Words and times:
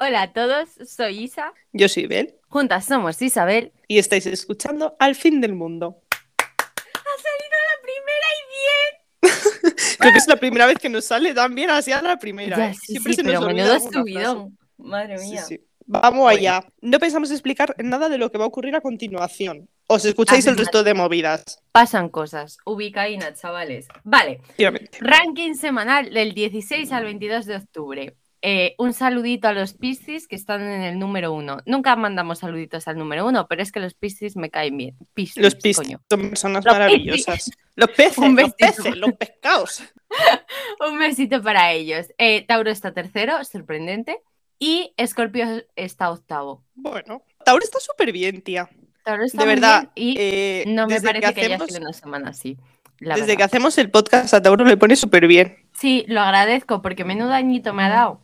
Hola 0.00 0.22
a 0.22 0.32
todos, 0.32 0.68
soy 0.86 1.24
Isa. 1.24 1.52
Yo 1.72 1.88
soy 1.88 2.06
Bel. 2.06 2.34
Juntas 2.48 2.84
somos 2.84 3.20
Isabel. 3.20 3.72
Y 3.88 3.98
estáis 3.98 4.26
escuchando 4.26 4.94
Al 5.00 5.14
fin 5.14 5.40
del 5.40 5.54
mundo. 5.54 6.00
¡Ha 6.38 7.16
salido 7.26 7.56
la 7.68 7.82
primera 7.82 8.28
y 8.38 9.72
bien! 9.72 9.74
Creo 9.98 10.12
que 10.12 10.18
es 10.18 10.28
la 10.28 10.36
primera 10.36 10.66
vez 10.66 10.78
que 10.78 10.88
nos 10.88 11.04
sale 11.04 11.34
tan 11.34 11.54
bien 11.54 11.70
así 11.70 11.90
a 11.90 12.00
la 12.00 12.16
primera. 12.16 12.56
Ya, 12.56 12.70
¿eh? 12.70 12.74
sí, 12.74 12.92
Siempre 12.92 13.12
sí, 13.12 13.16
se 13.16 13.24
pero 13.24 13.40
menudo 13.40 13.80
subidón. 13.80 14.58
Madre 14.76 15.18
mía. 15.18 15.42
sí. 15.42 15.60
Vamos 15.90 16.30
allá. 16.30 16.62
No 16.82 16.98
pensamos 16.98 17.30
explicar 17.30 17.74
nada 17.82 18.08
de 18.10 18.18
lo 18.18 18.30
que 18.30 18.36
va 18.36 18.44
a 18.44 18.48
ocurrir 18.48 18.76
a 18.76 18.82
continuación. 18.82 19.68
Os 19.88 20.04
escucháis 20.04 20.46
el 20.46 20.52
Afirma- 20.54 20.58
resto 20.58 20.84
de 20.84 20.92
movidas. 20.94 21.62
Pasan 21.72 22.10
cosas. 22.10 22.58
Ubicaína, 22.66 23.32
chavales. 23.32 23.88
Vale. 24.04 24.42
Ranking 25.00 25.54
semanal 25.54 26.12
del 26.12 26.34
16 26.34 26.92
al 26.92 27.04
22 27.04 27.46
de 27.46 27.56
octubre. 27.56 28.16
Eh, 28.40 28.74
un 28.78 28.92
saludito 28.92 29.48
a 29.48 29.52
los 29.52 29.74
Piscis 29.74 30.28
que 30.28 30.36
están 30.36 30.62
en 30.62 30.82
el 30.82 30.98
número 30.98 31.32
uno. 31.32 31.58
Nunca 31.66 31.96
mandamos 31.96 32.38
saluditos 32.38 32.86
al 32.86 32.96
número 32.96 33.26
uno, 33.26 33.48
pero 33.48 33.62
es 33.62 33.72
que 33.72 33.80
los 33.80 33.94
Piscis 33.94 34.36
me 34.36 34.48
caen 34.48 34.76
bien. 34.76 34.96
Piscis, 35.14 35.42
Los 35.42 35.56
piscis 35.56 35.96
son 36.08 36.28
personas 36.30 36.64
Los 36.64 36.72
maravillosas. 36.72 37.50
Los 37.74 37.90
peces, 37.96 38.18
Un 38.18 38.36
los 38.36 38.54
peces, 38.54 38.96
los 38.96 39.12
pescados. 39.14 39.82
Un 40.88 40.98
besito 40.98 41.42
para 41.42 41.72
ellos. 41.72 42.06
Eh, 42.18 42.44
Tauro 42.46 42.70
está 42.70 42.92
tercero, 42.92 43.42
sorprendente. 43.44 44.20
Y 44.60 44.92
Escorpio 44.96 45.64
está 45.76 46.10
octavo. 46.10 46.64
Bueno, 46.74 47.22
Tauro 47.44 47.62
está 47.64 47.78
súper 47.80 48.12
bien, 48.12 48.42
tía. 48.42 48.68
Tauro 49.04 49.24
está 49.24 49.38
De 49.42 49.46
muy 49.46 49.54
verdad. 49.54 49.90
bien 49.94 50.08
y 50.10 50.16
eh, 50.18 50.64
no 50.66 50.86
me 50.86 51.00
parece 51.00 51.32
que, 51.34 51.40
haya 51.44 51.54
hacemos- 51.56 51.68
sido 51.68 51.80
una 51.80 51.92
semana 51.92 52.30
así. 52.30 52.56
Desde 53.00 53.20
verdad. 53.20 53.36
que 53.36 53.42
hacemos 53.44 53.78
el 53.78 53.90
podcast 53.90 54.34
a 54.34 54.42
Tauro 54.42 54.64
le 54.64 54.76
pone 54.76 54.96
súper 54.96 55.28
bien. 55.28 55.56
Sí, 55.72 56.04
lo 56.08 56.20
agradezco 56.20 56.82
porque 56.82 57.04
menudo 57.04 57.32
añito 57.32 57.72
me 57.72 57.84
ha 57.84 57.88
dado. 57.88 58.20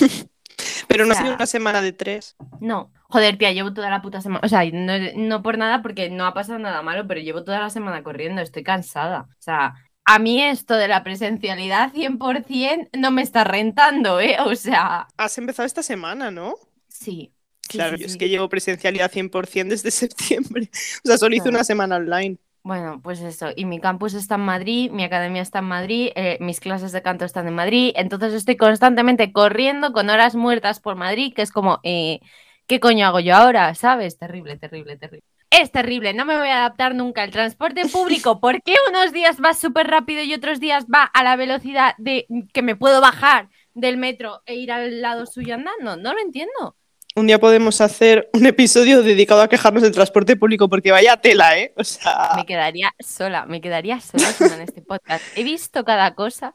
Pero 0.88 1.06
no 1.06 1.12
O 1.12 1.14
sea- 1.14 1.22
ha 1.22 1.26
sido 1.26 1.34
una 1.34 1.46
semana 1.46 1.82
de 1.82 1.92
tres. 1.92 2.36
No, 2.60 2.92
joder, 3.08 3.36
tía, 3.38 3.52
llevo 3.52 3.72
toda 3.72 3.90
la 3.90 4.02
puta 4.02 4.20
semana. 4.20 4.40
O 4.44 4.48
sea, 4.48 4.64
no, 4.72 4.92
no 5.16 5.42
por 5.42 5.58
nada, 5.58 5.82
porque 5.82 6.10
no 6.10 6.26
ha 6.26 6.34
pasado 6.34 6.58
nada 6.58 6.82
malo, 6.82 7.06
pero 7.06 7.20
llevo 7.20 7.44
toda 7.44 7.60
la 7.60 7.70
semana 7.70 8.02
corriendo, 8.02 8.40
estoy 8.42 8.62
cansada. 8.64 9.22
O 9.30 9.42
sea, 9.42 9.74
a 10.04 10.18
mí 10.18 10.42
esto 10.42 10.74
de 10.74 10.88
la 10.88 11.04
presencialidad 11.04 11.92
100% 11.92 12.88
no 12.98 13.10
me 13.10 13.22
está 13.22 13.44
rentando, 13.44 14.20
¿eh? 14.20 14.36
O 14.40 14.54
sea, 14.56 15.06
Has 15.16 15.38
empezado 15.38 15.66
esta 15.66 15.82
semana, 15.82 16.30
¿no? 16.30 16.54
sí. 16.88 17.32
Claro, 17.68 17.98
sí, 17.98 18.04
es 18.04 18.12
sí. 18.12 18.18
que 18.18 18.30
llevo 18.30 18.48
presencialidad 18.48 19.10
100% 19.12 19.68
desde 19.68 19.90
septiembre. 19.90 20.70
O 21.04 21.08
sea, 21.08 21.18
solo 21.18 21.36
hice 21.36 21.50
una 21.50 21.64
semana 21.64 21.96
online. 21.96 22.38
Bueno, 22.68 23.00
pues 23.02 23.22
eso. 23.22 23.48
Y 23.56 23.64
mi 23.64 23.80
campus 23.80 24.12
está 24.12 24.34
en 24.34 24.42
Madrid, 24.42 24.90
mi 24.90 25.02
academia 25.02 25.40
está 25.40 25.60
en 25.60 25.64
Madrid, 25.64 26.10
eh, 26.14 26.36
mis 26.38 26.60
clases 26.60 26.92
de 26.92 27.00
canto 27.00 27.24
están 27.24 27.48
en 27.48 27.54
Madrid. 27.54 27.94
Entonces 27.96 28.34
estoy 28.34 28.58
constantemente 28.58 29.32
corriendo 29.32 29.94
con 29.94 30.10
horas 30.10 30.34
muertas 30.34 30.78
por 30.78 30.94
Madrid, 30.94 31.32
que 31.34 31.40
es 31.40 31.50
como, 31.50 31.80
eh, 31.82 32.20
¿qué 32.66 32.78
coño 32.78 33.06
hago 33.06 33.20
yo 33.20 33.34
ahora? 33.36 33.74
¿Sabes? 33.74 34.18
Terrible, 34.18 34.58
terrible, 34.58 34.98
terrible. 34.98 35.24
Es 35.48 35.72
terrible, 35.72 36.12
no 36.12 36.26
me 36.26 36.36
voy 36.36 36.48
a 36.48 36.58
adaptar 36.58 36.94
nunca 36.94 37.22
al 37.22 37.30
transporte 37.30 37.88
público. 37.88 38.38
¿Por 38.40 38.62
qué 38.62 38.74
unos 38.90 39.14
días 39.14 39.38
va 39.42 39.54
súper 39.54 39.86
rápido 39.86 40.22
y 40.22 40.34
otros 40.34 40.60
días 40.60 40.84
va 40.94 41.04
a 41.04 41.24
la 41.24 41.36
velocidad 41.36 41.94
de 41.96 42.26
que 42.52 42.60
me 42.60 42.76
puedo 42.76 43.00
bajar 43.00 43.48
del 43.72 43.96
metro 43.96 44.42
e 44.44 44.56
ir 44.56 44.72
al 44.72 45.00
lado 45.00 45.24
suyo 45.24 45.54
andando? 45.54 45.96
No 45.96 46.12
lo 46.12 46.20
entiendo. 46.20 46.76
Un 47.14 47.26
día 47.26 47.40
podemos 47.40 47.80
hacer 47.80 48.30
un 48.32 48.46
episodio 48.46 49.02
dedicado 49.02 49.42
a 49.42 49.48
quejarnos 49.48 49.82
del 49.82 49.92
transporte 49.92 50.36
público, 50.36 50.68
porque 50.68 50.92
vaya 50.92 51.16
tela, 51.16 51.58
¿eh? 51.58 51.72
O 51.76 51.82
sea, 51.82 52.32
Me 52.36 52.46
quedaría 52.46 52.94
sola, 53.00 53.44
me 53.46 53.60
quedaría 53.60 54.00
sola 54.00 54.32
en 54.54 54.60
este 54.60 54.82
podcast. 54.82 55.24
He 55.36 55.42
visto 55.42 55.84
cada 55.84 56.14
cosa. 56.14 56.54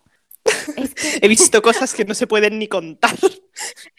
Es 0.78 0.94
que 0.94 1.20
he 1.22 1.28
visto 1.28 1.62
cosas 1.62 1.94
que 1.94 2.06
no 2.06 2.14
se 2.14 2.28
pueden 2.28 2.60
ni 2.60 2.68
contar. 2.68 3.16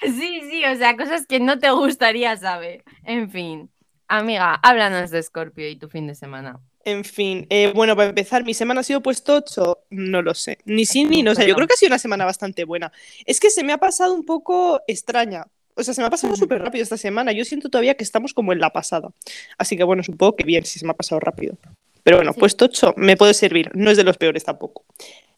Sí, 0.03 0.41
sí, 0.51 0.65
o 0.65 0.77
sea, 0.77 0.97
cosas 0.97 1.27
que 1.27 1.41
no 1.41 1.59
te 1.59 1.71
gustaría 1.71 2.37
saber. 2.37 2.83
En 3.05 3.31
fin, 3.31 3.71
amiga, 4.09 4.55
háblanos 4.55 5.11
de 5.11 5.23
Scorpio 5.23 5.69
y 5.69 5.77
tu 5.77 5.89
fin 5.89 6.07
de 6.07 6.15
semana. 6.15 6.61
En 6.85 7.05
fin, 7.05 7.47
eh, 7.49 7.73
bueno, 7.75 7.97
para 7.97 8.11
empezar, 8.11 8.45
¿mi 8.45 8.53
semana 8.53 8.81
ha 8.81 8.85
sido 8.85 9.01
puesto 9.03 9.37
8? 9.37 9.87
No 9.91 10.21
lo 10.21 10.35
sé. 10.35 10.59
Ni 10.67 10.85
sí 10.85 11.05
ni 11.05 11.23
no. 11.23 11.31
O 11.31 11.35
sea, 11.35 11.47
yo 11.47 11.55
creo 11.55 11.67
que 11.67 11.75
ha 11.75 11.77
sido 11.77 11.89
una 11.89 11.99
semana 11.99 12.27
bastante 12.27 12.65
buena. 12.65 12.93
Es 13.25 13.41
que 13.41 13.49
se 13.49 13.65
me 13.65 13.73
ha 13.73 13.79
pasado 13.79 14.13
un 14.13 14.25
poco 14.27 14.83
extraña. 14.87 15.47
O 15.75 15.83
sea, 15.83 15.93
se 15.95 16.01
me 16.01 16.07
ha 16.07 16.11
pasado 16.11 16.33
Ujú. 16.33 16.43
súper 16.43 16.63
rápido 16.63 16.83
esta 16.83 16.97
semana. 16.97 17.33
Yo 17.33 17.45
siento 17.45 17.69
todavía 17.69 17.95
que 17.95 18.05
estamos 18.05 18.33
como 18.33 18.53
en 18.53 18.61
la 18.61 18.71
pasada. 18.71 19.11
Así 19.59 19.77
que 19.77 19.85
bueno, 19.85 20.03
supongo 20.03 20.37
que 20.37 20.45
bien 20.45 20.65
si 20.65 20.79
se 20.79 20.85
me 20.87 20.93
ha 20.93 20.95
pasado 20.95 21.21
rápido. 21.21 21.57
Pero 22.03 22.19
bueno, 22.19 22.33
Sí. 22.33 22.41
puesto 22.41 22.67
8 22.67 22.95
me 22.97 23.17
puede 23.17 23.35
servir. 23.35 23.71
No 23.75 23.91
es 23.91 23.97
de 23.97 24.05
los 24.05 24.17
peores 24.17 24.45
tampoco. 24.45 24.85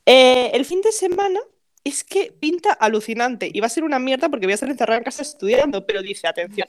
Eh, 0.04 0.50
el 0.54 0.64
fin 0.64 0.82
de 0.82 0.92
semana 0.92 1.40
es 1.84 2.04
que 2.04 2.32
pinta 2.38 2.72
alucinante. 2.72 3.50
Y 3.52 3.60
va 3.60 3.66
a 3.66 3.70
ser 3.70 3.84
una 3.84 3.98
mierda 3.98 4.28
porque 4.28 4.46
voy 4.46 4.52
a 4.52 4.54
estar 4.54 4.68
encerrada 4.68 4.98
en 4.98 5.04
casa 5.04 5.22
estudiando. 5.22 5.86
Pero 5.86 6.02
dice, 6.02 6.26
atención. 6.26 6.68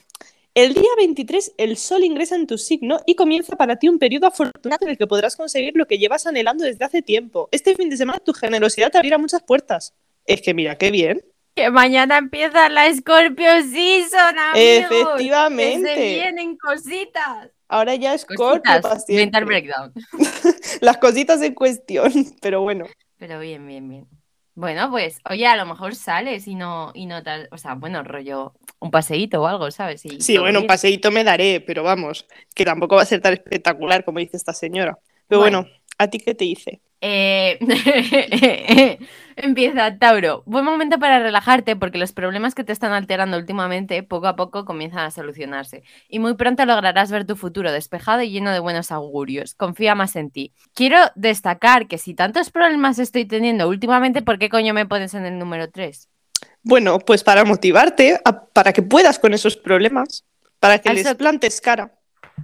El 0.53 0.73
día 0.73 0.89
23 0.97 1.53
el 1.57 1.77
sol 1.77 2.03
ingresa 2.03 2.35
en 2.35 2.47
tu 2.47 2.57
signo 2.57 2.99
y 3.05 3.13
comienza 3.15 3.55
para 3.57 3.75
ti 3.75 3.89
un 3.89 3.99
periodo 3.99 4.25
afortunado 4.27 4.85
en 4.85 4.89
el 4.91 4.97
que 4.97 5.05
podrás 5.05 5.35
conseguir 5.35 5.73
lo 5.75 5.85
que 5.85 5.99
llevas 5.99 6.25
anhelando 6.25 6.63
desde 6.63 6.83
hace 6.83 7.01
tiempo. 7.03 7.47
Este 7.51 7.75
fin 7.75 7.89
de 7.89 7.97
semana 7.97 8.19
tu 8.19 8.33
generosidad 8.33 8.91
te 8.91 8.97
abrirá 8.97 9.17
muchas 9.19 9.43
puertas. 9.43 9.93
Es 10.25 10.41
que 10.41 10.53
mira, 10.55 10.75
qué 10.77 10.89
bien. 10.89 11.23
Que 11.57 11.71
mañana 11.71 12.19
empieza 12.19 12.69
la 12.69 12.93
Scorpio 12.93 13.49
Season, 13.63 14.37
amigos. 14.37 14.91
Efectivamente. 14.91 15.89
Que 15.89 15.95
se 15.95 16.13
vienen 16.13 16.55
cositas. 16.55 17.49
Ahora 17.67 17.95
ya 17.95 18.13
es 18.13 18.21
Scorpio 18.21 18.61
Cositas. 18.63 19.05
Mental 19.09 19.45
breakdown. 19.45 19.91
Las 20.81 20.97
cositas 20.97 21.41
en 21.41 21.55
cuestión, 21.55 22.11
pero 22.43 22.61
bueno. 22.61 22.85
Pero 23.17 23.39
bien, 23.39 23.65
bien, 23.65 23.89
bien. 23.89 24.07
Bueno, 24.53 24.91
pues, 24.91 25.17
oye, 25.27 25.47
a 25.47 25.55
lo 25.57 25.65
mejor 25.65 25.95
sales 25.95 26.47
y 26.47 26.53
no, 26.53 26.91
y 26.93 27.07
no 27.07 27.23
tal, 27.23 27.47
o 27.51 27.57
sea, 27.57 27.73
bueno, 27.73 28.03
rollo, 28.03 28.53
un 28.77 28.91
paseíto 28.91 29.41
o 29.41 29.47
algo, 29.47 29.71
¿sabes? 29.71 30.05
Y 30.05 30.21
Sí, 30.21 30.37
bueno, 30.37 30.59
un 30.59 30.67
paseíto 30.67 31.09
me 31.09 31.23
daré, 31.23 31.59
pero 31.65 31.81
vamos, 31.81 32.27
que 32.53 32.65
tampoco 32.65 32.97
va 32.97 33.01
a 33.01 33.05
ser 33.05 33.19
tan 33.19 33.33
espectacular 33.33 34.05
como 34.05 34.19
dice 34.19 34.37
esta 34.37 34.53
señora. 34.53 34.99
Pero 35.27 35.41
Bueno. 35.41 35.61
bueno, 35.63 35.75
¿a 35.97 36.09
ti 36.09 36.19
qué 36.19 36.35
te 36.35 36.45
hice? 36.45 36.81
Eh, 37.01 37.59
Empieza, 39.35 39.97
Tauro. 39.99 40.41
Buen 40.47 40.65
momento 40.65 40.97
para 40.97 41.19
relajarte 41.19 41.75
porque 41.75 41.99
los 41.99 42.11
problemas 42.11 42.55
que 42.55 42.63
te 42.63 42.71
están 42.71 42.91
alterando 42.91 43.37
últimamente 43.37 44.01
poco 44.01 44.27
a 44.27 44.35
poco 44.35 44.65
comienzan 44.65 45.01
a 45.01 45.11
solucionarse. 45.11 45.83
Y 46.09 46.17
muy 46.17 46.33
pronto 46.35 46.65
lograrás 46.65 47.11
ver 47.11 47.25
tu 47.25 47.35
futuro 47.35 47.71
despejado 47.71 48.23
y 48.23 48.31
lleno 48.31 48.51
de 48.51 48.59
buenos 48.59 48.91
augurios. 48.91 49.53
Confía 49.53 49.93
más 49.93 50.15
en 50.15 50.31
ti. 50.31 50.53
Quiero 50.73 50.97
destacar 51.15 51.87
que 51.87 51.99
si 51.99 52.15
tantos 52.15 52.49
problemas 52.49 52.97
estoy 52.97 53.25
teniendo 53.25 53.67
últimamente, 53.69 54.23
¿por 54.23 54.39
qué 54.39 54.49
coño 54.49 54.73
me 54.73 54.87
pones 54.87 55.13
en 55.13 55.25
el 55.27 55.37
número 55.37 55.69
3? 55.69 56.09
Bueno, 56.63 56.97
pues 56.99 57.23
para 57.23 57.45
motivarte, 57.45 58.19
a- 58.25 58.45
para 58.47 58.73
que 58.73 58.81
puedas 58.81 59.19
con 59.19 59.33
esos 59.33 59.55
problemas, 59.55 60.25
para 60.59 60.79
que 60.79 60.89
les 60.93 61.13
plantes 61.15 61.61
cara. 61.61 61.96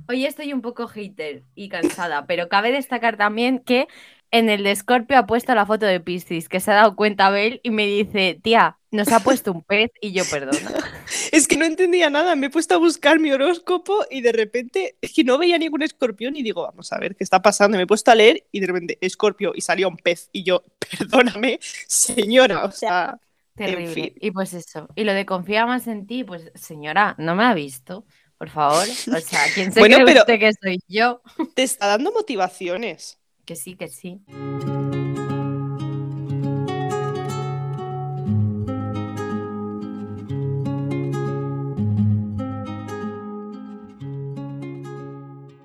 Hoy 0.08 0.26
estoy 0.26 0.54
un 0.54 0.62
poco 0.62 0.88
hater 0.88 1.44
y 1.56 1.70
cansada, 1.70 2.26
pero 2.26 2.50
cabe 2.50 2.72
destacar 2.72 3.18
también 3.18 3.60
que 3.60 3.88
en 4.32 4.50
el 4.50 4.64
de 4.64 4.76
Scorpio 4.76 5.18
ha 5.18 5.26
puesto 5.28 5.54
la 5.54 5.66
foto 5.66 5.86
de 5.86 6.00
Piscis, 6.00 6.50
que 6.50 6.60
se 6.60 6.72
ha 6.72 6.76
dado 6.76 6.96
cuenta 6.96 7.30
Bel 7.30 7.62
y 7.64 7.70
me 7.70 7.86
dice, 7.86 8.40
tía, 8.42 8.78
nos 8.90 9.12
ha 9.12 9.20
puesto 9.20 9.52
un 9.52 9.62
pez 9.62 9.92
y 10.02 10.12
yo 10.12 10.24
perdona. 10.26 10.60
Es 11.32 11.48
que 11.48 11.58
no 11.58 11.66
entendía 11.66 12.10
nada, 12.10 12.36
me 12.36 12.48
he 12.48 12.50
puesto 12.50 12.76
a 12.76 12.78
buscar 12.78 13.20
mi 13.20 13.32
horóscopo 13.32 14.06
y 14.10 14.22
de 14.22 14.32
repente 14.32 14.98
es 15.02 15.14
que 15.14 15.24
no 15.24 15.38
veía 15.38 15.58
ningún 15.58 15.82
escorpión 15.82 16.36
y 16.36 16.44
digo, 16.44 16.64
vamos 16.64 16.92
a 16.94 17.00
ver 17.00 17.16
qué 17.16 17.24
está 17.24 17.42
pasando. 17.42 17.78
Me 17.78 17.84
he 17.84 17.88
puesto 17.88 18.12
a 18.12 18.16
leer 18.16 18.46
y 18.52 18.60
de 18.60 18.68
repente 18.68 18.98
escorpio 19.02 19.54
y 19.56 19.62
salía 19.62 19.88
un 19.88 19.98
pez 19.98 20.30
y 20.32 20.44
yo, 20.44 20.64
perdóname, 20.98 21.60
señora, 21.88 22.66
o 22.66 22.72
sea, 22.72 23.20
Terrible. 23.56 23.88
fin. 23.88 24.14
Y 24.20 24.32
pues 24.32 24.54
eso. 24.54 24.88
Y 24.96 25.04
lo 25.04 25.14
de 25.14 25.26
confía 25.26 25.66
más 25.66 25.88
en 25.88 26.08
ti, 26.08 26.24
pues 26.24 26.52
señora, 26.56 27.16
no 27.18 27.36
me 27.36 27.44
ha 27.44 27.54
visto, 27.54 28.06
por 28.44 28.50
favor. 28.50 28.84
O 28.90 29.20
sea, 29.22 29.40
¿quién 29.56 29.72
se 29.72 29.80
Bueno, 29.80 29.96
cree 29.96 30.06
pero- 30.06 30.20
usted 30.22 30.38
que 30.40 30.52
soy 30.62 30.80
yo? 30.90 31.22
te 31.56 31.64
está 31.64 31.88
dando 31.88 32.12
motivaciones. 32.12 33.18
Que 33.46 33.56
sí, 33.56 33.76
que 33.76 33.88
sí. 33.88 34.22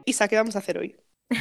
Isa, 0.05 0.29
¿qué 0.29 0.37
vamos 0.37 0.56
a 0.56 0.61
hacer 0.61 0.79
hoy? 0.79 0.97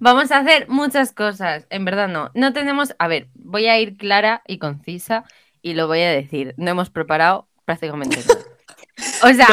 Vamos 0.00 0.32
a 0.32 0.38
hacer 0.38 0.68
muchas 0.68 1.12
cosas. 1.12 1.66
En 1.70 1.84
verdad 1.84 2.08
no. 2.08 2.30
No 2.34 2.52
tenemos. 2.52 2.94
A 2.98 3.06
ver, 3.06 3.28
voy 3.34 3.66
a 3.68 3.78
ir 3.78 3.96
clara 3.96 4.42
y 4.48 4.58
concisa 4.58 5.24
y 5.62 5.74
lo 5.74 5.86
voy 5.86 6.00
a 6.00 6.10
decir. 6.10 6.54
No 6.56 6.70
hemos 6.72 6.90
preparado 6.90 7.48
prácticamente 7.64 8.16
nada. 8.16 8.40
O 9.22 9.34
sea, 9.34 9.48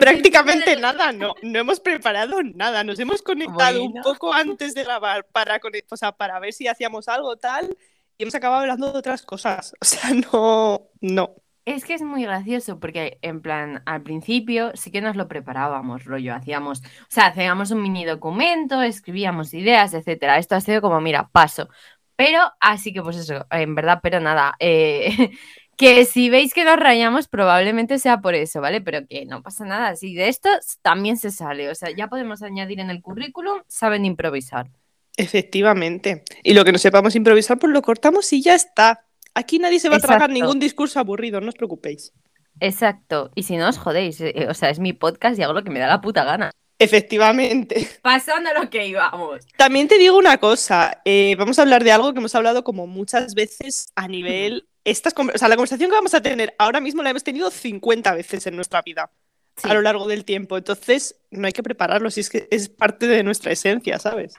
Prácticamente 0.00 0.76
nada, 0.76 1.12
no, 1.12 1.34
no 1.42 1.58
hemos 1.58 1.80
preparado 1.80 2.42
nada, 2.42 2.84
nos 2.84 2.98
hemos 2.98 3.22
conectado 3.22 3.84
un 3.84 3.94
poco 4.02 4.32
antes 4.32 4.74
de 4.74 4.84
grabar 4.84 5.24
para, 5.26 5.60
o 5.90 5.96
sea, 5.96 6.12
para 6.12 6.38
ver 6.40 6.52
si 6.52 6.68
hacíamos 6.68 7.08
algo 7.08 7.36
tal 7.36 7.76
y 8.16 8.22
hemos 8.24 8.34
acabado 8.34 8.62
hablando 8.62 8.92
de 8.92 8.98
otras 8.98 9.22
cosas. 9.22 9.74
O 9.80 9.84
sea, 9.84 10.10
no, 10.32 10.90
no. 11.00 11.34
Es 11.64 11.84
que 11.84 11.92
es 11.94 12.02
muy 12.02 12.22
gracioso 12.24 12.80
porque, 12.80 13.18
en 13.20 13.42
plan, 13.42 13.82
al 13.84 14.02
principio 14.02 14.72
sí 14.74 14.90
que 14.90 15.02
nos 15.02 15.16
lo 15.16 15.28
preparábamos, 15.28 16.04
rollo, 16.04 16.34
hacíamos, 16.34 16.80
o 16.80 17.06
sea, 17.10 17.26
hacíamos 17.26 17.70
un 17.70 17.82
mini 17.82 18.06
documento, 18.06 18.80
escribíamos 18.82 19.52
ideas, 19.52 19.92
etcétera. 19.92 20.38
Esto 20.38 20.54
ha 20.56 20.60
sido 20.62 20.80
como, 20.80 21.00
mira, 21.02 21.28
paso. 21.30 21.68
Pero, 22.16 22.40
así 22.60 22.92
que 22.92 23.02
pues 23.02 23.16
eso, 23.16 23.46
en 23.50 23.74
verdad, 23.74 24.00
pero 24.02 24.18
nada. 24.20 24.54
eh, 24.60 25.30
Que 25.78 26.04
si 26.04 26.28
veis 26.28 26.52
que 26.52 26.64
nos 26.64 26.76
rayamos, 26.76 27.28
probablemente 27.28 28.00
sea 28.00 28.20
por 28.20 28.34
eso, 28.34 28.60
¿vale? 28.60 28.80
Pero 28.80 29.06
que 29.06 29.24
no 29.26 29.42
pasa 29.42 29.64
nada. 29.64 29.94
Si 29.94 30.12
de 30.14 30.28
esto 30.28 30.50
también 30.82 31.16
se 31.16 31.30
sale. 31.30 31.70
O 31.70 31.74
sea, 31.76 31.90
ya 31.96 32.08
podemos 32.08 32.42
añadir 32.42 32.80
en 32.80 32.90
el 32.90 33.00
currículum, 33.00 33.60
saben 33.68 34.04
improvisar. 34.04 34.68
Efectivamente. 35.16 36.24
Y 36.42 36.54
lo 36.54 36.64
que 36.64 36.72
no 36.72 36.78
sepamos 36.78 37.14
improvisar, 37.14 37.58
pues 37.58 37.72
lo 37.72 37.80
cortamos 37.82 38.32
y 38.32 38.42
ya 38.42 38.56
está. 38.56 39.04
Aquí 39.34 39.60
nadie 39.60 39.78
se 39.78 39.88
va 39.88 39.96
a 39.96 40.00
tragar 40.00 40.30
ningún 40.30 40.58
discurso 40.58 40.98
aburrido, 40.98 41.40
no 41.40 41.48
os 41.48 41.54
preocupéis. 41.54 42.12
Exacto. 42.58 43.30
Y 43.36 43.44
si 43.44 43.56
no 43.56 43.68
os 43.68 43.78
jodéis, 43.78 44.20
eh, 44.20 44.46
o 44.48 44.54
sea, 44.54 44.70
es 44.70 44.80
mi 44.80 44.92
podcast 44.92 45.38
y 45.38 45.44
hago 45.44 45.52
lo 45.52 45.62
que 45.62 45.70
me 45.70 45.78
da 45.78 45.86
la 45.86 46.00
puta 46.00 46.24
gana. 46.24 46.50
Efectivamente. 46.80 47.88
Pasando 48.02 48.52
lo 48.52 48.68
que 48.70 48.86
íbamos. 48.86 49.46
También 49.56 49.88
te 49.88 49.98
digo 49.98 50.16
una 50.16 50.38
cosa, 50.38 51.02
eh, 51.04 51.36
vamos 51.38 51.58
a 51.58 51.62
hablar 51.62 51.84
de 51.84 51.92
algo 51.92 52.12
que 52.12 52.18
hemos 52.18 52.34
hablado 52.34 52.64
como 52.64 52.86
muchas 52.86 53.34
veces 53.34 53.92
a 53.94 54.08
nivel... 54.08 54.66
Estas, 54.90 55.14
o 55.16 55.38
sea, 55.38 55.48
la 55.48 55.56
conversación 55.56 55.90
que 55.90 55.96
vamos 55.96 56.14
a 56.14 56.20
tener 56.22 56.54
ahora 56.58 56.80
mismo 56.80 57.02
la 57.02 57.10
hemos 57.10 57.24
tenido 57.24 57.50
50 57.50 58.14
veces 58.14 58.46
en 58.46 58.56
nuestra 58.56 58.82
vida 58.82 59.10
Sí. 59.56 59.68
a 59.68 59.74
lo 59.74 59.82
largo 59.82 60.06
del 60.06 60.24
tiempo. 60.24 60.56
Entonces, 60.56 61.20
no 61.30 61.46
hay 61.46 61.52
que 61.52 61.64
prepararlo, 61.64 62.10
si 62.10 62.20
es 62.20 62.30
que 62.30 62.46
es 62.50 62.68
parte 62.68 63.08
de 63.08 63.24
nuestra 63.24 63.50
esencia, 63.50 63.98
¿sabes? 63.98 64.36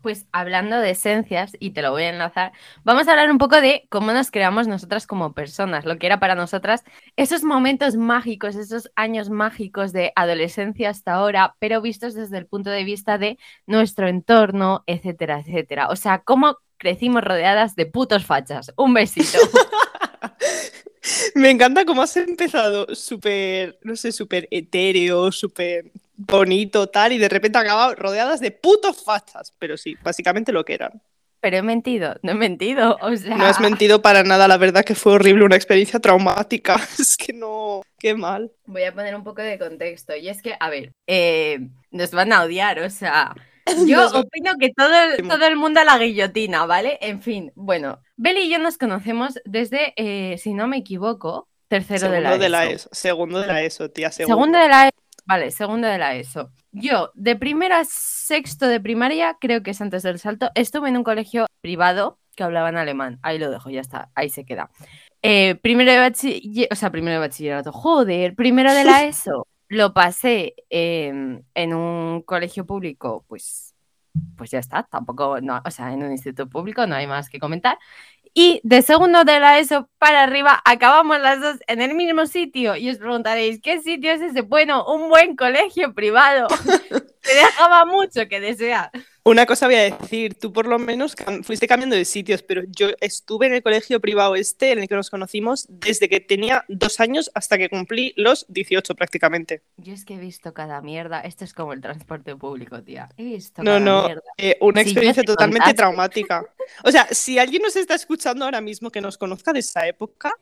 Pues 0.00 0.26
hablando 0.32 0.78
de 0.78 0.90
esencias, 0.90 1.52
y 1.58 1.72
te 1.72 1.82
lo 1.82 1.90
voy 1.90 2.04
a 2.04 2.08
enlazar, 2.10 2.52
vamos 2.84 3.06
a 3.06 3.10
hablar 3.10 3.30
un 3.30 3.36
poco 3.38 3.60
de 3.60 3.86
cómo 3.90 4.12
nos 4.12 4.30
creamos 4.30 4.66
nosotras 4.68 5.06
como 5.06 5.34
personas, 5.34 5.84
lo 5.84 5.98
que 5.98 6.06
era 6.06 6.20
para 6.20 6.34
nosotras 6.36 6.84
esos 7.16 7.42
momentos 7.42 7.96
mágicos, 7.96 8.54
esos 8.56 8.90
años 8.96 9.28
mágicos 9.28 9.92
de 9.92 10.12
adolescencia 10.16 10.88
hasta 10.88 11.14
ahora, 11.14 11.56
pero 11.58 11.82
vistos 11.82 12.14
desde 12.14 12.38
el 12.38 12.46
punto 12.46 12.70
de 12.70 12.84
vista 12.84 13.18
de 13.18 13.38
nuestro 13.66 14.08
entorno, 14.08 14.84
etcétera, 14.86 15.40
etcétera. 15.40 15.88
O 15.88 15.96
sea, 15.96 16.20
cómo 16.20 16.56
crecimos 16.78 17.22
rodeadas 17.22 17.74
de 17.76 17.84
putos 17.86 18.24
fachas. 18.24 18.72
Un 18.76 18.94
besito. 18.94 19.36
Me 21.34 21.50
encanta 21.50 21.84
cómo 21.84 22.02
has 22.02 22.16
empezado 22.16 22.94
súper, 22.94 23.78
no 23.82 23.96
sé, 23.96 24.12
súper 24.12 24.48
etéreo, 24.50 25.32
súper 25.32 25.90
bonito, 26.16 26.88
tal, 26.88 27.12
y 27.12 27.18
de 27.18 27.28
repente 27.28 27.58
ha 27.58 27.62
acabado 27.62 27.94
rodeadas 27.94 28.40
de 28.40 28.50
putos 28.50 29.02
fachas. 29.02 29.54
Pero 29.58 29.76
sí, 29.76 29.96
básicamente 30.02 30.52
lo 30.52 30.64
que 30.64 30.74
eran. 30.74 31.02
Pero 31.40 31.56
he 31.56 31.62
mentido, 31.62 32.16
no 32.22 32.32
he 32.32 32.34
mentido. 32.34 32.98
O 33.00 33.16
sea, 33.16 33.36
No 33.36 33.46
has 33.46 33.60
mentido 33.60 34.02
para 34.02 34.22
nada, 34.22 34.46
la 34.46 34.58
verdad 34.58 34.84
que 34.84 34.94
fue 34.94 35.14
horrible, 35.14 35.44
una 35.44 35.56
experiencia 35.56 35.98
traumática. 35.98 36.76
Es 36.98 37.16
que 37.16 37.32
no, 37.32 37.82
qué 37.98 38.14
mal. 38.14 38.52
Voy 38.66 38.84
a 38.84 38.92
poner 38.92 39.14
un 39.16 39.24
poco 39.24 39.40
de 39.40 39.58
contexto. 39.58 40.14
Y 40.14 40.28
es 40.28 40.42
que, 40.42 40.54
a 40.60 40.68
ver, 40.68 40.92
eh, 41.06 41.68
nos 41.90 42.10
van 42.10 42.32
a 42.32 42.42
odiar, 42.42 42.80
o 42.80 42.90
sea. 42.90 43.34
Yo 43.86 44.08
opino 44.08 44.52
que 44.58 44.72
todo 44.76 44.94
el, 44.94 45.28
todo 45.28 45.44
el 45.46 45.56
mundo 45.56 45.80
a 45.80 45.84
la 45.84 45.98
guillotina, 45.98 46.66
¿vale? 46.66 46.98
En 47.00 47.22
fin, 47.22 47.52
bueno, 47.54 48.00
Beli 48.16 48.42
y 48.42 48.50
yo 48.50 48.58
nos 48.58 48.78
conocemos 48.78 49.40
desde, 49.44 49.94
eh, 49.96 50.38
si 50.38 50.52
no 50.54 50.66
me 50.66 50.78
equivoco, 50.78 51.48
tercero 51.68 52.00
Segundo 52.00 52.30
de 52.30 52.36
la, 52.36 52.38
de 52.38 52.48
la 52.48 52.64
ESO. 52.66 52.74
ESO. 52.74 52.88
Segundo 52.92 53.40
de 53.40 53.46
la 53.46 53.62
ESO, 53.62 53.90
tía, 53.90 54.10
segundo. 54.10 54.36
Segundo 54.36 54.58
de 54.58 54.68
la 54.68 54.88
ESO. 54.88 55.02
Vale, 55.26 55.50
segundo 55.50 55.88
de 55.88 55.98
la 55.98 56.16
ESO. 56.16 56.50
Yo, 56.72 57.10
de 57.14 57.36
primero 57.36 57.76
a 57.76 57.84
sexto 57.84 58.66
de 58.66 58.80
primaria, 58.80 59.36
creo 59.40 59.62
que 59.62 59.70
es 59.70 59.80
antes 59.80 60.02
del 60.02 60.18
salto, 60.18 60.50
estuve 60.54 60.88
en 60.88 60.96
un 60.96 61.04
colegio 61.04 61.46
privado 61.60 62.18
que 62.36 62.42
hablaba 62.42 62.68
en 62.68 62.76
alemán. 62.76 63.18
Ahí 63.22 63.38
lo 63.38 63.50
dejo, 63.50 63.70
ya 63.70 63.80
está, 63.80 64.10
ahí 64.14 64.28
se 64.30 64.44
queda. 64.44 64.70
Eh, 65.22 65.56
primero 65.56 65.92
de 65.92 65.98
bachillerato, 65.98 66.74
o 66.74 66.76
sea, 66.76 66.90
primero 66.90 67.14
de 67.14 67.20
bachillerato, 67.20 67.72
joder, 67.72 68.34
primero 68.34 68.72
de 68.72 68.84
la 68.84 69.04
ESO, 69.04 69.46
lo 69.70 69.94
pasé 69.94 70.56
eh, 70.68 71.40
en 71.54 71.74
un 71.74 72.22
colegio 72.22 72.66
público, 72.66 73.24
pues, 73.28 73.74
pues 74.36 74.50
ya 74.50 74.58
está, 74.58 74.82
tampoco, 74.82 75.38
o 75.64 75.70
sea, 75.70 75.92
en 75.92 76.02
un 76.02 76.10
instituto 76.10 76.50
público, 76.50 76.86
no 76.88 76.96
hay 76.96 77.06
más 77.06 77.30
que 77.30 77.38
comentar. 77.38 77.78
Y 78.34 78.60
de 78.64 78.82
segundo 78.82 79.24
de 79.24 79.38
la 79.38 79.60
ESO 79.60 79.88
para 79.98 80.24
arriba 80.24 80.60
acabamos 80.64 81.20
las 81.20 81.40
dos 81.40 81.56
en 81.68 81.80
el 81.80 81.94
mismo 81.94 82.26
sitio. 82.26 82.76
Y 82.76 82.90
os 82.90 82.98
preguntaréis, 82.98 83.60
¿qué 83.60 83.80
sitio 83.80 84.12
es 84.12 84.20
ese? 84.20 84.42
Bueno, 84.42 84.84
un 84.86 85.08
buen 85.08 85.36
colegio 85.36 85.94
privado. 85.94 86.48
Te 87.22 87.34
dejaba 87.34 87.84
mucho 87.84 88.26
que 88.28 88.40
desear. 88.40 88.90
Una 89.22 89.44
cosa 89.44 89.66
voy 89.66 89.74
a 89.74 89.94
decir, 89.94 90.34
tú 90.34 90.50
por 90.52 90.66
lo 90.66 90.78
menos 90.78 91.14
fuiste 91.42 91.68
cambiando 91.68 91.94
de 91.94 92.06
sitios, 92.06 92.42
pero 92.42 92.62
yo 92.68 92.88
estuve 93.00 93.46
en 93.46 93.52
el 93.54 93.62
colegio 93.62 94.00
privado 94.00 94.34
este 94.34 94.72
en 94.72 94.78
el 94.78 94.88
que 94.88 94.94
nos 94.94 95.10
conocimos 95.10 95.66
desde 95.68 96.08
que 96.08 96.20
tenía 96.20 96.64
dos 96.68 96.98
años 97.00 97.30
hasta 97.34 97.58
que 97.58 97.68
cumplí 97.68 98.14
los 98.16 98.46
18 98.48 98.94
prácticamente. 98.94 99.62
Yo 99.76 99.92
es 99.92 100.06
que 100.06 100.14
he 100.14 100.18
visto 100.18 100.54
cada 100.54 100.80
mierda. 100.80 101.20
Esto 101.20 101.44
es 101.44 101.52
como 101.52 101.74
el 101.74 101.82
transporte 101.82 102.34
público, 102.34 102.82
tía. 102.82 103.10
He 103.18 103.24
visto 103.24 103.62
No, 103.62 103.72
cada 103.72 103.80
no, 103.80 104.04
mierda. 104.06 104.22
eh, 104.38 104.56
una 104.62 104.80
experiencia 104.80 105.22
te 105.22 105.26
totalmente 105.26 105.74
traumática. 105.74 106.46
O 106.84 106.90
sea, 106.90 107.06
si 107.10 107.38
alguien 107.38 107.60
nos 107.62 107.76
está 107.76 107.94
escuchando 107.96 108.46
ahora 108.46 108.62
mismo 108.62 108.90
que 108.90 109.02
nos 109.02 109.18
conozca 109.18 109.52
de 109.52 109.60
esa 109.60 109.86
época, 109.86 110.32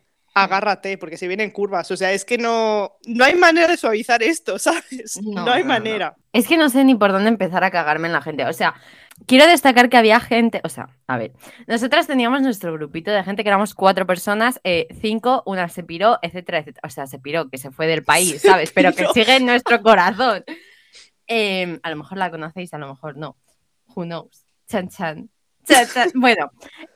agárrate, 0.42 0.98
porque 0.98 1.16
se 1.16 1.28
vienen 1.28 1.50
curvas. 1.50 1.90
O 1.90 1.96
sea, 1.96 2.12
es 2.12 2.24
que 2.24 2.38
no, 2.38 2.96
no 3.06 3.24
hay 3.24 3.34
manera 3.34 3.68
de 3.68 3.76
suavizar 3.76 4.22
esto, 4.22 4.58
¿sabes? 4.58 5.18
No, 5.22 5.44
No, 5.44 5.52
hay 5.52 5.62
no, 5.62 5.68
no. 5.68 5.74
manera. 5.74 6.16
Es 6.32 6.46
que 6.46 6.56
no 6.56 6.68
sé 6.68 6.84
ni 6.84 6.94
por 6.94 7.12
dónde 7.12 7.28
empezar 7.28 7.64
a 7.64 7.70
cagarme 7.70 8.06
en 8.08 8.12
la 8.12 8.22
gente. 8.22 8.44
O 8.44 8.52
sea, 8.52 8.74
quiero 9.26 9.46
destacar 9.46 9.88
que 9.88 9.96
había 9.96 10.20
gente. 10.20 10.60
O 10.64 10.68
sea, 10.68 10.88
a 11.06 11.16
ver, 11.18 11.32
nosotras 11.66 12.06
teníamos 12.06 12.42
nuestro 12.42 12.72
grupito 12.72 13.10
de 13.10 13.22
gente 13.24 13.42
que 13.42 13.48
éramos 13.48 13.74
cuatro 13.74 14.06
personas, 14.06 14.60
eh, 14.64 14.86
cinco, 15.00 15.42
una 15.46 15.68
se 15.68 15.82
piró, 15.82 16.18
etcétera, 16.22 16.58
etcétera. 16.58 16.86
O 16.86 16.90
sea, 16.90 17.06
se 17.06 17.18
piró, 17.18 17.48
que 17.50 17.58
se 17.58 17.70
fue 17.70 17.86
del 17.86 18.04
país, 18.04 18.40
¿sabes? 18.42 18.70
Pero 18.72 18.92
que 18.92 19.06
sigue 19.14 19.36
en 19.36 19.46
nuestro 19.46 19.82
corazón. 19.82 20.44
Em, 21.26 21.78
a 21.82 21.90
lo 21.90 21.96
mejor 21.96 22.18
la 22.18 22.30
conocéis, 22.30 22.72
a 22.74 22.78
lo 22.78 22.88
mejor 22.88 23.16
no. 23.16 23.36
Who 23.94 24.04
knows? 24.04 24.44
Chan, 24.68 24.88
chan. 24.88 25.30
Chan, 25.66 25.86
chan. 25.92 26.10
Bueno, 26.14 26.50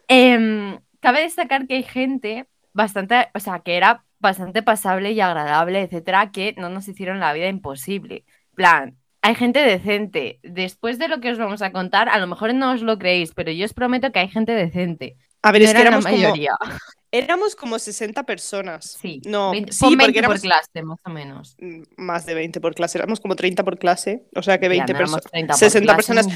em, 0.09 0.79
cabe 1.01 1.23
destacar 1.23 1.67
que 1.67 1.75
hay 1.75 1.83
gente 1.83 2.47
bastante, 2.73 3.29
o 3.35 3.41
sea, 3.41 3.61
que 3.61 3.77
era 3.77 4.05
bastante 4.19 4.63
pasable 4.63 5.13
y 5.13 5.21
agradable, 5.21 5.83
etcétera, 5.83 6.31
que 6.33 6.55
no 6.59 6.69
nos 6.71 6.89
hicieron 6.89 7.21
la 7.21 7.33
vida 7.33 7.49
imposible. 7.49 8.25
plan, 8.55 8.99
hay 9.23 9.35
gente 9.35 9.61
decente. 9.61 10.41
Después 10.43 10.99
de 10.99 11.09
lo 11.09 11.21
que 11.21 11.31
os 11.31 11.39
vamos 11.39 11.63
a 11.63 11.73
contar, 11.73 12.09
a 12.09 12.19
lo 12.19 12.27
mejor 12.27 12.55
no 12.55 12.73
os 12.73 12.83
lo 12.83 12.99
creéis, 12.99 13.33
pero 13.35 13.51
yo 13.53 13.65
os 13.65 13.75
prometo 13.75 14.13
que 14.13 14.19
hay 14.21 14.29
gente 14.29 14.53
decente. 14.53 15.17
A 15.43 15.53
ver, 15.53 15.63
No 15.63 15.69
es 15.69 15.75
que 15.75 15.81
éramos 15.81 16.05
la 16.05 16.11
como, 16.11 16.23
mayoría. 16.23 16.53
éramos 17.11 17.57
como 17.57 17.79
60 17.79 18.23
personas. 18.25 18.99
Sí, 19.01 19.21
No, 19.25 19.51
20 19.51 19.73
sí, 19.73 19.81
pon 19.81 19.97
porque 19.99 20.13
20 20.13 20.23
por 20.23 20.37
éramos 20.37 20.41
clase, 20.41 20.83
más 20.83 21.01
o 21.05 21.11
menos. 21.11 21.59
mm, 21.59 21.83
más 21.97 22.27
de 22.27 22.35
20 22.35 22.61
por 22.61 22.75
clase, 22.75 22.99
éramos 22.99 23.21
como 23.21 23.37
30 23.37 23.65
por 23.65 23.79
clase, 23.79 24.27
o 24.35 24.43
sea 24.43 24.59
que 24.59 24.69
Tía, 24.69 24.87
20 24.87 24.95
no 24.95 24.99
personas. 24.99 25.25
30 25.31 25.59
por 25.59 25.59
60 25.59 25.95
clase 25.95 26.15
personas. 26.15 26.27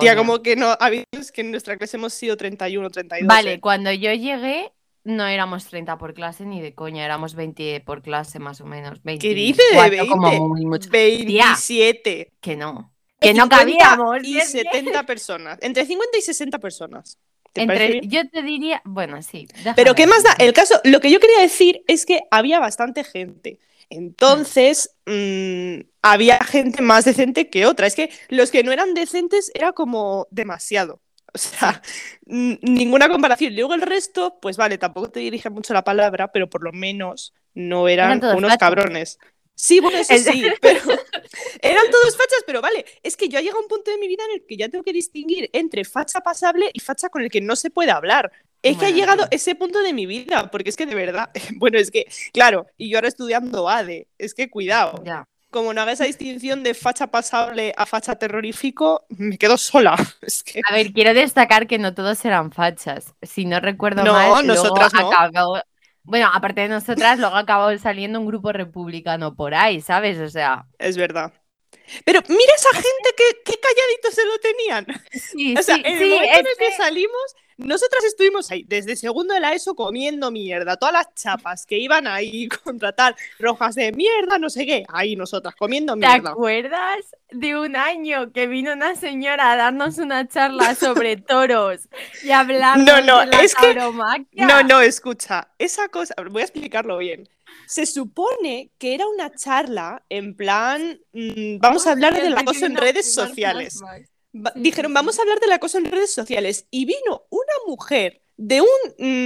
Tía, 0.00 0.16
como 0.16 0.42
que 0.42 0.56
no, 0.56 0.68
ha 0.70 0.74
habido 0.74 1.04
es 1.12 1.32
que 1.32 1.40
en 1.42 1.50
nuestra 1.50 1.76
clase 1.76 1.96
hemos 1.96 2.12
sido 2.14 2.36
31, 2.36 2.90
32. 2.90 3.26
Vale, 3.28 3.54
¿eh? 3.54 3.60
cuando 3.60 3.92
yo 3.92 4.12
llegué, 4.12 4.72
no 5.04 5.26
éramos 5.26 5.66
30 5.66 5.98
por 5.98 6.14
clase 6.14 6.44
ni 6.44 6.60
de 6.60 6.74
coña, 6.74 7.04
éramos 7.04 7.34
20 7.34 7.80
por 7.80 8.02
clase 8.02 8.38
más 8.38 8.60
o 8.60 8.66
menos. 8.66 9.00
¿Qué 9.04 9.34
dice 9.34 9.62
de 9.72 9.78
24 9.78 10.08
como 10.08 10.30
20? 10.30 10.46
muy 10.46 10.66
mucho. 10.66 10.90
27. 10.90 12.32
Que 12.40 12.56
no. 12.56 12.92
Que 13.20 13.34
no 13.34 13.44
50 13.44 13.56
cabíamos. 13.58 14.24
Y 14.24 14.34
y 14.34 14.38
es 14.38 14.52
que- 14.52 14.62
70 14.62 15.04
personas. 15.06 15.58
Entre 15.60 15.84
50 15.86 16.18
y 16.18 16.22
60 16.22 16.58
personas. 16.58 17.18
¿Te 17.52 17.62
Entre, 17.62 18.00
yo 18.08 18.28
te 18.28 18.42
diría, 18.42 18.82
bueno, 18.84 19.22
sí. 19.22 19.46
Pero 19.76 19.94
¿qué 19.94 20.08
más 20.08 20.24
da? 20.24 20.32
El 20.40 20.52
caso, 20.52 20.80
lo 20.82 21.00
que 21.00 21.10
yo 21.10 21.20
quería 21.20 21.38
decir 21.38 21.84
es 21.86 22.04
que 22.04 22.22
había 22.32 22.58
bastante 22.58 23.04
gente. 23.04 23.60
Entonces, 23.90 24.96
mm, 25.06 25.86
había 26.02 26.38
gente 26.38 26.82
más 26.82 27.04
decente 27.04 27.50
que 27.50 27.66
otra. 27.66 27.86
Es 27.86 27.94
que 27.94 28.10
los 28.28 28.50
que 28.50 28.64
no 28.64 28.72
eran 28.72 28.94
decentes 28.94 29.52
era 29.54 29.72
como 29.72 30.26
demasiado. 30.32 31.00
O 31.36 31.38
sea, 31.38 31.82
ninguna 32.26 33.08
comparación. 33.08 33.54
Luego 33.56 33.74
el 33.74 33.82
resto, 33.82 34.38
pues 34.40 34.56
vale, 34.56 34.78
tampoco 34.78 35.10
te 35.10 35.20
dirige 35.20 35.50
mucho 35.50 35.74
la 35.74 35.82
palabra, 35.82 36.30
pero 36.30 36.48
por 36.48 36.62
lo 36.62 36.72
menos 36.72 37.34
no 37.54 37.88
eran, 37.88 38.20
unos 38.36 38.56
cabrones. 38.56 39.18
Sí, 39.56 39.80
bueno, 39.80 39.98
eso 39.98 40.14
Es- 40.14 40.24
sí, 40.24 40.44
pero 40.60 40.80
eran 41.62 41.90
todos 41.90 42.16
fachas, 42.16 42.42
pero 42.46 42.60
vale, 42.60 42.84
es 43.02 43.16
que 43.16 43.28
yo 43.28 43.38
he 43.38 43.42
llegado 43.42 43.58
a 43.58 43.62
un 43.62 43.68
punto 43.68 43.90
de 43.90 43.98
mi 43.98 44.08
vida 44.08 44.22
en 44.28 44.40
el 44.40 44.46
que 44.46 44.56
ya 44.56 44.68
tengo 44.68 44.84
que 44.84 44.92
distinguir 44.92 45.50
entre 45.52 45.84
facha 45.84 46.20
pasable 46.20 46.70
y 46.72 46.80
facha 46.80 47.08
con 47.08 47.22
el 47.22 47.30
que 47.30 47.40
no 47.40 47.56
se 47.56 47.70
puede 47.70 47.90
hablar. 47.90 48.32
Es 48.62 48.78
que 48.78 48.86
ha 48.86 48.90
llegado 48.90 49.26
ese 49.30 49.54
punto 49.54 49.82
de 49.82 49.92
mi 49.92 50.06
vida, 50.06 50.50
porque 50.50 50.70
es 50.70 50.76
que 50.76 50.86
de 50.86 50.94
verdad, 50.94 51.30
bueno, 51.56 51.78
es 51.78 51.90
que, 51.90 52.06
claro, 52.32 52.66
y 52.78 52.90
yo 52.90 52.96
ahora 52.98 53.08
estudiando 53.08 53.68
ADE, 53.68 54.08
es 54.18 54.34
que 54.34 54.48
cuidado, 54.50 55.02
Ya. 55.04 55.26
Como 55.54 55.72
no 55.72 55.80
haga 55.82 55.92
esa 55.92 56.04
distinción 56.04 56.64
de 56.64 56.74
facha 56.74 57.06
pasable 57.06 57.72
a 57.76 57.86
facha 57.86 58.16
terrorífico, 58.16 59.06
me 59.08 59.38
quedo 59.38 59.56
sola. 59.56 59.94
Es 60.22 60.42
que, 60.42 60.60
A 60.68 60.74
ver, 60.74 60.92
quiero 60.92 61.14
destacar 61.14 61.66
que 61.68 61.78
no 61.78 61.94
todos 61.94 62.24
eran 62.24 62.50
fachas. 62.50 63.14
Si 63.22 63.44
no 63.46 63.60
recuerdo 63.60 64.02
No, 64.02 64.12
mal, 64.14 64.46
nosotras 64.46 64.92
luego 64.92 65.10
no. 65.12 65.16
acabó- 65.18 65.62
Bueno, 66.02 66.28
aparte 66.34 66.62
de 66.62 66.68
nosotras, 66.68 67.18
luego 67.20 67.36
acabó 67.36 67.76
saliendo 67.78 68.18
un 68.20 68.26
grupo 68.26 68.52
republicano 68.52 69.34
por 69.36 69.54
ahí, 69.54 69.80
¿sabes? 69.80 70.18
O 70.18 70.28
sea, 70.28 70.66
es 70.78 70.96
verdad. 70.96 71.32
Pero 72.04 72.20
mira 72.28 72.52
esa 72.56 72.70
gente 72.74 73.08
que, 73.16 73.52
que 73.52 73.60
calladito 73.60 74.10
se 74.10 74.24
lo 74.26 74.38
tenían. 74.38 74.86
sí, 75.12 75.54
O 75.58 75.62
sea, 75.62 75.76
sí, 75.76 75.82
en 75.84 75.92
el 75.94 75.98
sí, 75.98 76.10
momento 76.10 76.34
en 76.40 76.46
es 76.46 76.52
el 76.52 76.58
que 76.58 76.66
que- 76.70 76.76
salimos, 76.76 77.36
nosotras 77.56 78.04
estuvimos 78.04 78.50
ahí 78.50 78.64
desde 78.66 78.96
segundo 78.96 79.34
de 79.34 79.40
la 79.40 79.54
ESO 79.54 79.74
comiendo 79.74 80.30
mierda, 80.30 80.76
todas 80.76 80.92
las 80.92 81.14
chapas 81.14 81.66
que 81.66 81.78
iban 81.78 82.06
ahí 82.06 82.48
contra 82.64 82.92
tal, 82.92 83.14
rojas 83.38 83.74
de 83.74 83.92
mierda, 83.92 84.38
no 84.38 84.50
sé 84.50 84.66
qué, 84.66 84.84
ahí 84.88 85.16
nosotras 85.16 85.54
comiendo 85.54 85.96
mierda. 85.96 86.20
¿Te 86.20 86.28
acuerdas 86.28 87.16
de 87.30 87.56
un 87.56 87.76
año 87.76 88.32
que 88.32 88.46
vino 88.46 88.72
una 88.72 88.94
señora 88.94 89.52
a 89.52 89.56
darnos 89.56 89.98
una 89.98 90.26
charla 90.28 90.74
sobre 90.74 91.16
toros 91.16 91.88
y 92.22 92.30
hablar 92.30 92.78
No, 92.78 93.00
no, 93.00 93.20
de 93.20 93.26
la 93.26 93.40
es 93.42 93.54
que-? 93.54 93.74
No, 94.32 94.62
no, 94.62 94.80
escucha, 94.80 95.48
esa 95.58 95.88
cosa, 95.88 96.14
voy 96.30 96.42
a 96.42 96.44
explicarlo 96.44 96.98
bien. 96.98 97.28
Se 97.66 97.86
supone 97.86 98.70
que 98.78 98.94
era 98.94 99.06
una 99.06 99.34
charla 99.34 100.02
en 100.08 100.36
plan, 100.36 101.00
mm, 101.12 101.58
vamos 101.58 101.86
a 101.86 101.92
hablar 101.92 102.14
del 102.14 102.36
acoso 102.36 102.66
en 102.66 102.76
redes 102.76 103.14
sociales. 103.14 103.80
Va- 104.34 104.52
Sí, 104.52 104.60
Dijeron, 104.60 104.92
vamos 104.94 105.18
a 105.18 105.22
hablar 105.22 105.40
del 105.40 105.52
acoso 105.52 105.78
en 105.78 105.86
redes 105.90 106.12
sociales. 106.12 106.66
Y 106.70 106.86
vino 106.86 107.26
una 107.30 107.52
mujer 107.66 108.22
de 108.36 108.60
un 108.62 108.68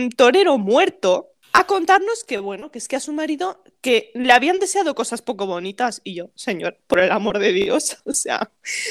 mm, 0.06 0.10
torero 0.10 0.58
muerto 0.58 1.32
a 1.52 1.64
contarnos 1.66 2.24
que, 2.24 2.38
bueno, 2.38 2.70
que 2.70 2.78
es 2.78 2.88
que 2.88 2.96
a 2.96 3.00
su 3.00 3.12
marido 3.12 3.62
que 3.80 4.10
le 4.14 4.32
habían 4.32 4.58
deseado 4.58 4.94
cosas 4.94 5.22
poco 5.22 5.46
bonitas. 5.46 6.00
Y 6.04 6.14
yo, 6.14 6.30
señor, 6.34 6.78
por 6.86 7.00
el 7.00 7.10
amor 7.10 7.38
de 7.38 7.52
Dios, 7.52 7.98
o 8.04 8.12
sea, 8.12 8.50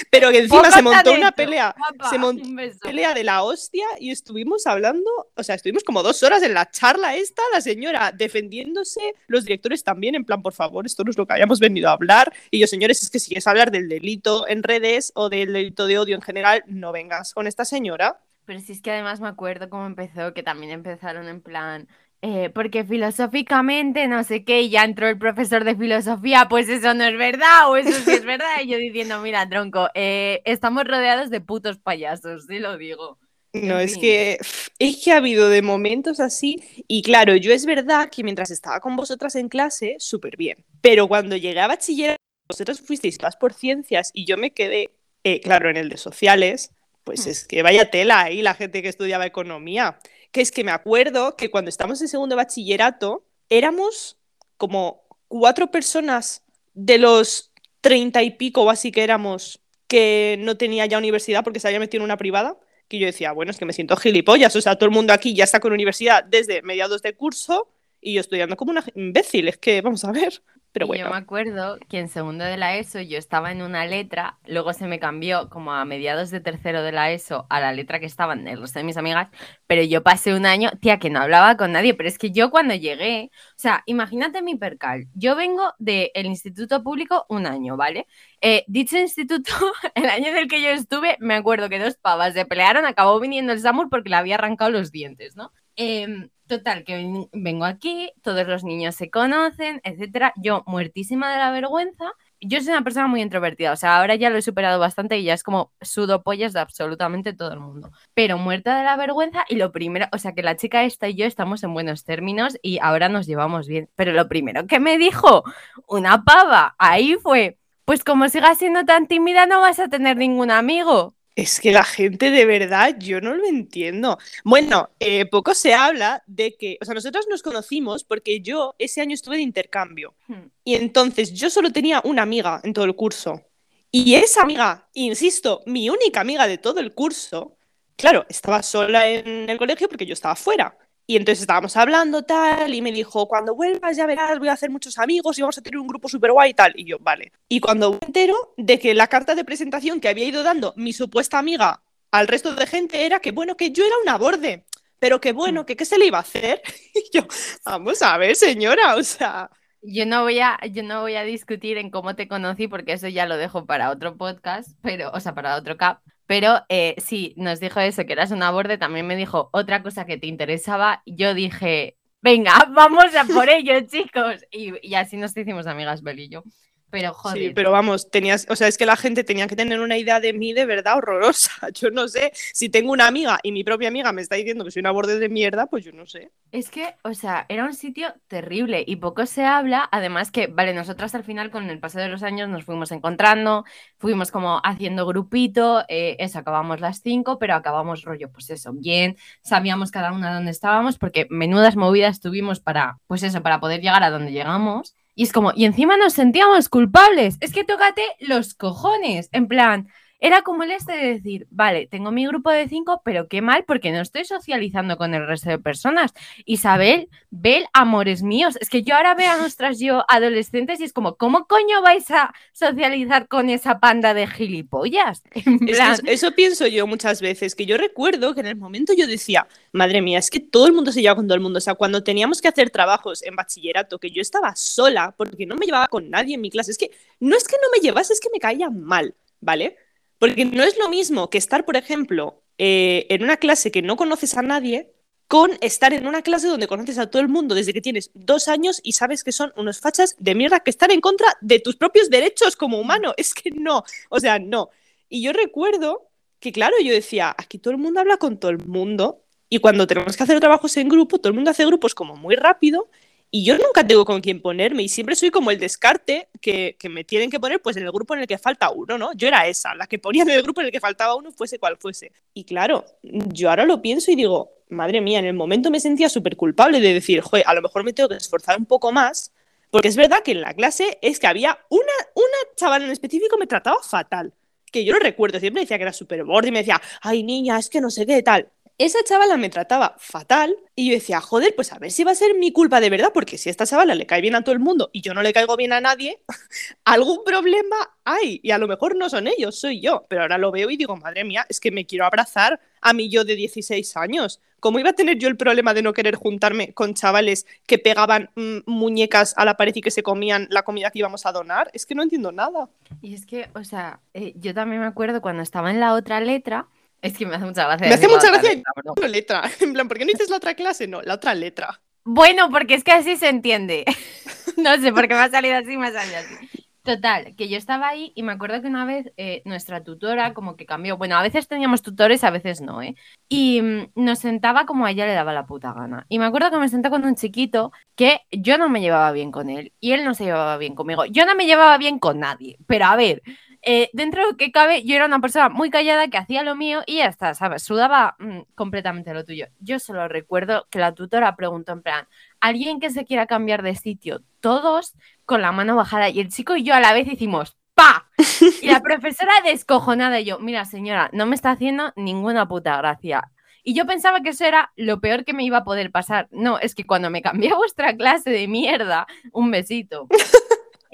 pero 0.09 0.31
que 0.31 0.39
encima 0.39 0.71
se 0.71 0.81
montó 0.81 1.13
una 1.13 1.31
pelea, 1.31 1.75
se 2.09 2.17
montó 2.17 2.43
un 2.43 2.55
beso. 2.55 2.79
pelea 2.79 3.13
de 3.13 3.23
la 3.23 3.43
hostia 3.43 3.85
y 3.99 4.11
estuvimos 4.11 4.65
hablando, 4.67 5.09
o 5.35 5.43
sea, 5.43 5.55
estuvimos 5.55 5.83
como 5.83 6.03
dos 6.03 6.23
horas 6.23 6.43
en 6.43 6.53
la 6.53 6.69
charla 6.69 7.15
esta, 7.15 7.41
la 7.53 7.61
señora 7.61 8.11
defendiéndose, 8.11 9.15
los 9.27 9.45
directores 9.45 9.83
también, 9.83 10.15
en 10.15 10.25
plan, 10.25 10.41
por 10.41 10.53
favor, 10.53 10.85
esto 10.85 11.03
no 11.03 11.11
es 11.11 11.17
lo 11.17 11.25
que 11.25 11.33
habíamos 11.33 11.59
venido 11.59 11.89
a 11.89 11.93
hablar. 11.93 12.33
Y 12.51 12.59
yo, 12.59 12.67
señores, 12.67 13.03
es 13.03 13.09
que 13.09 13.19
si 13.19 13.27
quieres 13.27 13.47
hablar 13.47 13.71
del 13.71 13.89
delito 13.89 14.47
en 14.47 14.63
redes 14.63 15.11
o 15.15 15.29
del 15.29 15.53
delito 15.53 15.87
de 15.87 15.99
odio 15.99 16.15
en 16.15 16.21
general, 16.21 16.63
no 16.67 16.91
vengas 16.91 17.33
con 17.33 17.47
esta 17.47 17.65
señora. 17.65 18.19
Pero 18.45 18.61
si 18.61 18.71
es 18.71 18.81
que 18.81 18.91
además 18.91 19.19
me 19.19 19.27
acuerdo 19.27 19.69
cómo 19.69 19.85
empezó, 19.85 20.33
que 20.33 20.41
también 20.41 20.71
empezaron 20.71 21.27
en 21.27 21.41
plan, 21.41 21.89
eh, 22.21 22.49
porque 22.49 22.83
filosóficamente 22.83 24.07
no 24.07 24.23
sé 24.23 24.43
qué, 24.43 24.61
y 24.61 24.69
ya 24.69 24.83
entró 24.83 25.07
el 25.07 25.17
profesor 25.19 25.63
de 25.63 25.75
filosofía, 25.75 26.47
pues 26.49 26.69
eso 26.69 26.93
no 26.93 27.03
es 27.03 27.17
verdad, 27.17 27.69
o 27.69 27.77
eso 27.77 28.01
sí 28.03 28.13
es 28.13 28.25
verdad, 28.25 28.61
y 28.63 28.69
yo 28.69 28.77
diciendo, 28.77 29.19
mira, 29.21 29.47
tronco, 29.49 29.89
eh, 29.93 30.41
estamos 30.45 30.83
rodeados 30.85 31.29
de 31.29 31.41
putos 31.41 31.77
payasos, 31.79 32.45
sí 32.47 32.59
lo 32.59 32.77
digo. 32.77 33.19
No, 33.53 33.79
En 33.79 33.79
es 33.79 33.97
fin. 33.97 33.97
que 33.97 34.37
es 34.77 35.03
que 35.03 35.11
ha 35.13 35.17
habido 35.17 35.49
de 35.49 35.61
momentos 35.63 36.19
así 36.19 36.57
y 36.87 37.01
claro, 37.01 37.35
yo 37.35 37.51
es 37.51 37.65
verdad 37.65 38.09
que 38.09 38.23
mientras 38.23 38.51
estaba 38.51 38.79
con 38.81 38.95
vosotras 38.95 39.35
en 39.35 39.49
clase, 39.49 39.95
súper 39.99 40.37
bien, 40.37 40.63
pero 40.81 41.07
cuando 41.07 41.35
llegué 41.37 41.59
a 41.59 41.67
bachiller, 41.67 42.17
vosotras 42.47 42.81
fuisteis 42.81 43.19
más 43.21 43.35
por 43.35 43.53
ciencias 43.53 44.11
y 44.13 44.25
yo 44.25 44.37
me 44.37 44.51
quedé, 44.53 44.91
eh, 45.23 45.41
claro, 45.41 45.69
en 45.69 45.77
el 45.77 45.89
de 45.89 45.97
sociales, 45.97 46.71
pues 47.03 47.25
Hmm. 47.25 47.25
es 47.25 47.47
que 47.47 47.63
vaya 47.63 47.89
tela 47.89 48.21
ahí 48.21 48.41
la 48.43 48.53
gente 48.53 48.81
que 48.83 48.89
estudiaba 48.89 49.25
economía, 49.25 49.97
que 50.31 50.41
es 50.41 50.51
que 50.51 50.63
me 50.63 50.71
acuerdo 50.71 51.35
que 51.35 51.49
cuando 51.49 51.69
estábamos 51.69 52.01
en 52.01 52.07
segundo 52.07 52.35
bachillerato, 52.35 53.25
éramos 53.49 54.17
como 54.57 55.03
cuatro 55.27 55.71
personas 55.71 56.43
de 56.73 56.97
los 56.97 57.51
treinta 57.81 58.23
y 58.23 58.31
pico 58.31 58.63
o 58.63 58.69
así 58.69 58.91
que 58.91 59.03
éramos 59.03 59.61
que 59.87 60.37
no 60.39 60.57
tenía 60.57 60.85
ya 60.85 60.97
universidad 60.97 61.43
porque 61.43 61.59
se 61.59 61.67
había 61.67 61.79
metido 61.79 62.01
en 62.01 62.05
una 62.05 62.17
privada 62.17 62.57
que 62.87 62.99
yo 62.99 63.05
decía, 63.05 63.31
bueno, 63.31 63.51
es 63.51 63.57
que 63.57 63.65
me 63.65 63.73
siento 63.73 63.97
gilipollas, 63.97 64.55
o 64.55 64.61
sea, 64.61 64.75
todo 64.75 64.85
el 64.85 64.95
mundo 64.95 65.13
aquí 65.13 65.33
ya 65.33 65.43
está 65.43 65.59
con 65.59 65.73
universidad 65.73 66.23
desde 66.23 66.61
mediados 66.61 67.01
de 67.01 67.15
curso 67.15 67.69
y 67.99 68.13
yo 68.13 68.21
estudiando 68.21 68.55
como 68.55 68.71
una 68.71 68.83
imbécil, 68.95 69.47
es 69.47 69.57
que 69.57 69.81
vamos 69.81 70.05
a 70.05 70.11
ver, 70.11 70.41
pero 70.77 70.87
Y 70.89 70.89
bueno. 70.89 71.03
yo 71.03 71.09
me 71.09 71.17
acuerdo 71.17 71.77
que 71.89 71.99
en 71.99 72.07
segundo 72.07 72.45
de 72.45 72.55
la 72.55 72.77
ESO 72.77 73.01
yo 73.01 73.17
estaba 73.17 73.51
en 73.51 73.61
una 73.61 73.85
letra, 73.85 74.39
luego 74.45 74.71
se 74.71 74.87
me 74.87 74.99
cambió 74.99 75.49
como 75.49 75.73
a 75.73 75.83
mediados 75.83 76.29
de 76.31 76.39
tercero 76.39 76.81
de 76.81 76.93
la 76.93 77.11
ESO 77.11 77.45
a 77.49 77.59
la 77.59 77.73
letra 77.73 77.99
que 77.99 78.05
estaban 78.05 78.47
el 78.47 78.61
resto 78.61 78.79
de 78.79 78.85
mis 78.85 78.95
amigas, 78.95 79.27
pero 79.67 79.81
yo 79.83 80.01
pasé 80.03 80.33
un 80.33 80.45
año, 80.45 80.69
tía, 80.79 80.97
que 80.97 81.09
no 81.09 81.19
hablaba 81.19 81.57
con 81.57 81.73
nadie, 81.73 81.93
pero 81.93 82.07
es 82.07 82.17
que 82.17 82.31
yo 82.31 82.51
cuando 82.51 82.73
llegué, 82.75 83.31
o 83.33 83.53
sea, 83.57 83.83
imagínate 83.85 84.41
mi 84.41 84.55
percal, 84.55 85.07
yo 85.13 85.35
vengo 85.35 85.73
del 85.79 86.09
instituto 86.25 86.81
público 86.83 87.25
un 87.27 87.47
año, 87.47 87.75
¿vale? 87.75 88.07
Eh, 88.39 88.63
dicho 88.67 88.97
instituto, 88.97 89.51
el 89.95 90.05
año 90.09 90.27
en 90.27 90.37
el 90.37 90.47
que 90.47 90.61
yo 90.61 90.69
estuve, 90.69 91.17
me 91.19 91.33
acuerdo 91.35 91.67
que 91.69 91.79
dos 91.79 91.97
pavas 91.97 92.33
se 92.33 92.45
pelearon, 92.45 92.85
acabó 92.85 93.19
viniendo 93.19 93.51
el 93.51 93.59
Samur 93.59 93.89
porque 93.89 94.09
le 94.09 94.15
había 94.15 94.35
arrancado 94.35 94.71
los 94.71 94.91
dientes, 94.91 95.35
¿no? 95.35 95.51
Em, 95.79 96.29
total, 96.47 96.83
que 96.83 96.95
ven- 96.95 97.29
vengo 97.33 97.65
aquí, 97.65 98.11
todos 98.23 98.47
los 98.47 98.63
niños 98.63 98.95
se 98.95 99.09
conocen, 99.11 99.79
etcétera. 99.83 100.33
Yo, 100.37 100.63
muertísima 100.65 101.31
de 101.31 101.37
la 101.37 101.51
vergüenza, 101.51 102.05
yo 102.41 102.59
soy 102.61 102.69
una 102.69 102.83
persona 102.83 103.07
muy 103.07 103.21
introvertida, 103.21 103.73
o 103.73 103.75
sea, 103.75 103.97
ahora 103.97 104.15
ya 104.15 104.29
lo 104.31 104.37
he 104.37 104.41
superado 104.41 104.79
bastante 104.79 105.17
y 105.19 105.23
ya 105.23 105.33
es 105.35 105.43
como 105.43 105.71
sudo 105.81 106.23
pollas 106.23 106.53
de 106.53 106.59
absolutamente 106.61 107.33
todo 107.33 107.53
el 107.53 107.59
mundo. 107.59 107.91
Pero 108.15 108.37
muerta 108.39 108.77
de 108.77 108.83
la 108.85 108.95
vergüenza 108.97 109.45
y 109.49 109.55
lo 109.55 109.71
primero, 109.71 110.07
o 110.11 110.17
sea, 110.17 110.33
que 110.33 110.41
la 110.43 110.55
chica 110.55 110.83
esta 110.83 111.07
y 111.09 111.15
yo 111.15 111.25
estamos 111.25 111.63
en 111.63 111.73
buenos 111.73 112.03
términos 112.03 112.57
y 112.63 112.79
ahora 112.81 113.09
nos 113.09 113.27
llevamos 113.27 113.67
bien. 113.67 113.89
Pero 113.95 114.13
lo 114.13 114.27
primero 114.27 114.65
que 114.67 114.79
me 114.79 114.97
dijo 114.97 115.43
una 115.87 116.23
pava 116.23 116.75
ahí 116.79 117.15
fue, 117.21 117.57
pues 117.85 118.03
como 118.03 118.29
sigas 118.29 118.57
siendo 118.57 118.83
tan 118.85 119.07
tímida 119.07 119.45
no 119.45 119.61
vas 119.61 119.79
a 119.79 119.89
tener 119.89 120.17
ningún 120.17 120.49
amigo. 120.51 121.13
Es 121.37 121.59
que 121.59 121.71
la 121.71 121.83
gente 121.83 122.31
de 122.31 122.45
verdad, 122.45 122.95
yo 122.97 123.21
no 123.21 123.35
lo 123.35 123.45
entiendo. 123.45 124.17
Bueno, 124.43 124.89
eh, 124.99 125.27
poco 125.27 125.53
se 125.53 125.75
habla 125.75 126.23
de 126.25 126.55
que, 126.57 126.79
o 126.81 126.85
sea, 126.85 126.95
nosotros 126.95 127.27
nos 127.29 127.43
conocimos 127.43 128.03
porque 128.03 128.41
yo 128.41 128.73
ese 128.79 129.01
año 129.01 129.13
estuve 129.13 129.35
de 129.37 129.43
intercambio 129.43 130.15
Hmm. 130.27 130.49
y 130.63 130.75
entonces 130.75 131.33
yo 131.33 131.49
solo 131.49 131.71
tenía 131.71 132.01
una 132.03 132.23
amiga 132.23 132.59
en 132.63 132.73
todo 132.73 132.85
el 132.85 132.95
curso. 132.95 133.43
Y 133.91 134.15
esa 134.15 134.41
amiga, 134.41 134.89
insisto, 134.93 135.61
mi 135.67 135.89
única 135.89 136.21
amiga 136.21 136.47
de 136.47 136.57
todo 136.57 136.79
el 136.79 136.93
curso, 136.93 137.57
claro, 137.95 138.25
estaba 138.29 138.63
sola 138.63 139.07
en 139.09 139.49
el 139.49 139.57
colegio 139.57 139.87
porque 139.89 140.05
yo 140.05 140.13
estaba 140.13 140.35
fuera. 140.35 140.77
Y 141.09 141.15
entonces 141.15 141.41
estábamos 141.41 141.77
hablando 141.77 142.23
tal, 142.23 142.73
y 142.73 142.81
me 142.81 142.91
dijo, 142.91 143.27
cuando 143.29 143.55
vuelvas 143.55 143.95
ya 143.95 144.05
verás, 144.05 144.39
voy 144.39 144.49
a 144.49 144.53
hacer 144.53 144.69
muchos 144.69 144.97
amigos 144.97 145.37
y 145.37 145.41
vamos 145.41 145.57
a 145.57 145.61
tener 145.61 145.79
un 145.79 145.87
grupo 145.87 146.09
súper 146.09 146.33
guay 146.33 146.51
y 146.51 146.53
tal. 146.53 146.73
Y 146.75 146.85
yo, 146.85 146.97
vale. 146.99 147.31
Y 147.47 147.61
cuando 147.61 147.93
me 147.93 147.99
entero 148.05 148.35
de 148.57 148.77
que 148.77 148.93
la 148.93 149.07
carta 149.07 149.33
de 149.33 149.45
presentación 149.45 150.01
que 150.01 150.09
había 150.09 150.25
ido 150.25 150.43
dando 150.43 150.73
mi 150.75 150.91
supuesta 150.93 151.39
amiga 151.39 151.81
al 152.11 152.27
resto 152.27 152.53
de 152.55 152.67
gente 152.67 153.05
era 153.05 153.19
que, 153.21 153.31
bueno, 153.31 153.55
que 153.55 153.71
yo 153.71 153.85
era 153.85 153.95
una 154.03 154.17
borde, 154.17 154.65
pero 154.99 155.21
que 155.21 155.31
bueno, 155.31 155.65
que 155.65 155.77
qué 155.77 155.85
se 155.85 155.97
le 155.97 156.07
iba 156.07 156.17
a 156.17 156.21
hacer. 156.21 156.61
Y 156.93 157.09
yo, 157.17 157.25
vamos 157.65 158.01
a 158.01 158.17
ver, 158.17 158.35
señora, 158.35 158.95
o 158.95 159.03
sea, 159.03 159.49
Yo 159.81 160.05
no 160.05 160.23
voy 160.23 160.39
a, 160.39 160.59
yo 160.71 160.83
no 160.83 161.01
voy 161.01 161.15
a 161.15 161.23
discutir 161.23 161.77
en 161.77 161.91
cómo 161.91 162.15
te 162.15 162.27
conocí 162.27 162.67
porque 162.67 162.93
eso 162.93 163.07
ya 163.07 163.25
lo 163.25 163.37
dejo 163.37 163.65
para 163.65 163.91
otro 163.91 164.17
podcast, 164.17 164.71
pero, 164.81 165.11
o 165.11 165.19
sea, 165.19 165.33
para 165.33 165.55
otro 165.55 165.77
cap. 165.77 166.01
Pero 166.27 166.59
eh, 166.69 166.95
sí, 166.99 167.33
nos 167.37 167.59
dijo 167.59 167.79
eso, 167.79 168.05
que 168.05 168.13
eras 168.13 168.31
una 168.31 168.51
borde, 168.51 168.77
también 168.77 169.07
me 169.07 169.15
dijo 169.15 169.49
otra 169.53 169.81
cosa 169.81 170.05
que 170.05 170.17
te 170.17 170.27
interesaba. 170.27 171.01
Yo 171.05 171.33
dije, 171.33 171.97
venga, 172.21 172.53
vamos 172.75 173.15
a 173.15 173.23
por 173.25 173.49
ello, 173.49 173.79
chicos. 173.87 174.45
Y, 174.51 174.73
y 174.87 174.95
así 174.95 175.17
nos 175.17 175.35
hicimos 175.35 175.67
amigas, 175.67 176.03
Bel 176.03 176.19
y 176.19 176.29
yo. 176.29 176.43
Pero 176.89 177.13
joder, 177.13 177.37
Sí, 177.37 177.49
pero 177.53 177.71
vamos, 177.71 178.09
tenías, 178.09 178.47
o 178.49 178.55
sea, 178.55 178.67
es 178.67 178.77
que 178.77 178.85
la 178.85 178.95
gente 178.95 179.23
tenía 179.23 179.47
que 179.47 179.55
tener 179.57 179.79
una 179.81 179.97
idea 179.97 180.19
de 180.19 180.31
mí 180.33 180.53
de 180.53 180.65
verdad 180.65 180.97
horrorosa. 180.97 181.51
Yo 181.73 181.91
no 181.91 182.07
sé, 182.07 182.31
si 182.33 182.69
tengo 182.69 182.91
una 182.93 183.07
amiga 183.07 183.39
y 183.43 183.51
mi 183.51 183.63
propia 183.63 183.89
amiga 183.89 184.13
me 184.13 184.21
está 184.21 184.35
diciendo 184.35 184.63
que 184.63 184.71
soy 184.71 184.79
una 184.79 184.91
borde 184.91 185.19
de 185.19 185.29
mierda, 185.29 185.67
pues 185.67 185.83
yo 185.83 185.91
no 185.91 186.05
sé. 186.05 186.31
Es 186.51 186.69
que, 186.69 186.95
o 187.03 187.13
sea, 187.13 187.45
era 187.49 187.65
un 187.65 187.73
sitio 187.73 188.13
terrible 188.27 188.83
y 188.87 188.95
poco 188.97 189.25
se 189.25 189.43
habla. 189.43 189.87
Además 189.91 190.31
que, 190.31 190.47
vale, 190.47 190.73
nosotras 190.73 191.13
al 191.13 191.23
final 191.23 191.51
con 191.51 191.69
el 191.69 191.79
paso 191.79 191.99
de 191.99 192.07
los 192.07 192.23
años 192.23 192.47
nos 192.47 192.63
fuimos 192.63 192.91
encontrando, 192.91 193.65
fuimos 193.97 194.31
como 194.31 194.61
haciendo 194.63 195.05
grupito, 195.05 195.83
eh, 195.89 196.15
eso, 196.19 196.39
acabamos 196.39 196.79
las 196.79 197.01
cinco, 197.01 197.37
pero 197.37 197.55
acabamos 197.55 198.03
rollo, 198.03 198.31
pues 198.31 198.49
eso, 198.49 198.71
bien, 198.73 199.17
sabíamos 199.41 199.91
cada 199.91 200.13
una 200.13 200.33
dónde 200.33 200.51
estábamos 200.51 200.97
porque 200.97 201.27
menudas 201.29 201.75
movidas 201.75 202.21
tuvimos 202.21 202.59
para, 202.59 202.99
pues 203.07 203.23
eso, 203.23 203.43
para 203.43 203.59
poder 203.59 203.81
llegar 203.81 204.03
a 204.03 204.09
donde 204.09 204.31
llegamos. 204.31 204.95
Y 205.17 205.23
es 205.23 205.33
como, 205.33 205.51
y 205.55 205.65
encima 205.65 205.97
nos 205.97 206.13
sentíamos 206.13 206.69
culpables. 206.69 207.37
Es 207.39 207.51
que 207.51 207.63
tócate 207.63 208.03
los 208.19 208.53
cojones. 208.53 209.29
En 209.31 209.47
plan, 209.47 209.87
era 210.19 210.41
como 210.41 210.63
el 210.63 210.71
este 210.71 210.93
de 210.93 211.13
decir, 211.13 211.47
vale, 211.51 211.87
tengo 211.87 212.11
mi 212.11 212.25
grupo 212.25 212.49
de 212.49 212.67
cinco, 212.67 213.01
pero 213.05 213.27
qué 213.27 213.41
mal 213.41 213.65
porque 213.65 213.91
no 213.91 214.01
estoy 214.01 214.25
socializando 214.25 214.97
con 214.97 215.13
el 215.13 215.27
resto 215.27 215.49
de 215.49 215.59
personas. 215.59 216.13
Isabel, 216.45 217.09
Bel, 217.29 217.67
amores 217.73 218.23
míos. 218.23 218.57
Es 218.59 218.69
que 218.69 218.81
yo 218.81 218.95
ahora 218.95 219.13
veo 219.13 219.31
a 219.31 219.37
nuestras 219.37 219.79
yo 219.79 220.03
adolescentes 220.07 220.79
y 220.79 220.85
es 220.85 220.93
como, 220.93 221.17
¿cómo 221.17 221.45
coño 221.45 221.81
vais 221.83 222.09
a 222.09 222.33
socializar 222.51 223.27
con 223.27 223.49
esa 223.49 223.79
panda 223.79 224.13
de 224.13 224.27
gilipollas? 224.27 225.23
Es 225.37 225.43
que 225.43 225.73
plan, 225.73 225.93
eso, 225.93 226.01
eso 226.05 226.31
pienso 226.31 226.67
yo 226.67 226.87
muchas 226.87 227.21
veces, 227.21 227.55
que 227.55 227.65
yo 227.65 227.77
recuerdo 227.77 228.33
que 228.33 228.41
en 228.41 228.47
el 228.47 228.55
momento 228.55 228.93
yo 228.93 229.07
decía, 229.07 229.47
madre 229.71 230.01
mía, 230.01 230.19
es 230.19 230.29
que 230.29 230.39
todo 230.39 230.65
el 230.65 230.73
mundo 230.73 230.91
se 230.91 231.01
lleva 231.01 231.15
con 231.15 231.27
todo 231.27 231.35
el 231.35 231.41
mundo. 231.41 231.57
O 231.57 231.61
sea, 231.61 231.75
cuando 231.75 232.03
teníamos 232.03 232.41
que 232.41 232.47
hacer 232.47 232.69
trabajos 232.69 233.23
en 233.23 233.35
bachillerato, 233.35 233.99
que 233.99 234.11
yo 234.11 234.21
estaba 234.21 234.55
sola 234.55 235.13
porque 235.15 235.45
no 235.45 235.55
me 235.55 235.65
llevaba 235.65 235.87
con 235.87 236.09
nadie 236.09 236.35
en 236.35 236.41
mi 236.41 236.49
clase, 236.49 236.71
es 236.71 236.77
que 236.77 236.91
no 237.19 237.35
es 237.35 237.47
que 237.47 237.57
no 237.61 237.69
me 237.71 237.79
llevas, 237.79 238.09
es 238.11 238.19
que 238.19 238.29
me 238.33 238.39
caía 238.39 238.69
mal, 238.69 239.15
¿vale? 239.39 239.77
Porque 240.19 240.45
no 240.45 240.63
es 240.63 240.77
lo 240.77 240.89
mismo 240.89 241.29
que 241.29 241.37
estar, 241.37 241.65
por 241.65 241.75
ejemplo, 241.77 242.43
eh, 242.57 243.05
en 243.09 243.23
una 243.23 243.37
clase 243.37 243.71
que 243.71 243.81
no 243.81 243.95
conoces 243.97 244.35
a 244.37 244.41
nadie 244.41 244.93
con 245.27 245.51
estar 245.61 245.93
en 245.93 246.07
una 246.07 246.21
clase 246.21 246.47
donde 246.47 246.67
conoces 246.67 246.97
a 246.97 247.09
todo 247.09 247.21
el 247.21 247.27
mundo 247.27 247.53
desde 247.53 247.73
que 247.73 247.81
tienes 247.81 248.11
dos 248.13 248.47
años 248.47 248.79
y 248.83 248.93
sabes 248.93 249.23
que 249.23 249.33
son 249.33 249.51
unos 249.57 249.79
fachas 249.79 250.15
de 250.19 250.35
mierda 250.35 250.61
que 250.61 250.69
están 250.71 250.91
en 250.91 251.01
contra 251.01 251.27
de 251.41 251.59
tus 251.59 251.75
propios 251.75 252.09
derechos 252.09 252.55
como 252.55 252.79
humano. 252.79 253.13
Es 253.17 253.33
que 253.33 253.51
no, 253.51 253.83
o 254.09 254.19
sea, 254.19 254.39
no. 254.39 254.69
Y 255.09 255.21
yo 255.21 255.33
recuerdo 255.33 256.09
que, 256.39 256.51
claro, 256.51 256.75
yo 256.83 256.93
decía, 256.93 257.35
aquí 257.37 257.59
todo 257.59 257.71
el 257.71 257.77
mundo 257.79 257.99
habla 257.99 258.17
con 258.17 258.39
todo 258.39 258.51
el 258.51 258.65
mundo 258.65 259.23
Y 259.49 259.59
cuando 259.59 259.87
tenemos 259.87 260.17
que 260.17 260.23
hacer 260.23 260.39
trabajos 260.39 260.75
en 260.77 260.89
grupo, 260.89 261.19
todo 261.19 261.29
el 261.29 261.35
mundo 261.35 261.51
hace 261.51 261.65
grupos 261.65 261.95
como 261.95 262.15
muy 262.15 262.35
rápido 262.35 262.89
y 263.29 263.43
yo 263.43 263.57
nunca 263.57 263.85
tengo 263.85 264.05
con 264.05 264.21
quién 264.21 264.41
ponerme 264.41 264.83
y 264.83 264.89
siempre 264.89 265.15
soy 265.15 265.31
como 265.31 265.51
el 265.51 265.59
descarte 265.59 266.29
que, 266.39 266.77
que, 266.79 266.87
me 266.87 267.03
tienen 267.03 267.29
que 267.29 267.39
poner 267.39 267.61
pues 267.61 267.75
en 267.75 267.83
el 267.83 267.91
grupo 267.91 268.13
en 268.13 268.21
el 268.21 268.27
que 268.27 268.37
falta 268.37 268.69
uno, 268.69 268.97
¿no? 268.97 269.11
Yo 269.13 269.27
era 269.27 269.47
esa, 269.47 269.75
la 269.75 269.85
que 269.87 269.99
ponía 269.99 270.23
en 270.23 270.29
el 270.29 270.41
grupo 270.41 270.61
en 270.61 270.67
el 270.67 270.71
que 270.71 270.79
faltaba 270.79 271.15
uno, 271.15 271.31
fuese 271.31 271.59
cual 271.59 271.77
fuese. 271.77 272.11
Y 272.33 272.45
claro, 272.45 272.85
yo 273.03 273.49
ahora 273.49 273.65
lo 273.65 273.81
pienso 273.81 274.11
y 274.11 274.15
digo, 274.15 274.51
madre 274.69 275.01
mía, 275.01 275.19
en 275.19 275.25
el 275.25 275.33
momento 275.33 275.69
me 275.69 275.79
sentía 275.79 276.07
súper 276.07 276.37
culpable 276.37 276.79
de 276.79 276.93
decir, 276.93 277.21
joder, 277.21 277.43
a 277.47 277.53
lo 277.53 277.61
mejor 277.61 277.83
me 277.83 277.93
tengo 277.93 278.09
que 278.09 278.15
esforzar 278.15 278.57
un 278.57 278.65
poco 278.65 278.93
más, 278.93 279.33
porque 279.71 279.89
es 279.89 279.97
verdad 279.97 280.23
que 280.23 280.31
en 280.31 280.41
la 280.41 280.53
clase 280.53 280.97
es 281.01 281.19
que 281.19 281.27
había 281.27 281.59
una, 281.69 281.93
una 282.15 282.77
en 282.77 282.91
específico 282.91 283.37
me 283.37 283.47
trataba 283.47 283.77
fatal. 283.83 284.33
Que 284.71 284.85
yo 284.85 284.93
lo 284.93 284.99
recuerdo, 284.99 285.39
siempre 285.39 285.61
decía 285.61 285.77
que 285.77 285.83
era 285.83 285.93
súper 285.93 286.23
borde 286.23 286.49
y 286.49 286.51
me 286.51 286.59
decía, 286.59 286.81
ay 287.01 287.23
niña, 287.23 287.57
es 287.57 287.69
que 287.69 287.81
no 287.81 287.89
sé 287.89 288.05
qué 288.05 288.23
tal 288.23 288.49
esa 288.77 288.99
chavala 289.03 289.37
me 289.37 289.49
trataba 289.49 289.95
fatal 289.97 290.55
y 290.75 290.89
yo 290.89 290.93
decía, 290.93 291.19
joder, 291.19 291.55
pues 291.55 291.73
a 291.73 291.79
ver 291.79 291.91
si 291.91 292.03
va 292.03 292.11
a 292.11 292.15
ser 292.15 292.35
mi 292.35 292.51
culpa 292.51 292.79
de 292.79 292.91
verdad, 292.91 293.09
porque 293.11 293.37
si 293.39 293.49
a 293.49 293.51
esta 293.51 293.65
chavala 293.65 293.95
le 293.95 294.05
cae 294.05 294.21
bien 294.21 294.35
a 294.35 294.43
todo 294.43 294.53
el 294.53 294.59
mundo 294.59 294.91
y 294.93 295.01
yo 295.01 295.15
no 295.15 295.23
le 295.23 295.33
caigo 295.33 295.57
bien 295.57 295.73
a 295.73 295.81
nadie, 295.81 296.21
algún 296.85 297.23
problema 297.23 297.75
hay 298.03 298.39
y 298.43 298.51
a 298.51 298.59
lo 298.59 298.67
mejor 298.67 298.95
no 298.95 299.09
son 299.09 299.27
ellos, 299.27 299.59
soy 299.59 299.81
yo, 299.81 300.05
pero 300.07 300.21
ahora 300.21 300.37
lo 300.37 300.51
veo 300.51 300.69
y 300.69 300.77
digo, 300.77 300.95
madre 300.95 301.23
mía, 301.23 301.45
es 301.49 301.59
que 301.59 301.71
me 301.71 301.85
quiero 301.85 302.05
abrazar 302.05 302.59
a 302.81 302.93
mí 302.93 303.09
yo 303.09 303.25
de 303.25 303.35
16 303.35 303.97
años. 303.97 304.41
¿Cómo 304.59 304.79
iba 304.79 304.89
a 304.89 304.93
tener 304.93 305.17
yo 305.17 305.27
el 305.27 305.37
problema 305.37 305.73
de 305.73 305.81
no 305.81 305.93
querer 305.93 306.15
juntarme 306.15 306.73
con 306.73 306.93
chavales 306.93 307.45
que 307.65 307.77
pegaban 307.77 308.29
mm, 308.35 308.57
muñecas 308.65 309.33
a 309.37 309.45
la 309.45 309.55
pared 309.57 309.75
y 309.75 309.81
que 309.81 309.91
se 309.91 310.03
comían 310.03 310.47
la 310.49 310.63
comida 310.63 310.89
que 310.89 310.99
íbamos 310.99 311.25
a 311.25 311.31
donar? 311.31 311.69
Es 311.73 311.85
que 311.85 311.95
no 311.95 312.01
entiendo 312.01 312.31
nada. 312.31 312.69
Y 313.01 313.13
es 313.13 313.25
que, 313.25 313.49
o 313.53 313.63
sea, 313.63 313.99
eh, 314.13 314.33
yo 314.35 314.53
también 314.55 314.81
me 314.81 314.87
acuerdo 314.87 315.21
cuando 315.21 315.43
estaba 315.43 315.69
en 315.69 315.79
la 315.79 315.93
otra 315.93 316.21
letra, 316.21 316.67
es 317.01 317.17
que 317.17 317.25
me 317.25 317.35
hace 317.35 317.45
mucha 317.45 317.65
gracia. 317.65 317.87
Me 317.87 317.93
hace 317.93 318.07
mucha 318.07 318.27
gracia 318.27 318.61
la 318.83 318.91
otra 318.91 319.07
letra. 319.07 319.43
En 319.59 319.73
plan, 319.73 319.87
¿por 319.87 319.97
qué 319.97 320.05
no 320.05 320.11
dices 320.11 320.29
la 320.29 320.37
otra 320.37 320.55
clase? 320.55 320.87
No, 320.87 321.01
la 321.01 321.15
otra 321.15 321.33
letra. 321.35 321.81
Bueno, 322.03 322.49
porque 322.49 322.73
es 322.73 322.83
que 322.83 322.91
así 322.91 323.17
se 323.17 323.29
entiende. 323.29 323.85
no 324.57 324.77
sé 324.77 324.91
por 324.93 325.07
qué 325.07 325.13
me 325.13 325.21
ha 325.21 325.29
salido 325.29 325.57
así, 325.57 325.77
me 325.77 325.87
ha 325.87 325.91
salido 325.91 326.17
así. 326.17 326.67
Total, 326.87 327.35
que 327.35 327.49
yo 327.49 327.57
estaba 327.57 327.89
ahí 327.89 328.13
y 328.15 328.23
me 328.23 328.31
acuerdo 328.31 328.61
que 328.61 328.69
una 328.69 328.85
vez 328.85 329.11
eh, 329.17 329.41
nuestra 329.43 329.83
tutora 329.83 330.33
como 330.33 330.55
que 330.55 330.65
cambió. 330.65 330.95
Bueno, 330.95 331.17
a 331.17 331.21
veces 331.21 331.49
teníamos 331.49 331.81
tutores, 331.81 332.23
a 332.23 332.29
veces 332.29 332.61
no, 332.61 332.81
¿eh? 332.81 332.95
Y 333.27 333.61
mm, 333.61 333.91
nos 333.95 334.19
sentaba 334.19 334.65
como 334.65 334.85
a 334.85 334.91
ella 334.91 335.05
le 335.05 335.13
daba 335.13 335.33
la 335.33 335.45
puta 335.45 335.73
gana. 335.73 336.05
Y 336.07 336.17
me 336.17 336.23
acuerdo 336.23 336.49
que 336.49 336.59
me 336.59 336.69
senté 336.69 336.89
con 336.89 337.03
un 337.03 337.15
chiquito 337.15 337.73
que 337.97 338.21
yo 338.31 338.57
no 338.57 338.69
me 338.69 338.79
llevaba 338.79 339.11
bien 339.11 339.33
con 339.33 339.49
él 339.49 339.73
y 339.81 339.91
él 339.91 340.05
no 340.05 340.13
se 340.13 340.23
llevaba 340.23 340.57
bien 340.57 340.75
conmigo. 340.75 341.03
Yo 341.03 341.25
no 341.25 341.35
me 341.35 341.45
llevaba 341.45 341.77
bien 341.77 341.99
con 341.99 342.19
nadie, 342.19 342.57
pero 342.67 342.85
a 342.85 342.95
ver, 342.95 343.21
eh, 343.69 343.89
dentro 343.91 344.21
de 344.21 344.31
lo 344.31 344.37
que 344.37 344.53
cabe, 344.53 344.83
yo 344.83 344.95
era 344.95 345.07
una 345.07 345.19
persona 345.19 345.49
muy 345.49 345.69
callada 345.69 346.07
que 346.07 346.17
hacía 346.17 346.41
lo 346.41 346.55
mío 346.55 346.83
y 346.85 346.99
ya 346.99 347.07
está, 347.07 347.33
¿sabes? 347.33 347.63
Sudaba 347.63 348.15
mm, 348.17 348.39
completamente 348.55 349.13
lo 349.13 349.25
tuyo. 349.25 349.47
Yo 349.59 349.77
solo 349.79 350.07
recuerdo 350.07 350.67
que 350.69 350.79
la 350.79 350.93
tutora 350.95 351.35
preguntó 351.35 351.73
en 351.73 351.81
plan, 351.81 352.07
¿alguien 352.39 352.79
que 352.79 352.89
se 352.91 353.03
quiera 353.03 353.27
cambiar 353.27 353.63
de 353.63 353.75
sitio? 353.75 354.21
Todos 354.39 354.93
con 355.25 355.41
la 355.41 355.51
mano 355.51 355.75
bajada 355.75 356.07
y 356.07 356.21
el 356.21 356.29
chico 356.29 356.55
y 356.55 356.63
yo 356.63 356.75
a 356.75 356.79
la 356.79 356.93
vez 356.93 357.09
hicimos 357.09 357.57
¡pa! 357.73 358.09
Y 358.61 358.67
la 358.67 358.79
profesora 358.79 359.33
descojonada 359.43 360.21
y 360.21 360.23
yo, 360.23 360.39
mira 360.39 360.63
señora, 360.63 361.09
no 361.11 361.25
me 361.25 361.35
está 361.35 361.51
haciendo 361.51 361.91
ninguna 361.97 362.47
puta 362.47 362.77
gracia. 362.77 363.31
Y 363.63 363.73
yo 363.73 363.85
pensaba 363.85 364.21
que 364.21 364.29
eso 364.29 364.45
era 364.45 364.71
lo 364.77 365.01
peor 365.01 365.25
que 365.25 365.33
me 365.33 365.43
iba 365.43 365.57
a 365.57 365.63
poder 365.65 365.91
pasar. 365.91 366.29
No, 366.31 366.57
es 366.57 366.73
que 366.73 366.85
cuando 366.85 367.09
me 367.09 367.21
cambié 367.21 367.51
a 367.51 367.57
vuestra 367.57 367.97
clase 367.97 368.29
de 368.29 368.47
mierda, 368.47 369.07
un 369.33 369.51
besito 369.51 370.07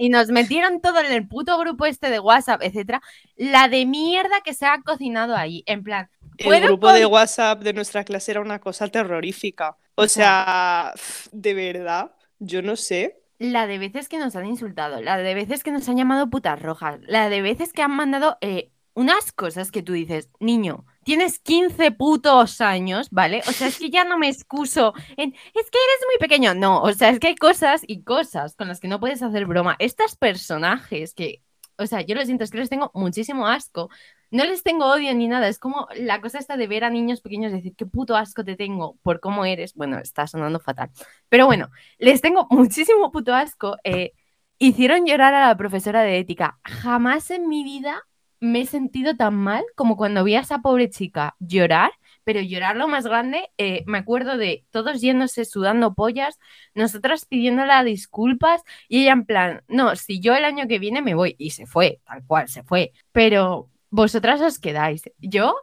y 0.04 0.10
nos 0.10 0.28
metieron 0.28 0.82
todo 0.82 1.00
en 1.00 1.14
el 1.14 1.26
puto 1.26 1.58
grupo 1.58 1.86
este 1.86 2.10
de 2.10 2.20
WhatsApp, 2.20 2.62
etcétera, 2.62 3.02
la 3.38 3.70
de 3.70 3.86
mierda 3.86 4.42
que 4.44 4.54
se 4.54 4.66
ha 4.66 4.82
cocinado 4.82 5.34
ahí. 5.34 5.64
En 5.66 5.82
plan, 5.82 6.10
el 6.38 6.62
grupo 6.62 6.92
de 6.92 7.06
WhatsApp 7.06 7.64
de 7.64 7.72
nuestra 7.72 8.04
clase 8.04 8.32
era 8.32 8.42
una 8.42 8.60
cosa 8.60 8.90
terrorífica. 8.90 9.78
O 9.96 10.10
sea, 10.10 10.94
de 11.32 11.54
verdad, 11.54 12.12
yo 12.40 12.62
no 12.62 12.76
sé. 12.76 13.22
La 13.40 13.66
de 13.66 13.78
veces 13.78 14.10
que 14.10 14.18
nos 14.18 14.36
han 14.36 14.46
insultado, 14.46 15.02
la 15.02 15.16
de 15.16 15.34
veces 15.36 15.64
que 15.64 15.72
nos 15.72 15.88
han 15.88 15.96
llamado 15.96 16.30
putas 16.30 16.62
rojas, 16.62 17.00
la 17.04 17.30
de 17.30 17.42
veces 17.42 17.72
que 17.72 17.82
han 17.82 17.92
mandado 17.92 18.38
eh, 18.42 18.72
unas 18.96 19.32
cosas 19.32 19.72
que 19.72 19.84
tú 19.84 19.94
dices, 19.94 20.28
niño, 20.42 20.86
tienes 21.04 21.40
15 21.40 21.92
putos 21.92 22.62
años, 22.62 23.10
¿vale? 23.12 23.42
O 23.48 23.52
sea, 23.52 23.68
es 23.68 23.78
que 23.78 23.90
ya 23.90 24.04
no 24.04 24.18
me 24.18 24.30
excuso 24.30 24.94
en, 25.18 25.34
es 25.34 25.70
que 25.72 25.78
eres 25.78 26.06
muy 26.08 26.18
pequeño. 26.20 26.54
No, 26.54 26.82
o 26.82 26.92
sea, 26.94 27.10
es 27.10 27.20
que 27.20 27.28
hay 27.28 27.36
cosas 27.36 27.82
y 27.88 28.04
cosas 28.04 28.56
con 28.56 28.68
las 28.68 28.80
que 28.80 28.88
no 28.88 29.00
puedes 29.00 29.22
hacer 29.22 29.46
broma. 29.46 29.76
Estos 29.80 30.16
personajes 30.16 31.14
que, 31.14 31.42
o 31.78 31.86
sea, 31.88 32.02
yo 32.02 32.16
lo 32.16 32.26
siento, 32.26 32.44
es 32.44 32.52
que 32.52 32.58
les 32.58 32.70
tengo 32.70 32.92
muchísimo 32.94 33.48
asco. 33.48 33.90
No 34.32 34.44
les 34.46 34.64
tengo 34.64 34.88
odio 34.88 35.14
ni 35.14 35.28
nada, 35.28 35.48
es 35.48 35.60
como 35.60 35.88
la 35.96 36.20
cosa 36.20 36.40
esta 36.40 36.58
de 36.58 36.68
ver 36.68 36.84
a 36.84 36.90
niños 36.90 37.22
pequeños 37.22 37.52
y 37.52 37.58
decir, 37.58 37.76
qué 37.76 37.86
puto 37.86 38.16
asco 38.16 38.44
te 38.44 38.56
tengo 38.56 38.98
por 39.04 39.20
cómo 39.20 39.46
eres. 39.46 39.76
Bueno, 39.76 40.00
está 40.00 40.26
sonando 40.28 40.60
fatal. 40.60 40.90
Pero 41.30 41.46
bueno, 41.46 41.70
les 42.00 42.22
tengo 42.22 42.48
muchísimo 42.50 43.12
puto 43.12 43.34
asco. 43.36 43.78
Eh, 43.84 44.14
hicieron 44.58 45.06
llorar 45.06 45.34
a 45.36 45.48
la 45.48 45.58
profesora 45.58 46.02
de 46.02 46.18
ética. 46.18 46.60
Jamás 46.64 47.30
en 47.32 47.48
mi 47.48 47.64
vida 47.64 48.04
me 48.44 48.60
he 48.62 48.66
sentido 48.66 49.16
tan 49.16 49.36
mal 49.36 49.64
como 49.74 49.96
cuando 49.96 50.26
vi 50.26 50.36
a 50.36 50.42
esa 50.42 50.60
pobre 50.60 50.90
chica 50.90 51.36
llorar, 51.40 51.92
pero 52.26 52.42
llorar 52.42 52.76
lo 52.76 52.90
más 52.90 53.06
grande, 53.06 53.50
eh, 53.58 53.84
me 53.88 54.00
acuerdo 54.00 54.38
de 54.38 54.66
todos 54.70 55.00
yéndose 55.00 55.46
sudando 55.46 55.94
pollas, 55.94 56.40
nosotras 56.76 57.26
pidiéndola 57.26 57.86
disculpas 57.86 58.62
y 58.90 59.04
ella 59.04 59.14
en 59.14 59.26
plan, 59.26 59.64
no, 59.70 59.96
si 59.96 60.20
yo 60.20 60.36
el 60.36 60.44
año 60.44 60.68
que 60.68 60.78
viene 60.78 61.02
me 61.02 61.16
voy 61.16 61.36
y 61.38 61.52
se 61.52 61.66
fue, 61.66 62.02
tal 62.06 62.26
cual, 62.28 62.50
se 62.50 62.64
fue, 62.64 62.92
pero 63.14 63.70
vosotras 63.90 64.42
os 64.42 64.60
quedáis. 64.60 65.04
Yo, 65.20 65.56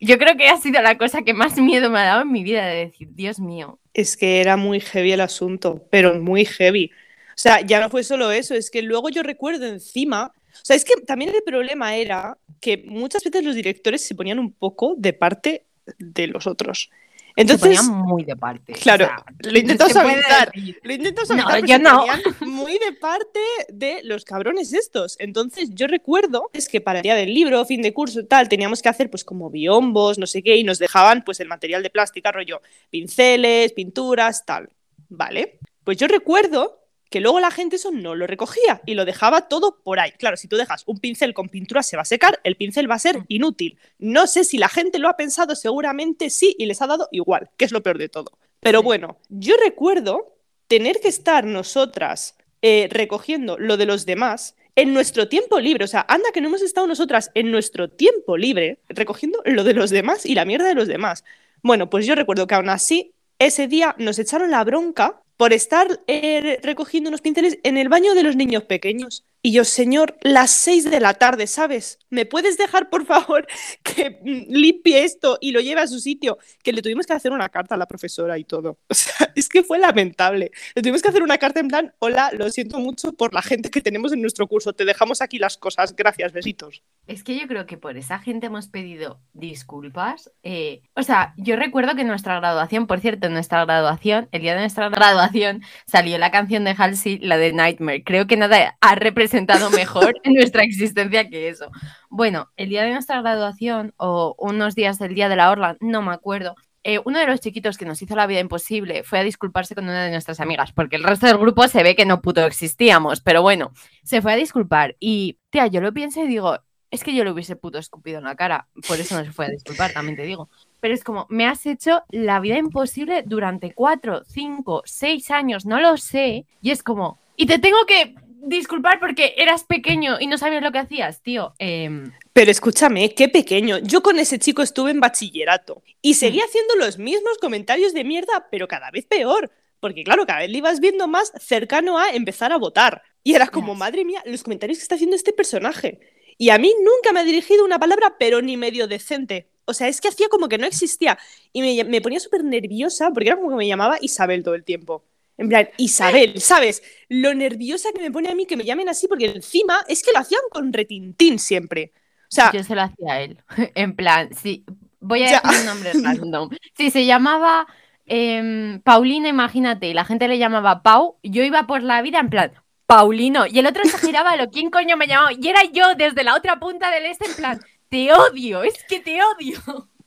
yo 0.00 0.16
creo 0.16 0.34
que 0.38 0.48
ha 0.48 0.56
sido 0.56 0.80
la 0.80 0.96
cosa 0.96 1.22
que 1.22 1.34
más 1.34 1.58
miedo 1.58 1.90
me 1.90 1.98
ha 1.98 2.04
dado 2.04 2.22
en 2.22 2.32
mi 2.32 2.42
vida 2.42 2.64
de 2.64 2.86
decir, 2.86 3.08
Dios 3.10 3.38
mío. 3.38 3.78
Es 3.92 4.16
que 4.16 4.40
era 4.40 4.56
muy 4.56 4.80
heavy 4.80 5.12
el 5.12 5.20
asunto, 5.20 5.86
pero 5.90 6.18
muy 6.18 6.46
heavy. 6.46 6.90
O 7.30 7.36
sea, 7.36 7.60
ya 7.60 7.80
no 7.80 7.90
fue 7.90 8.02
solo 8.02 8.30
eso, 8.30 8.54
es 8.54 8.70
que 8.70 8.80
luego 8.80 9.10
yo 9.10 9.22
recuerdo 9.22 9.66
encima 9.66 10.32
o 10.54 10.64
sea, 10.64 10.76
es 10.76 10.84
que 10.84 10.94
también 11.02 11.34
el 11.34 11.42
problema 11.42 11.96
era 11.96 12.38
que 12.60 12.78
muchas 12.86 13.22
veces 13.24 13.44
los 13.44 13.54
directores 13.54 14.06
se 14.06 14.14
ponían 14.14 14.38
un 14.38 14.52
poco 14.52 14.94
de 14.96 15.12
parte 15.12 15.66
de 15.98 16.26
los 16.26 16.46
otros. 16.46 16.90
Entonces, 17.36 17.78
se 17.78 17.84
ponían 17.84 18.06
muy 18.06 18.24
de 18.24 18.36
parte. 18.36 18.72
Claro, 18.74 19.08
lo 19.40 19.58
intento 19.58 19.88
suavizar. 19.88 20.52
Lo 20.82 20.92
intento 20.92 21.26
suavizar. 21.26 21.60
No, 21.60 21.66
yo 21.66 21.78
no. 21.78 22.06
Muy 22.40 22.78
de 22.78 22.92
parte 22.92 23.40
de 23.68 24.00
los 24.04 24.24
cabrones 24.24 24.72
estos. 24.72 25.16
Entonces, 25.18 25.70
yo 25.72 25.88
recuerdo 25.88 26.48
es 26.52 26.68
que 26.68 26.80
para 26.80 27.00
el 27.00 27.02
día 27.02 27.16
del 27.16 27.34
libro, 27.34 27.64
fin 27.64 27.82
de 27.82 27.92
curso 27.92 28.24
tal, 28.24 28.48
teníamos 28.48 28.82
que 28.82 28.88
hacer 28.88 29.10
pues 29.10 29.24
como 29.24 29.50
biombos, 29.50 30.18
no 30.18 30.26
sé 30.26 30.42
qué, 30.42 30.56
y 30.56 30.64
nos 30.64 30.78
dejaban 30.78 31.24
pues 31.24 31.40
el 31.40 31.48
material 31.48 31.82
de 31.82 31.90
plástica, 31.90 32.30
rollo 32.30 32.62
pinceles, 32.90 33.72
pinturas, 33.72 34.46
tal. 34.46 34.68
¿Vale? 35.08 35.58
Pues 35.82 35.98
yo 35.98 36.06
recuerdo 36.06 36.83
que 37.10 37.20
luego 37.20 37.40
la 37.40 37.50
gente 37.50 37.76
eso 37.76 37.90
no 37.90 38.14
lo 38.14 38.26
recogía 38.26 38.82
y 38.86 38.94
lo 38.94 39.04
dejaba 39.04 39.48
todo 39.48 39.80
por 39.82 40.00
ahí. 40.00 40.12
Claro, 40.12 40.36
si 40.36 40.48
tú 40.48 40.56
dejas 40.56 40.82
un 40.86 40.98
pincel 40.98 41.34
con 41.34 41.48
pintura 41.48 41.82
se 41.82 41.96
va 41.96 42.02
a 42.02 42.06
secar, 42.06 42.40
el 42.44 42.56
pincel 42.56 42.90
va 42.90 42.96
a 42.96 42.98
ser 42.98 43.18
mm. 43.20 43.24
inútil. 43.28 43.78
No 43.98 44.26
sé 44.26 44.44
si 44.44 44.58
la 44.58 44.68
gente 44.68 44.98
lo 44.98 45.08
ha 45.08 45.16
pensado, 45.16 45.54
seguramente 45.54 46.30
sí, 46.30 46.56
y 46.58 46.66
les 46.66 46.82
ha 46.82 46.86
dado 46.86 47.08
igual, 47.12 47.50
que 47.56 47.64
es 47.64 47.72
lo 47.72 47.82
peor 47.82 47.98
de 47.98 48.08
todo. 48.08 48.38
Pero 48.60 48.82
bueno, 48.82 49.18
yo 49.28 49.56
recuerdo 49.62 50.38
tener 50.66 51.00
que 51.00 51.08
estar 51.08 51.44
nosotras 51.44 52.36
eh, 52.62 52.88
recogiendo 52.90 53.58
lo 53.58 53.76
de 53.76 53.86
los 53.86 54.06
demás 54.06 54.56
en 54.76 54.92
nuestro 54.94 55.28
tiempo 55.28 55.60
libre. 55.60 55.84
O 55.84 55.88
sea, 55.88 56.04
anda 56.08 56.30
que 56.32 56.40
no 56.40 56.48
hemos 56.48 56.62
estado 56.62 56.86
nosotras 56.86 57.30
en 57.34 57.50
nuestro 57.50 57.90
tiempo 57.90 58.36
libre 58.36 58.80
recogiendo 58.88 59.40
lo 59.44 59.64
de 59.64 59.74
los 59.74 59.90
demás 59.90 60.26
y 60.26 60.34
la 60.34 60.44
mierda 60.44 60.66
de 60.66 60.74
los 60.74 60.88
demás. 60.88 61.24
Bueno, 61.62 61.90
pues 61.90 62.06
yo 62.06 62.14
recuerdo 62.14 62.46
que 62.46 62.54
aún 62.54 62.68
así, 62.68 63.14
ese 63.38 63.68
día 63.68 63.94
nos 63.98 64.18
echaron 64.18 64.50
la 64.50 64.64
bronca 64.64 65.22
por 65.36 65.52
estar 65.52 66.00
eh, 66.06 66.60
recogiendo 66.62 67.08
unos 67.08 67.20
pinceles 67.20 67.58
en 67.62 67.76
el 67.76 67.88
baño 67.88 68.14
de 68.14 68.22
los 68.22 68.36
niños 68.36 68.64
pequeños. 68.64 69.24
Y 69.46 69.52
yo, 69.52 69.64
señor, 69.64 70.16
las 70.22 70.52
seis 70.52 70.90
de 70.90 71.00
la 71.00 71.12
tarde, 71.12 71.46
¿sabes? 71.46 71.98
¿Me 72.08 72.24
puedes 72.24 72.56
dejar, 72.56 72.88
por 72.88 73.04
favor, 73.04 73.46
que 73.82 74.18
limpie 74.48 75.04
esto 75.04 75.36
y 75.38 75.52
lo 75.52 75.60
lleve 75.60 75.82
a 75.82 75.86
su 75.86 76.00
sitio? 76.00 76.38
Que 76.62 76.72
le 76.72 76.80
tuvimos 76.80 77.06
que 77.06 77.12
hacer 77.12 77.30
una 77.30 77.50
carta 77.50 77.74
a 77.74 77.78
la 77.78 77.84
profesora 77.86 78.38
y 78.38 78.44
todo. 78.44 78.78
O 78.88 78.94
sea, 78.94 79.32
es 79.34 79.48
que 79.48 79.62
fue 79.64 79.78
lamentable. 79.78 80.50
Le 80.74 80.80
tuvimos 80.80 81.02
que 81.02 81.08
hacer 81.08 81.22
una 81.22 81.36
carta 81.36 81.60
en 81.60 81.68
plan, 81.68 81.92
hola, 81.98 82.30
lo 82.32 82.48
siento 82.48 82.78
mucho 82.78 83.12
por 83.12 83.34
la 83.34 83.42
gente 83.42 83.70
que 83.70 83.82
tenemos 83.82 84.12
en 84.12 84.22
nuestro 84.22 84.46
curso. 84.46 84.72
Te 84.72 84.84
dejamos 84.84 85.20
aquí 85.20 85.38
las 85.38 85.58
cosas. 85.58 85.94
Gracias, 85.94 86.32
besitos. 86.32 86.82
Es 87.06 87.22
que 87.22 87.38
yo 87.38 87.46
creo 87.46 87.66
que 87.66 87.76
por 87.76 87.98
esa 87.98 88.20
gente 88.20 88.46
hemos 88.46 88.68
pedido 88.68 89.20
disculpas. 89.34 90.30
Eh, 90.42 90.82
o 90.94 91.02
sea, 91.02 91.34
yo 91.36 91.56
recuerdo 91.56 91.96
que 91.96 92.02
en 92.02 92.06
nuestra 92.06 92.38
graduación, 92.38 92.86
por 92.86 93.00
cierto, 93.00 93.26
en 93.26 93.34
nuestra 93.34 93.64
graduación, 93.64 94.28
el 94.32 94.40
día 94.40 94.54
de 94.54 94.60
nuestra 94.60 94.88
graduación, 94.90 95.62
salió 95.86 96.16
la 96.16 96.30
canción 96.30 96.64
de 96.64 96.74
Halsey, 96.78 97.18
la 97.18 97.36
de 97.36 97.52
Nightmare. 97.52 98.04
Creo 98.04 98.26
que 98.26 98.36
nada 98.38 98.78
ha 98.80 98.94
representado 98.94 99.33
mejor 99.70 100.14
en 100.22 100.34
nuestra 100.34 100.62
existencia 100.62 101.28
que 101.28 101.48
eso. 101.48 101.70
Bueno, 102.10 102.50
el 102.56 102.68
día 102.68 102.82
de 102.82 102.92
nuestra 102.92 103.20
graduación 103.20 103.92
o 103.96 104.34
unos 104.38 104.74
días 104.74 104.98
del 104.98 105.14
día 105.14 105.28
de 105.28 105.36
la 105.36 105.50
Orla, 105.50 105.76
no 105.80 106.02
me 106.02 106.12
acuerdo, 106.12 106.54
eh, 106.86 107.00
uno 107.04 107.18
de 107.18 107.26
los 107.26 107.40
chiquitos 107.40 107.78
que 107.78 107.86
nos 107.86 108.02
hizo 108.02 108.14
la 108.14 108.26
vida 108.26 108.40
imposible 108.40 109.04
fue 109.04 109.18
a 109.18 109.24
disculparse 109.24 109.74
con 109.74 109.84
una 109.84 110.04
de 110.04 110.10
nuestras 110.10 110.38
amigas, 110.38 110.72
porque 110.72 110.96
el 110.96 111.02
resto 111.02 111.26
del 111.26 111.38
grupo 111.38 111.66
se 111.66 111.82
ve 111.82 111.96
que 111.96 112.04
no 112.04 112.20
puto 112.20 112.44
existíamos, 112.44 113.20
pero 113.20 113.40
bueno, 113.40 113.72
se 114.02 114.20
fue 114.20 114.34
a 114.34 114.36
disculpar 114.36 114.94
y, 115.00 115.38
tía, 115.48 115.66
yo 115.66 115.80
lo 115.80 115.94
pienso 115.94 116.22
y 116.22 116.26
digo, 116.26 116.58
es 116.90 117.02
que 117.02 117.14
yo 117.14 117.24
le 117.24 117.32
hubiese 117.32 117.56
puto 117.56 117.78
escupido 117.78 118.18
en 118.18 118.24
la 118.24 118.36
cara, 118.36 118.68
por 118.86 119.00
eso 119.00 119.16
no 119.16 119.24
se 119.24 119.32
fue 119.32 119.46
a 119.46 119.48
disculpar, 119.48 119.92
también 119.94 120.16
te 120.16 120.24
digo. 120.24 120.50
pero 120.80 120.92
es 120.92 121.02
como, 121.02 121.26
me 121.30 121.46
has 121.46 121.64
hecho 121.64 122.02
la 122.10 122.38
vida 122.38 122.58
imposible 122.58 123.22
durante 123.24 123.72
cuatro, 123.72 124.22
cinco, 124.26 124.82
seis 124.84 125.30
años, 125.30 125.64
no 125.64 125.80
lo 125.80 125.96
sé, 125.96 126.44
y 126.60 126.70
es 126.70 126.82
como, 126.82 127.18
y 127.36 127.46
te 127.46 127.58
tengo 127.58 127.78
que 127.86 128.14
disculpar 128.46 129.00
porque 129.00 129.34
eras 129.36 129.64
pequeño 129.64 130.16
y 130.20 130.26
no 130.26 130.38
sabías 130.38 130.62
lo 130.62 130.72
que 130.72 130.78
hacías, 130.78 131.22
tío. 131.22 131.54
Em, 131.58 132.12
pero 132.32 132.50
escúchame, 132.50 133.14
qué 133.14 133.28
pequeño. 133.28 133.78
Yo 133.78 134.02
con 134.02 134.18
ese 134.18 134.38
chico 134.38 134.62
estuve 134.62 134.90
en 134.90 135.00
bachillerato 135.00 135.82
y 136.02 136.14
seguía 136.14 136.44
haciendo 136.44 136.74
los 136.76 136.98
mismos 136.98 137.38
comentarios 137.38 137.94
de 137.94 138.04
mierda, 138.04 138.48
pero 138.50 138.68
cada 138.68 138.90
vez 138.90 139.06
peor. 139.06 139.50
Porque 139.80 140.02
claro, 140.02 140.26
cada 140.26 140.40
vez 140.40 140.50
le 140.50 140.58
ibas 140.58 140.80
viendo 140.80 141.06
más 141.06 141.32
cercano 141.38 141.98
a 141.98 142.10
empezar 142.10 142.52
a 142.52 142.56
votar. 142.56 143.02
Y 143.22 143.34
era 143.34 143.48
como, 143.48 143.74
madre 143.74 144.04
mía, 144.04 144.22
los 144.26 144.42
comentarios 144.42 144.78
que 144.78 144.82
está 144.82 144.94
haciendo 144.94 145.16
este 145.16 145.32
personaje. 145.32 146.00
Y 146.38 146.50
a 146.50 146.58
mí 146.58 146.72
nunca 146.78 147.12
me 147.12 147.20
ha 147.20 147.24
dirigido 147.24 147.64
una 147.64 147.78
palabra, 147.78 148.16
pero 148.18 148.42
ni 148.42 148.56
medio 148.56 148.86
decente. 148.86 149.48
O 149.66 149.74
sea, 149.74 149.88
es 149.88 150.00
que 150.00 150.08
hacía 150.08 150.28
como 150.28 150.48
que 150.48 150.58
no 150.58 150.66
existía. 150.66 151.18
Y 151.52 151.62
me, 151.62 151.84
me 151.84 152.00
ponía 152.00 152.20
súper 152.20 152.44
nerviosa 152.44 153.10
porque 153.12 153.28
era 153.28 153.36
como 153.36 153.50
que 153.50 153.56
me 153.56 153.68
llamaba 153.68 153.98
Isabel 154.00 154.42
todo 154.42 154.54
el 154.54 154.64
tiempo. 154.64 155.04
En 155.36 155.48
plan, 155.48 155.68
Isabel, 155.78 156.40
¿sabes? 156.40 156.82
Lo 157.08 157.34
nerviosa 157.34 157.90
que 157.92 158.00
me 158.00 158.10
pone 158.10 158.30
a 158.30 158.34
mí 158.34 158.46
que 158.46 158.56
me 158.56 158.64
llamen 158.64 158.88
así, 158.88 159.08
porque 159.08 159.26
encima 159.26 159.84
es 159.88 160.02
que 160.02 160.12
lo 160.12 160.18
hacían 160.18 160.42
con 160.50 160.72
retintín 160.72 161.38
siempre. 161.38 161.92
O 161.94 162.34
sea, 162.34 162.52
yo 162.52 162.62
se 162.62 162.74
lo 162.74 162.82
hacía 162.82 163.12
a 163.12 163.20
él. 163.20 163.38
En 163.74 163.96
plan, 163.96 164.30
sí, 164.34 164.64
voy 165.00 165.22
a 165.24 165.26
decir 165.26 165.60
un 165.60 165.66
nombre 165.66 165.92
random. 165.92 166.50
Sí, 166.76 166.90
se 166.90 167.04
llamaba 167.04 167.66
em, 168.06 168.80
Paulina, 168.80 169.28
imagínate, 169.28 169.88
y 169.88 169.94
la 169.94 170.04
gente 170.04 170.28
le 170.28 170.38
llamaba 170.38 170.82
Pau. 170.82 171.18
Yo 171.22 171.42
iba 171.42 171.66
por 171.66 171.82
la 171.82 172.00
vida 172.02 172.20
en 172.20 172.30
plan, 172.30 172.52
Paulino. 172.86 173.46
Y 173.46 173.58
el 173.58 173.66
otro 173.66 173.84
se 173.84 173.98
giraba 173.98 174.36
lo, 174.36 174.50
¿quién 174.50 174.70
coño 174.70 174.96
me 174.96 175.06
llamaba? 175.06 175.32
Y 175.32 175.48
era 175.48 175.64
yo 175.64 175.94
desde 175.96 176.24
la 176.24 176.36
otra 176.36 176.60
punta 176.60 176.90
del 176.90 177.06
este, 177.06 177.26
en 177.26 177.34
plan, 177.34 177.60
te 177.88 178.12
odio, 178.12 178.62
es 178.62 178.84
que 178.88 179.00
te 179.00 179.18
odio. 179.22 179.58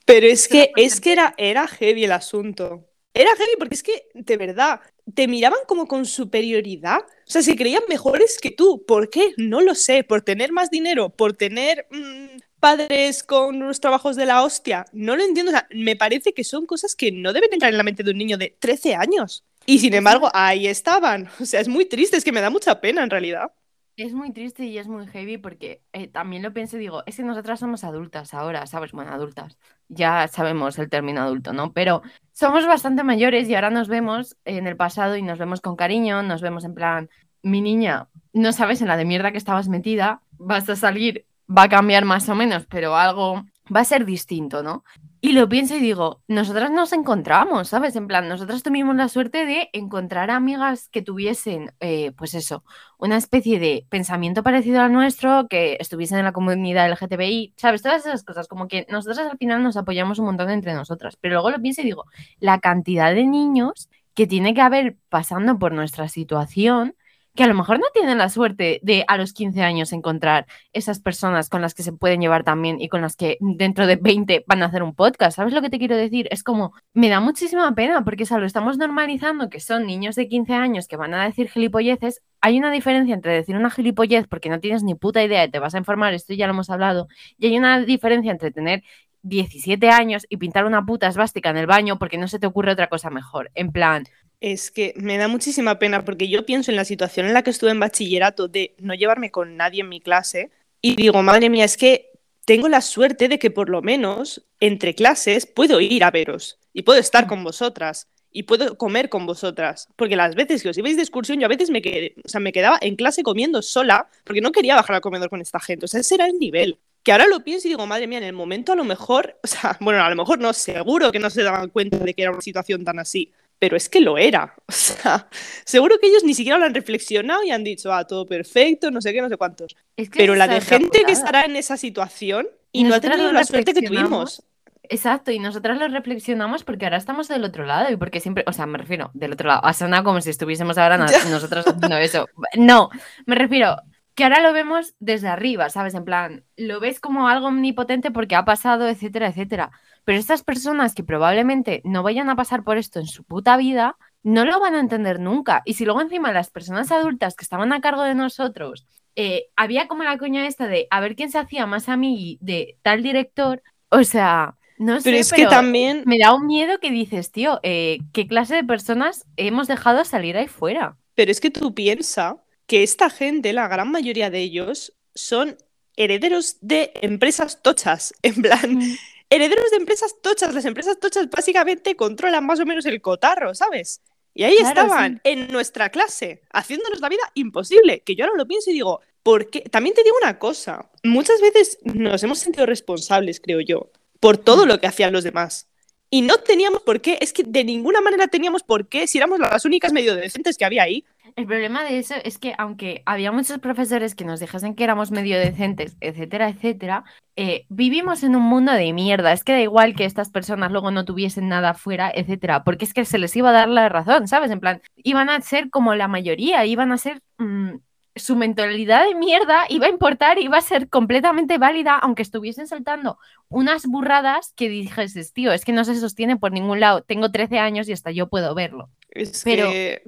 Pero 0.05 0.25
es 0.25 0.47
que, 0.47 0.71
es 0.77 1.01
que 1.01 1.11
era, 1.11 1.33
era 1.37 1.67
heavy 1.67 2.05
el 2.05 2.13
asunto. 2.13 2.85
Era 3.13 3.29
heavy 3.35 3.51
porque 3.59 3.75
es 3.75 3.83
que, 3.83 4.07
de 4.13 4.37
verdad, 4.37 4.79
te 5.13 5.27
miraban 5.27 5.59
como 5.67 5.87
con 5.87 6.05
superioridad. 6.05 6.99
O 6.99 7.31
sea, 7.31 7.41
se 7.41 7.55
creían 7.55 7.83
mejores 7.87 8.37
que 8.41 8.51
tú. 8.51 8.83
¿Por 8.85 9.09
qué? 9.09 9.33
No 9.37 9.61
lo 9.61 9.75
sé. 9.75 10.03
¿Por 10.03 10.21
tener 10.21 10.51
más 10.51 10.69
dinero? 10.69 11.09
¿Por 11.09 11.33
tener 11.33 11.87
mm, 11.91 12.37
padres 12.59 13.23
con 13.23 13.61
unos 13.61 13.79
trabajos 13.79 14.15
de 14.15 14.25
la 14.25 14.43
hostia? 14.43 14.85
No 14.91 15.15
lo 15.15 15.23
entiendo. 15.23 15.51
O 15.51 15.53
sea, 15.55 15.67
me 15.71 15.95
parece 15.95 16.33
que 16.33 16.43
son 16.43 16.65
cosas 16.65 16.95
que 16.95 17.11
no 17.11 17.33
deben 17.33 17.53
entrar 17.53 17.71
en 17.71 17.77
la 17.77 17.83
mente 17.83 18.03
de 18.03 18.11
un 18.11 18.17
niño 18.17 18.37
de 18.37 18.55
13 18.59 18.95
años. 18.95 19.43
Y 19.65 19.79
sin 19.79 19.93
embargo, 19.93 20.29
ahí 20.33 20.67
estaban. 20.67 21.29
O 21.39 21.45
sea, 21.45 21.59
es 21.59 21.67
muy 21.67 21.85
triste, 21.85 22.17
es 22.17 22.23
que 22.23 22.31
me 22.31 22.41
da 22.41 22.49
mucha 22.49 22.79
pena 22.79 23.03
en 23.03 23.09
realidad. 23.09 23.51
Es 23.97 24.13
muy 24.13 24.31
triste 24.31 24.63
y 24.65 24.77
es 24.77 24.87
muy 24.87 25.07
heavy 25.07 25.39
porque 25.39 25.81
eh, 25.91 26.07
también 26.07 26.43
lo 26.43 26.53
pienso 26.53 26.77
y 26.77 26.81
digo, 26.81 27.01
es 27.07 27.17
que 27.17 27.23
nosotras 27.23 27.59
somos 27.59 27.83
adultas 27.83 28.35
ahora, 28.35 28.67
¿sabes? 28.67 28.91
Bueno, 28.91 29.11
adultas. 29.11 29.57
Ya 29.87 30.27
sabemos 30.27 30.77
el 30.77 30.87
término 30.87 31.21
adulto, 31.21 31.51
¿no? 31.51 31.73
Pero 31.73 32.03
somos 32.31 32.67
bastante 32.67 33.03
mayores 33.03 33.49
y 33.49 33.55
ahora 33.55 33.71
nos 33.71 33.87
vemos 33.87 34.37
en 34.45 34.67
el 34.67 34.77
pasado 34.77 35.17
y 35.17 35.23
nos 35.23 35.39
vemos 35.39 35.61
con 35.61 35.75
cariño, 35.75 36.21
nos 36.21 36.43
vemos 36.43 36.63
en 36.63 36.75
plan, 36.75 37.09
mi 37.41 37.59
niña, 37.59 38.07
no 38.33 38.53
sabes 38.53 38.83
en 38.83 38.87
la 38.87 38.97
de 38.97 39.05
mierda 39.05 39.31
que 39.31 39.39
estabas 39.39 39.67
metida, 39.67 40.21
vas 40.33 40.69
a 40.69 40.75
salir, 40.75 41.25
va 41.49 41.63
a 41.63 41.69
cambiar 41.69 42.05
más 42.05 42.29
o 42.29 42.35
menos, 42.35 42.67
pero 42.67 42.95
algo 42.95 43.45
va 43.75 43.79
a 43.79 43.85
ser 43.85 44.05
distinto, 44.05 44.61
¿no? 44.61 44.83
Y 45.19 45.31
lo 45.33 45.49
pienso 45.49 45.75
y 45.75 45.79
digo, 45.79 46.21
nosotras 46.27 46.69
nos 46.69 46.93
encontramos, 46.93 47.69
¿sabes? 47.69 47.95
En 47.95 48.05
plan, 48.05 48.29
nosotras 48.29 48.61
tuvimos 48.61 48.95
la 48.95 49.09
suerte 49.09 49.45
de 49.47 49.69
encontrar 49.73 50.29
amigas 50.29 50.89
que 50.89 51.01
tuviesen, 51.01 51.73
eh, 51.79 52.11
pues 52.17 52.35
eso, 52.35 52.63
una 52.99 53.17
especie 53.17 53.59
de 53.59 53.87
pensamiento 53.89 54.43
parecido 54.43 54.81
al 54.81 54.93
nuestro, 54.93 55.47
que 55.47 55.77
estuviesen 55.79 56.19
en 56.19 56.25
la 56.25 56.33
comunidad 56.33 56.87
LGTBI, 56.91 57.55
¿sabes? 57.57 57.81
Todas 57.81 58.05
esas 58.05 58.23
cosas, 58.23 58.47
como 58.47 58.67
que 58.67 58.85
nosotras 58.89 59.27
al 59.31 59.37
final 59.39 59.63
nos 59.63 59.75
apoyamos 59.75 60.19
un 60.19 60.25
montón 60.25 60.51
entre 60.51 60.73
nosotras. 60.75 61.17
Pero 61.19 61.33
luego 61.35 61.49
lo 61.49 61.61
pienso 61.61 61.81
y 61.81 61.85
digo, 61.85 62.05
la 62.39 62.59
cantidad 62.59 63.13
de 63.13 63.25
niños 63.25 63.89
que 64.13 64.27
tiene 64.27 64.53
que 64.53 64.61
haber 64.61 64.97
pasando 65.09 65.57
por 65.57 65.71
nuestra 65.71 66.09
situación 66.09 66.95
que 67.37 67.43
a 67.43 67.47
lo 67.47 67.53
mejor 67.53 67.79
no 67.79 67.85
tienen 67.93 68.17
la 68.17 68.29
suerte 68.29 68.79
de 68.83 69.05
a 69.07 69.15
los 69.15 69.31
15 69.31 69.61
años 69.61 69.93
encontrar 69.93 70.47
esas 70.73 70.99
personas 70.99 71.49
con 71.49 71.61
las 71.61 71.73
que 71.75 71.83
se 71.83 71.93
pueden 71.93 72.19
llevar 72.19 72.43
también 72.43 72.81
y 72.81 72.89
con 72.89 73.01
las 73.01 73.15
que 73.15 73.37
dentro 73.39 73.87
de 73.87 73.95
20 73.95 74.43
van 74.47 74.63
a 74.63 74.65
hacer 74.65 74.83
un 74.83 74.95
podcast. 74.95 75.37
¿Sabes 75.37 75.53
lo 75.53 75.61
que 75.61 75.69
te 75.69 75.77
quiero 75.77 75.95
decir? 75.95 76.27
Es 76.31 76.43
como, 76.43 76.73
me 76.93 77.09
da 77.09 77.19
muchísima 77.19 77.73
pena 77.75 78.03
porque 78.03 78.25
lo 78.29 78.45
estamos 78.45 78.77
normalizando 78.77 79.49
que 79.49 79.59
son 79.59 79.85
niños 79.85 80.15
de 80.15 80.27
15 80.27 80.53
años 80.53 80.87
que 80.87 80.97
van 80.97 81.13
a 81.13 81.23
decir 81.25 81.47
gilipolleces. 81.47 82.23
Hay 82.41 82.57
una 82.57 82.71
diferencia 82.71 83.13
entre 83.13 83.33
decir 83.33 83.55
una 83.55 83.69
gilipollez 83.69 84.27
porque 84.27 84.49
no 84.49 84.59
tienes 84.59 84.83
ni 84.83 84.95
puta 84.95 85.23
idea 85.23 85.45
y 85.45 85.51
te 85.51 85.59
vas 85.59 85.75
a 85.75 85.77
informar, 85.77 86.13
esto 86.13 86.33
ya 86.33 86.47
lo 86.47 86.53
hemos 86.53 86.71
hablado, 86.71 87.07
y 87.37 87.47
hay 87.47 87.57
una 87.57 87.81
diferencia 87.81 88.31
entre 88.31 88.51
tener 88.51 88.83
17 89.21 89.89
años 89.89 90.25
y 90.29 90.37
pintar 90.37 90.65
una 90.65 90.85
puta 90.85 91.07
esvástica 91.07 91.49
en 91.49 91.57
el 91.57 91.67
baño 91.67 91.99
porque 91.99 92.17
no 92.17 92.27
se 92.27 92.39
te 92.39 92.47
ocurre 92.47 92.71
otra 92.71 92.87
cosa 92.87 93.09
mejor. 93.09 93.51
En 93.53 93.71
plan, 93.71 94.05
es 94.39 94.71
que 94.71 94.93
me 94.97 95.17
da 95.17 95.27
muchísima 95.27 95.79
pena 95.79 96.05
porque 96.05 96.27
yo 96.27 96.45
pienso 96.45 96.71
en 96.71 96.77
la 96.77 96.85
situación 96.85 97.25
en 97.25 97.33
la 97.33 97.43
que 97.43 97.49
estuve 97.49 97.71
en 97.71 97.79
bachillerato 97.79 98.47
de 98.47 98.75
no 98.79 98.93
llevarme 98.93 99.31
con 99.31 99.57
nadie 99.57 99.81
en 99.81 99.89
mi 99.89 99.99
clase 99.99 100.51
y 100.81 100.95
digo, 100.95 101.23
madre 101.23 101.49
mía, 101.49 101.65
es 101.65 101.77
que 101.77 102.11
tengo 102.45 102.69
la 102.69 102.81
suerte 102.81 103.27
de 103.27 103.39
que 103.39 103.51
por 103.51 103.69
lo 103.69 103.81
menos 103.81 104.45
entre 104.59 104.95
clases 104.95 105.45
puedo 105.45 105.81
ir 105.81 106.03
a 106.03 106.11
veros 106.11 106.59
y 106.71 106.83
puedo 106.83 106.99
estar 106.99 107.27
con 107.27 107.43
vosotras 107.43 108.07
y 108.31 108.43
puedo 108.43 108.77
comer 108.77 109.09
con 109.09 109.25
vosotras. 109.25 109.89
Porque 109.95 110.15
las 110.15 110.35
veces 110.35 110.61
que 110.61 110.69
os 110.69 110.77
ibais 110.77 110.95
de 110.95 111.01
excursión, 111.01 111.39
yo 111.39 111.45
a 111.45 111.49
veces 111.49 111.71
me, 111.71 111.81
o 112.23 112.29
sea, 112.29 112.39
me 112.39 112.51
quedaba 112.51 112.77
en 112.81 112.95
clase 112.95 113.23
comiendo 113.23 113.61
sola 113.61 114.07
porque 114.23 114.41
no 114.41 114.51
quería 114.51 114.75
bajar 114.75 114.97
al 114.97 115.01
comedor 115.01 115.29
con 115.29 115.41
esta 115.41 115.59
gente. 115.59 115.85
O 115.85 115.87
sea, 115.87 116.01
ese 116.01 116.15
era 116.15 116.27
el 116.27 116.37
nivel. 116.37 116.77
Que 117.03 117.11
ahora 117.11 117.25
lo 117.27 117.43
pienso 117.43 117.67
y 117.67 117.71
digo, 117.71 117.87
madre 117.87 118.05
mía, 118.05 118.19
en 118.19 118.25
el 118.25 118.33
momento 118.33 118.73
a 118.73 118.75
lo 118.75 118.83
mejor, 118.83 119.39
o 119.43 119.47
sea, 119.47 119.77
bueno, 119.81 120.03
a 120.03 120.09
lo 120.09 120.15
mejor 120.15 120.39
no, 120.39 120.53
seguro 120.53 121.11
que 121.11 121.19
no 121.19 121.29
se 121.29 121.43
daban 121.43 121.69
cuenta 121.69 121.97
de 121.97 122.13
que 122.13 122.21
era 122.21 122.31
una 122.31 122.41
situación 122.41 122.85
tan 122.85 122.99
así 122.99 123.33
pero 123.59 123.75
es 123.75 123.89
que 123.89 124.01
lo 124.01 124.17
era. 124.17 124.53
O 124.67 124.73
sea, 124.73 125.27
seguro 125.65 125.97
que 125.99 126.07
ellos 126.07 126.23
ni 126.23 126.33
siquiera 126.33 126.57
lo 126.57 126.65
han 126.65 126.73
reflexionado 126.73 127.43
y 127.43 127.51
han 127.51 127.63
dicho, 127.63 127.93
ah, 127.93 128.05
todo 128.05 128.25
perfecto, 128.25 128.91
no 128.91 129.01
sé 129.01 129.13
qué, 129.13 129.21
no 129.21 129.29
sé 129.29 129.37
cuántos. 129.37 129.75
pero 130.13 130.35
la 130.35 130.47
de 130.47 130.61
gente 130.61 131.03
que 131.05 131.11
estará 131.11 131.45
en 131.45 131.55
esa 131.55 131.77
situación 131.77 132.47
y 132.71 132.83
no 132.83 132.95
ha 132.95 132.99
tenido 132.99 133.31
la 133.31 133.43
suerte 133.43 133.73
que 133.73 133.81
tuvimos. 133.81 134.43
Exacto, 134.89 135.31
y 135.31 135.39
nosotras 135.39 135.77
lo 135.77 135.87
reflexionamos 135.87 136.63
porque 136.63 136.85
ahora 136.85 136.97
estamos 136.97 137.27
del 137.27 137.43
otro 137.43 137.65
lado 137.65 137.91
y 137.91 137.97
porque 137.97 138.19
siempre, 138.19 138.43
o 138.47 138.53
sea, 138.53 138.65
me 138.65 138.77
refiero, 138.77 139.11
del 139.13 139.33
otro 139.33 139.47
lado, 139.47 139.65
ha 139.65 139.73
sonado 139.73 140.03
como 140.03 140.21
si 140.21 140.29
estuviésemos 140.29 140.77
ahora 140.77 140.97
nosotros 141.29 141.67
haciendo 141.67 141.97
eso. 141.97 142.27
No, 142.55 142.89
me 143.25 143.35
refiero 143.35 143.77
que 144.15 144.23
ahora 144.23 144.41
lo 144.41 144.53
vemos 144.53 144.95
desde 144.99 145.27
arriba, 145.27 145.69
¿sabes? 145.69 145.93
En 145.93 146.05
plan, 146.05 146.43
lo 146.55 146.79
ves 146.79 146.99
como 146.99 147.27
algo 147.27 147.47
omnipotente 147.47 148.11
porque 148.11 148.35
ha 148.35 148.45
pasado, 148.45 148.87
etcétera, 148.87 149.27
etcétera. 149.27 149.71
Pero 150.07 150.19
estas 150.19 150.41
personas 150.41 150.95
que 150.95 151.03
probablemente 151.03 151.81
no 151.83 152.01
vayan 152.01 152.29
a 152.29 152.37
pasar 152.37 152.63
por 152.63 152.77
esto 152.77 153.01
en 153.01 153.07
su 153.07 153.25
puta 153.25 153.57
vida, 153.57 153.97
no 154.23 154.45
lo 154.45 154.57
van 154.61 154.73
a 154.73 154.79
entender 154.79 155.19
nunca. 155.19 155.63
Y 155.65 155.73
si 155.73 155.83
luego 155.83 155.99
encima 155.99 156.31
las 156.31 156.49
personas 156.49 156.93
adultas 156.93 157.35
que 157.35 157.43
estaban 157.43 157.73
a 157.73 157.81
cargo 157.81 158.03
de 158.03 158.15
nosotros, 158.15 158.87
eh, 159.17 159.47
había 159.57 159.89
como 159.89 160.05
la 160.05 160.17
coña 160.17 160.47
esta 160.47 160.65
de 160.69 160.87
a 160.91 161.01
ver 161.01 161.17
quién 161.17 161.29
se 161.29 161.39
hacía 161.39 161.65
más 161.65 161.89
a 161.89 161.97
mí 161.97 162.37
de 162.39 162.77
tal 162.83 163.03
director, 163.03 163.61
o 163.89 164.05
sea, 164.05 164.55
no 164.77 165.01
sé, 165.01 165.03
pero 165.03 165.17
es 165.17 165.33
que 165.33 165.45
también 165.45 166.03
me 166.05 166.19
da 166.19 166.33
un 166.33 166.47
miedo 166.47 166.79
que 166.79 166.89
dices, 166.89 167.33
tío, 167.33 167.59
eh, 167.63 167.97
¿qué 168.13 168.27
clase 168.27 168.55
de 168.55 168.63
personas 168.63 169.25
hemos 169.35 169.67
dejado 169.67 170.05
salir 170.05 170.37
ahí 170.37 170.47
fuera? 170.47 170.95
Pero 171.15 171.31
es 171.31 171.41
que 171.41 171.51
tú 171.51 171.73
piensas 171.73 172.35
que 172.65 172.81
esta 172.81 173.09
gente, 173.09 173.51
la 173.51 173.67
gran 173.67 173.91
mayoría 173.91 174.29
de 174.29 174.39
ellos, 174.39 174.93
son 175.13 175.57
herederos 175.97 176.59
de 176.61 176.93
empresas 177.01 177.61
tochas, 177.61 178.13
en 178.21 178.41
plan, 178.41 178.75
mm 178.75 178.95
herederos 179.29 179.71
de 179.71 179.77
empresas 179.77 180.15
tochas. 180.21 180.53
Las 180.53 180.65
empresas 180.65 180.99
tochas 180.99 181.29
básicamente 181.29 181.95
controlan 181.95 182.45
más 182.45 182.59
o 182.59 182.65
menos 182.65 182.85
el 182.85 183.01
cotarro, 183.01 183.53
¿sabes? 183.55 184.01
Y 184.33 184.43
ahí 184.43 184.57
estaban, 184.57 185.19
en 185.23 185.47
nuestra 185.47 185.89
clase, 185.89 186.43
haciéndonos 186.51 187.01
la 187.01 187.09
vida 187.09 187.23
imposible. 187.33 188.01
Que 188.01 188.15
yo 188.15 188.25
ahora 188.25 188.37
lo 188.37 188.47
pienso 188.47 188.69
y 188.69 188.73
digo, 188.73 189.01
¿por 189.23 189.49
qué? 189.49 189.61
También 189.61 189.95
te 189.95 190.03
digo 190.03 190.15
una 190.21 190.37
cosa. 190.37 190.91
Muchas 191.03 191.41
veces 191.41 191.79
nos 191.83 192.21
hemos 192.23 192.37
sentido 192.37 192.67
responsables, 192.67 193.39
creo 193.39 193.61
yo, 193.61 193.91
por 194.19 194.37
todo 194.37 194.65
mm. 194.65 194.67
lo 194.67 194.79
que 194.79 194.87
hacían 194.87 195.11
los 195.11 195.23
demás. 195.23 195.67
Y 196.09 196.21
no 196.21 196.37
teníamos 196.37 196.81
por 196.83 197.01
qué, 197.01 197.17
es 197.21 197.33
que 197.33 197.43
de 197.43 197.63
ninguna 197.63 198.01
manera 198.01 198.27
teníamos 198.27 198.63
por 198.63 198.87
qué, 198.87 199.07
si 199.07 199.17
éramos 199.17 199.39
las 199.39 199.65
únicas 199.65 199.91
medio 199.91 200.15
decentes 200.15 200.57
que 200.57 200.65
había 200.65 200.83
ahí, 200.83 201.05
el 201.37 201.45
problema 201.45 201.83
de 201.83 201.99
eso 201.99 202.15
es 202.23 202.39
que 202.39 202.55
aunque 202.57 203.03
había 203.05 203.31
muchos 203.31 203.59
profesores 203.59 204.15
que 204.15 204.25
nos 204.25 204.39
dejasen 204.39 204.73
que 204.73 204.83
éramos 204.83 205.11
medio 205.11 205.37
decentes, 205.37 205.95
etcétera, 206.01 206.49
etcétera, 206.49 207.03
eh, 207.35 207.67
vivimos 207.69 208.23
en 208.23 208.35
un 208.35 208.41
mundo 208.41 208.71
de 208.71 208.91
mierda. 208.91 209.31
Es 209.31 209.43
que 209.43 209.51
da 209.51 209.61
igual 209.61 209.95
que 209.95 210.05
estas 210.05 210.31
personas 210.31 210.71
luego 210.71 210.89
no 210.89 211.05
tuviesen 211.05 211.47
nada 211.47 211.75
fuera, 211.75 212.11
etcétera, 212.13 212.63
porque 212.63 212.85
es 212.85 212.93
que 212.95 213.05
se 213.05 213.19
les 213.19 213.35
iba 213.35 213.49
a 213.49 213.53
dar 213.53 213.69
la 213.69 213.87
razón, 213.87 214.27
¿sabes? 214.27 214.49
En 214.49 214.59
plan, 214.59 214.81
iban 214.95 215.29
a 215.29 215.39
ser 215.41 215.69
como 215.69 215.93
la 215.93 216.07
mayoría, 216.07 216.65
iban 216.65 216.91
a 216.91 216.97
ser... 216.97 217.21
Mm, 217.37 217.75
su 218.19 218.35
mentalidad 218.35 219.05
de 219.05 219.15
mierda 219.15 219.65
iba 219.69 219.87
a 219.87 219.89
importar, 219.89 220.39
iba 220.39 220.57
a 220.57 220.61
ser 220.61 220.89
completamente 220.89 221.57
válida, 221.57 221.95
aunque 221.95 222.21
estuviesen 222.21 222.67
saltando 222.67 223.17
unas 223.49 223.85
burradas 223.85 224.53
que 224.55 224.69
dijeses, 224.69 225.33
tío, 225.33 225.51
es 225.51 225.65
que 225.65 225.73
no 225.73 225.83
se 225.85 225.95
sostiene 225.95 226.37
por 226.37 226.51
ningún 226.51 226.79
lado. 226.79 227.01
Tengo 227.01 227.31
13 227.31 227.59
años 227.59 227.87
y 227.89 227.93
hasta 227.93 228.11
yo 228.11 228.27
puedo 228.27 228.53
verlo. 228.55 228.89
Es 229.09 229.41
Pero 229.43 229.69
que 229.69 230.03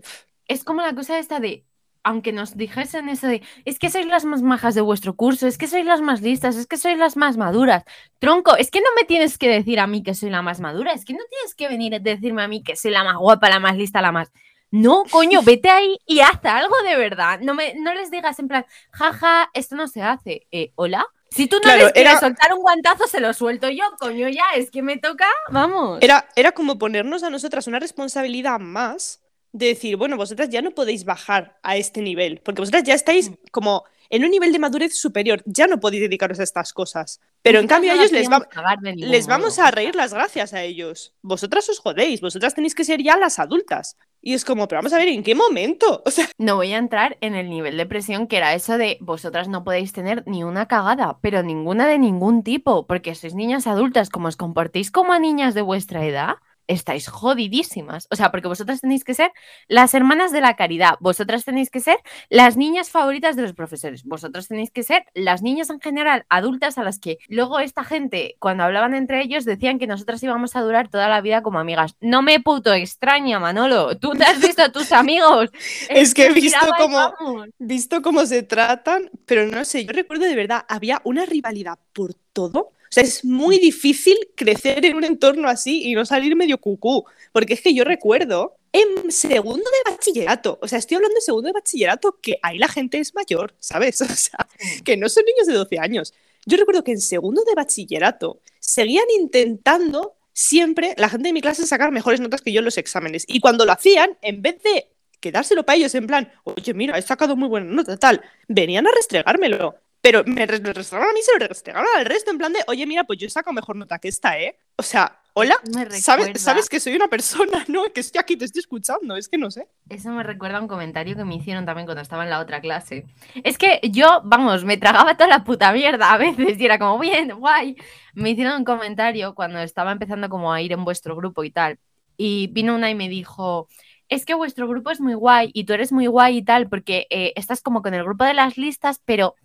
es 0.48 0.64
como 0.64 0.82
la 0.82 0.94
cosa 0.94 1.20
esta 1.20 1.40
de 1.40 1.64
aunque 2.04 2.32
nos 2.32 2.56
dijesen 2.56 3.10
eso 3.10 3.28
de, 3.28 3.42
es 3.66 3.78
que 3.78 3.90
sois 3.90 4.06
las 4.06 4.26
más 4.26 4.42
majas 4.42 4.74
de 4.76 4.82
vuestro 4.82 5.16
curso, 5.16 5.48
es 5.48 5.58
que 5.58 5.68
sois 5.68 5.86
las 5.86 6.02
más 6.02 6.22
listas, 6.22 6.56
es 6.56 6.66
que 6.66 6.78
sois 6.78 6.98
las 6.98 7.18
más 7.18 7.38
maduras. 7.38 7.84
Tronco, 8.20 8.56
es 8.56 8.72
que 8.72 8.80
no 8.80 8.88
me 8.96 9.06
tienes 9.06 9.38
que 9.38 9.50
decir 9.50 9.80
a 9.80 9.88
mí 9.88 10.02
que 10.02 10.14
soy 10.14 10.30
la 10.30 10.42
más 10.42 10.60
madura, 10.60 10.94
es 10.94 11.06
que 11.06 11.14
no 11.14 11.20
tienes 11.30 11.56
que 11.56 11.68
venir 11.68 11.94
a 11.96 12.00
decirme 12.00 12.42
a 12.42 12.48
mí 12.48 12.64
que 12.64 12.76
soy 12.76 12.92
la 12.92 13.04
más 13.04 13.18
guapa, 13.18 13.50
la 13.50 13.60
más 13.60 13.78
lista, 13.78 14.02
la 14.02 14.12
más... 14.12 14.32
No, 14.72 15.04
coño, 15.10 15.42
vete 15.42 15.70
ahí 15.70 15.98
y 16.06 16.20
haz 16.20 16.40
algo 16.44 16.76
de 16.84 16.96
verdad. 16.96 17.40
No, 17.42 17.54
me, 17.56 17.74
no 17.76 17.94
les 17.94 18.12
digas 18.12 18.38
en 18.40 18.48
plan, 18.48 18.66
jaja, 18.92 19.50
esto 19.54 19.76
no 19.76 19.88
se 19.88 20.02
hace. 20.02 20.48
Eh, 20.52 20.72
¿Hola? 20.76 21.06
Si 21.32 21.48
tú 21.48 21.58
no 21.58 21.62
Claro, 21.64 21.84
les 21.84 21.94
quieres 21.94 22.12
era- 22.14 22.20
soltar 22.20 22.54
un 22.54 22.62
guantazo, 22.62 23.08
se 23.08 23.20
lo 23.20 23.34
suelto 23.34 23.70
yo, 23.70 23.84
coño, 24.00 24.30
ya, 24.30 24.44
es 24.56 24.72
que 24.72 24.82
me 24.82 24.98
toca, 24.98 25.28
vamos. 25.52 26.00
Era, 26.02 26.28
era 26.36 26.52
como 26.54 26.80
ponernos 26.80 27.22
a 27.24 27.30
nosotras 27.30 27.68
una 27.68 27.80
responsabilidad 27.80 28.60
más 28.60 29.19
de 29.52 29.68
decir, 29.68 29.96
bueno, 29.98 30.18
vosotras 30.18 30.50
ya 30.50 30.62
no 30.62 30.72
podéis 30.72 31.06
bajar 31.06 31.58
a 31.64 31.78
este 31.78 32.02
nivel, 32.02 32.42
porque 32.44 32.62
vosotras 32.62 32.84
ya 32.84 32.94
estáis 32.94 33.32
como 33.52 33.84
en 34.12 34.24
un 34.26 34.32
nivel 34.32 34.52
de 34.52 34.58
madurez 34.60 34.96
superior, 34.98 35.44
ya 35.46 35.68
no 35.68 35.80
podéis 35.80 36.02
dedicaros 36.02 36.40
a 36.40 36.44
estas 36.44 36.74
cosas. 36.74 37.20
Pero 37.44 37.60
en 37.60 37.68
cambio 37.68 37.92
a 37.92 37.96
ellos 37.96 38.12
les, 38.12 38.28
va- 38.28 38.48
les 38.96 39.28
vamos 39.28 39.58
modo. 39.58 39.68
a 39.68 39.72
reír 39.72 39.96
las 39.96 40.14
gracias 40.16 40.54
a 40.54 40.64
ellos. 40.64 41.14
Vosotras 41.22 41.70
os 41.70 41.80
jodéis, 41.80 42.20
vosotras 42.20 42.56
tenéis 42.56 42.74
que 42.74 42.84
ser 42.86 43.04
ya 43.04 43.18
las 43.18 43.38
adultas. 43.38 43.98
Y 44.22 44.34
es 44.34 44.44
como, 44.46 44.68
pero 44.68 44.80
vamos 44.80 44.94
a 44.94 44.98
ver, 44.98 45.08
¿en 45.10 45.22
qué 45.24 45.36
momento? 45.36 46.02
O 46.08 46.12
sea, 46.12 46.28
No 46.40 46.56
voy 46.56 46.74
a 46.74 46.78
entrar 46.80 47.18
en 47.22 47.36
el 47.36 47.50
nivel 47.50 47.78
de 47.78 47.86
presión 47.86 48.28
que 48.28 48.38
era 48.38 48.56
eso 48.56 48.78
de 48.80 48.98
vosotras 49.00 49.48
no 49.48 49.64
podéis 49.64 49.94
tener 49.94 50.24
ni 50.26 50.44
una 50.44 50.68
cagada, 50.68 51.20
pero 51.22 51.44
ninguna 51.44 51.88
de 51.88 52.00
ningún 52.00 52.44
tipo, 52.44 52.88
porque 52.88 53.14
sois 53.14 53.36
niñas 53.36 53.68
adultas, 53.68 54.10
como 54.10 54.28
os 54.28 54.38
comportéis 54.38 54.90
como 54.92 55.14
a 55.14 55.20
niñas 55.20 55.54
de 55.54 55.62
vuestra 55.62 56.04
edad, 56.06 56.36
estáis 56.70 57.08
jodidísimas. 57.10 58.08
O 58.12 58.16
sea, 58.16 58.32
porque 58.32 58.48
vosotras 58.48 58.80
tenéis 58.82 59.04
que 59.04 59.14
ser 59.14 59.32
las 59.68 59.94
hermanas 59.94 60.32
de 60.32 60.40
la 60.42 60.56
caridad, 60.56 60.96
vosotras 61.02 61.44
tenéis 61.44 61.70
que 61.70 61.80
ser 61.82 61.98
las 62.30 62.56
niñas 62.56 62.90
favoritas 62.90 63.36
de 63.36 63.42
los 63.42 63.54
profesores, 63.54 64.04
vosotras 64.06 64.48
tenéis 64.48 64.72
que 64.72 64.84
ser 64.84 65.04
las 65.14 65.42
niñas 65.42 65.70
en 65.70 65.82
general 65.82 66.26
adultas 66.30 66.78
a 66.78 66.84
las 66.84 67.00
que 67.00 67.18
luego 67.28 67.60
esta 67.60 67.84
gente, 67.84 68.36
cuando 68.40 68.64
hablaban 68.64 68.94
entre 68.94 69.22
ellos, 69.22 69.46
decían 69.46 69.80
que 69.80 69.88
nosotras 69.88 70.22
íbamos 70.24 70.56
a 70.56 70.62
durar 70.62 70.88
toda 70.90 71.10
la 71.10 71.22
vida 71.22 71.42
como 71.42 71.60
amigas. 71.60 71.96
No 72.02 72.22
me 72.22 72.40
puto 72.40 72.74
extraña, 72.74 73.40
Manolo. 73.40 73.98
Tú 73.98 74.12
te 74.12 74.24
has 74.24 74.40
visto 74.40 74.62
a 74.62 74.70
tus 74.72 74.92
amigos. 74.92 75.50
Es 75.90 76.14
que 76.14 76.28
he 76.28 76.34
visto 76.34 76.60
cómo- 76.78 77.14
visto 77.58 78.02
cómo 78.02 78.26
se 78.26 78.44
tratan, 78.44 79.10
pero 79.26 79.48
no 79.48 79.66
sé, 79.66 79.86
yo 79.86 79.92
recuerdo 79.94 80.26
de 80.26 80.36
verdad, 80.36 80.66
había 80.70 81.02
una 81.04 81.26
rivalidad 81.26 81.80
por 81.94 82.14
todo. 82.34 82.72
O 82.90 82.92
sea, 82.92 83.04
es 83.04 83.24
muy 83.24 83.60
difícil 83.60 84.18
crecer 84.36 84.84
en 84.86 84.96
un 84.96 85.04
entorno 85.04 85.48
así 85.48 85.84
y 85.84 85.94
no 85.94 86.06
salir 86.06 86.36
medio 86.36 86.58
cucú. 86.58 87.06
Porque 87.32 87.54
es 87.54 87.62
que 87.62 87.74
yo 87.74 87.84
recuerdo 87.84 88.56
en 88.72 89.12
segundo 89.12 89.64
de 89.64 89.92
bachillerato, 89.92 90.58
o 90.62 90.68
sea, 90.68 90.80
estoy 90.80 90.96
hablando 90.96 91.16
de 91.16 91.22
segundo 91.22 91.48
de 91.48 91.54
bachillerato, 91.54 92.18
que 92.22 92.40
ahí 92.42 92.58
la 92.58 92.68
gente 92.68 93.00
es 93.00 93.14
mayor, 93.14 93.56
¿sabes? 93.60 94.02
O 94.02 94.06
sea, 94.06 94.48
que 94.84 94.98
no 94.98 95.08
son 95.08 95.24
niños 95.26 95.48
de 95.48 95.54
12 95.54 95.80
años. 95.80 96.14
Yo 96.46 96.58
recuerdo 96.58 96.84
que 96.84 96.92
en 96.92 97.02
segundo 97.02 97.44
de 97.44 97.54
bachillerato 97.54 98.42
seguían 98.60 99.06
intentando 99.20 100.16
siempre 100.34 100.94
la 100.98 101.10
gente 101.10 101.30
de 101.30 101.34
mi 101.34 101.42
clase 101.42 101.68
sacar 101.68 101.92
mejores 101.92 102.20
notas 102.20 102.42
que 102.42 102.52
yo 102.52 102.60
en 102.60 102.66
los 102.66 102.78
exámenes. 102.78 103.26
Y 103.28 103.40
cuando 103.40 103.66
lo 103.66 103.74
hacían, 103.74 104.18
en 104.22 104.42
vez 104.42 104.62
de 104.64 104.88
quedárselo 105.20 105.66
para 105.66 105.78
ellos 105.78 105.94
en 105.96 106.08
plan, 106.08 106.32
oye, 106.44 106.74
mira, 106.74 106.98
he 106.98 107.02
sacado 107.02 107.36
muy 107.36 107.50
buena 107.50 107.68
nota, 107.68 107.98
tal, 107.98 108.22
venían 108.48 108.88
a 108.88 108.92
restregármelo. 108.92 109.76
Pero 110.12 110.24
me 110.26 110.46
re- 110.46 110.60
me 110.60 110.74
restregaban 110.74 111.12
a 111.12 111.14
mí, 111.14 111.20
se 111.22 111.38
lo 111.40 111.48
restregaban 111.48 111.88
al 111.98 112.06
resto, 112.06 112.32
en 112.32 112.38
plan 112.38 112.52
de, 112.54 112.60
oye, 112.68 112.86
mira, 112.88 113.04
pues 113.04 113.20
yo 113.20 113.28
he 113.28 113.30
sacado 113.30 113.54
mejor 113.54 113.76
nota 113.76 114.00
que 114.00 114.08
esta, 114.08 114.40
¿eh? 114.40 114.58
O 114.78 114.84
sea, 114.84 115.20
hola, 115.34 115.56
Me 115.74 115.90
¿sabes, 115.90 116.42
sabes 116.42 116.70
que 116.70 116.80
soy 116.80 116.96
una 116.96 117.08
persona, 117.08 117.64
¿no? 117.68 117.84
Que 117.94 118.00
estoy 118.00 118.20
aquí, 118.20 118.36
te 118.36 118.46
estoy 118.46 118.62
escuchando, 118.62 119.16
es 119.16 119.30
que 119.30 119.38
no 119.38 119.52
sé. 119.52 119.68
Eso 119.90 120.10
me 120.12 120.24
recuerda 120.24 120.58
a 120.58 120.62
un 120.62 120.68
comentario 120.68 121.16
que 121.16 121.26
me 121.26 121.36
hicieron 121.36 121.66
también 121.66 121.86
cuando 121.86 122.02
estaba 122.02 122.24
en 122.24 122.30
la 122.30 122.40
otra 122.40 122.62
clase. 122.62 123.06
Es 123.44 123.58
que 123.58 123.80
yo, 123.84 124.22
vamos, 124.24 124.66
me 124.66 124.78
tragaba 124.78 125.16
toda 125.16 125.30
la 125.30 125.44
puta 125.44 125.72
mierda 125.72 126.12
a 126.12 126.18
veces 126.18 126.60
y 126.60 126.66
era 126.66 126.80
como, 126.80 127.00
bien, 127.00 127.32
guay. 127.40 127.76
Me 128.14 128.32
hicieron 128.32 128.58
un 128.58 128.66
comentario 128.66 129.36
cuando 129.36 129.60
estaba 129.60 129.92
empezando 129.92 130.30
como 130.30 130.52
a 130.54 130.62
ir 130.62 130.72
en 130.74 130.84
vuestro 130.86 131.16
grupo 131.16 131.44
y 131.44 131.52
tal. 131.52 131.78
Y 132.18 132.48
vino 132.48 132.76
una 132.76 132.90
y 132.90 132.96
me 132.96 133.10
dijo, 133.10 133.68
es 134.10 134.26
que 134.26 134.34
vuestro 134.34 134.68
grupo 134.68 134.92
es 134.92 135.00
muy 135.02 135.14
guay 135.14 135.52
y 135.54 135.66
tú 135.66 135.74
eres 135.74 135.92
muy 135.92 136.08
guay 136.08 136.38
y 136.38 136.44
tal 136.44 136.68
porque 136.70 137.08
eh, 137.10 137.34
estás 137.36 137.62
como 137.62 137.82
con 137.82 137.94
el 137.94 138.04
grupo 138.04 138.26
de 138.26 138.34
las 138.34 138.58
listas, 138.58 139.02
pero 139.06 139.36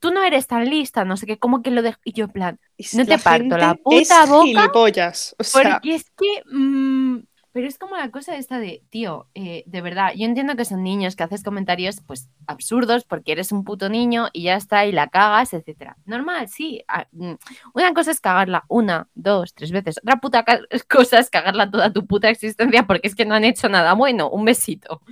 tú 0.00 0.10
no 0.10 0.22
eres 0.22 0.46
tan 0.46 0.68
lista, 0.68 1.04
no 1.04 1.16
sé 1.16 1.26
qué, 1.26 1.38
como 1.38 1.62
que 1.62 1.70
lo 1.70 1.82
dejo. 1.82 2.00
Y 2.04 2.12
yo 2.12 2.24
en 2.24 2.30
plan, 2.32 2.60
No 2.94 3.06
te 3.06 3.18
parto 3.18 3.56
la 3.56 3.74
puta 3.76 4.24
es 4.24 4.28
boca 4.28 4.46
gilipollas. 4.46 5.36
O 5.38 5.44
sea, 5.44 5.74
porque 5.74 5.94
es 5.94 6.10
que. 6.10 6.42
mm, 6.50 7.18
pero 7.52 7.66
es 7.66 7.78
como 7.78 7.96
la 7.96 8.10
cosa 8.10 8.36
esta 8.36 8.58
de, 8.58 8.82
tío, 8.90 9.26
eh, 9.34 9.64
de 9.66 9.80
verdad, 9.80 10.12
yo 10.16 10.24
entiendo 10.24 10.56
que 10.56 10.64
son 10.64 10.82
niños 10.82 11.16
que 11.16 11.24
haces 11.24 11.42
comentarios 11.42 12.00
pues 12.06 12.28
absurdos 12.46 13.04
porque 13.04 13.32
eres 13.32 13.50
un 13.50 13.64
puto 13.64 13.88
niño 13.88 14.28
y 14.32 14.44
ya 14.44 14.56
está, 14.56 14.86
y 14.86 14.92
la 14.92 15.08
cagas, 15.08 15.52
etcétera. 15.52 15.96
Normal, 16.04 16.48
sí. 16.48 16.82
mm, 17.12 17.34
Una 17.74 17.92
cosa 17.94 18.12
es 18.12 18.20
cagarla 18.20 18.64
una, 18.68 19.08
dos, 19.14 19.54
tres 19.54 19.72
veces. 19.72 19.98
Otra 19.98 20.16
puta 20.16 20.44
cosa 20.88 21.18
es 21.18 21.30
cagarla 21.30 21.70
toda 21.70 21.92
tu 21.92 22.06
puta 22.06 22.28
existencia 22.28 22.86
porque 22.86 23.08
es 23.08 23.14
que 23.14 23.24
no 23.24 23.34
han 23.34 23.44
hecho 23.44 23.68
nada 23.68 23.94
bueno. 23.94 24.30
Un 24.30 24.44
besito. 24.44 25.02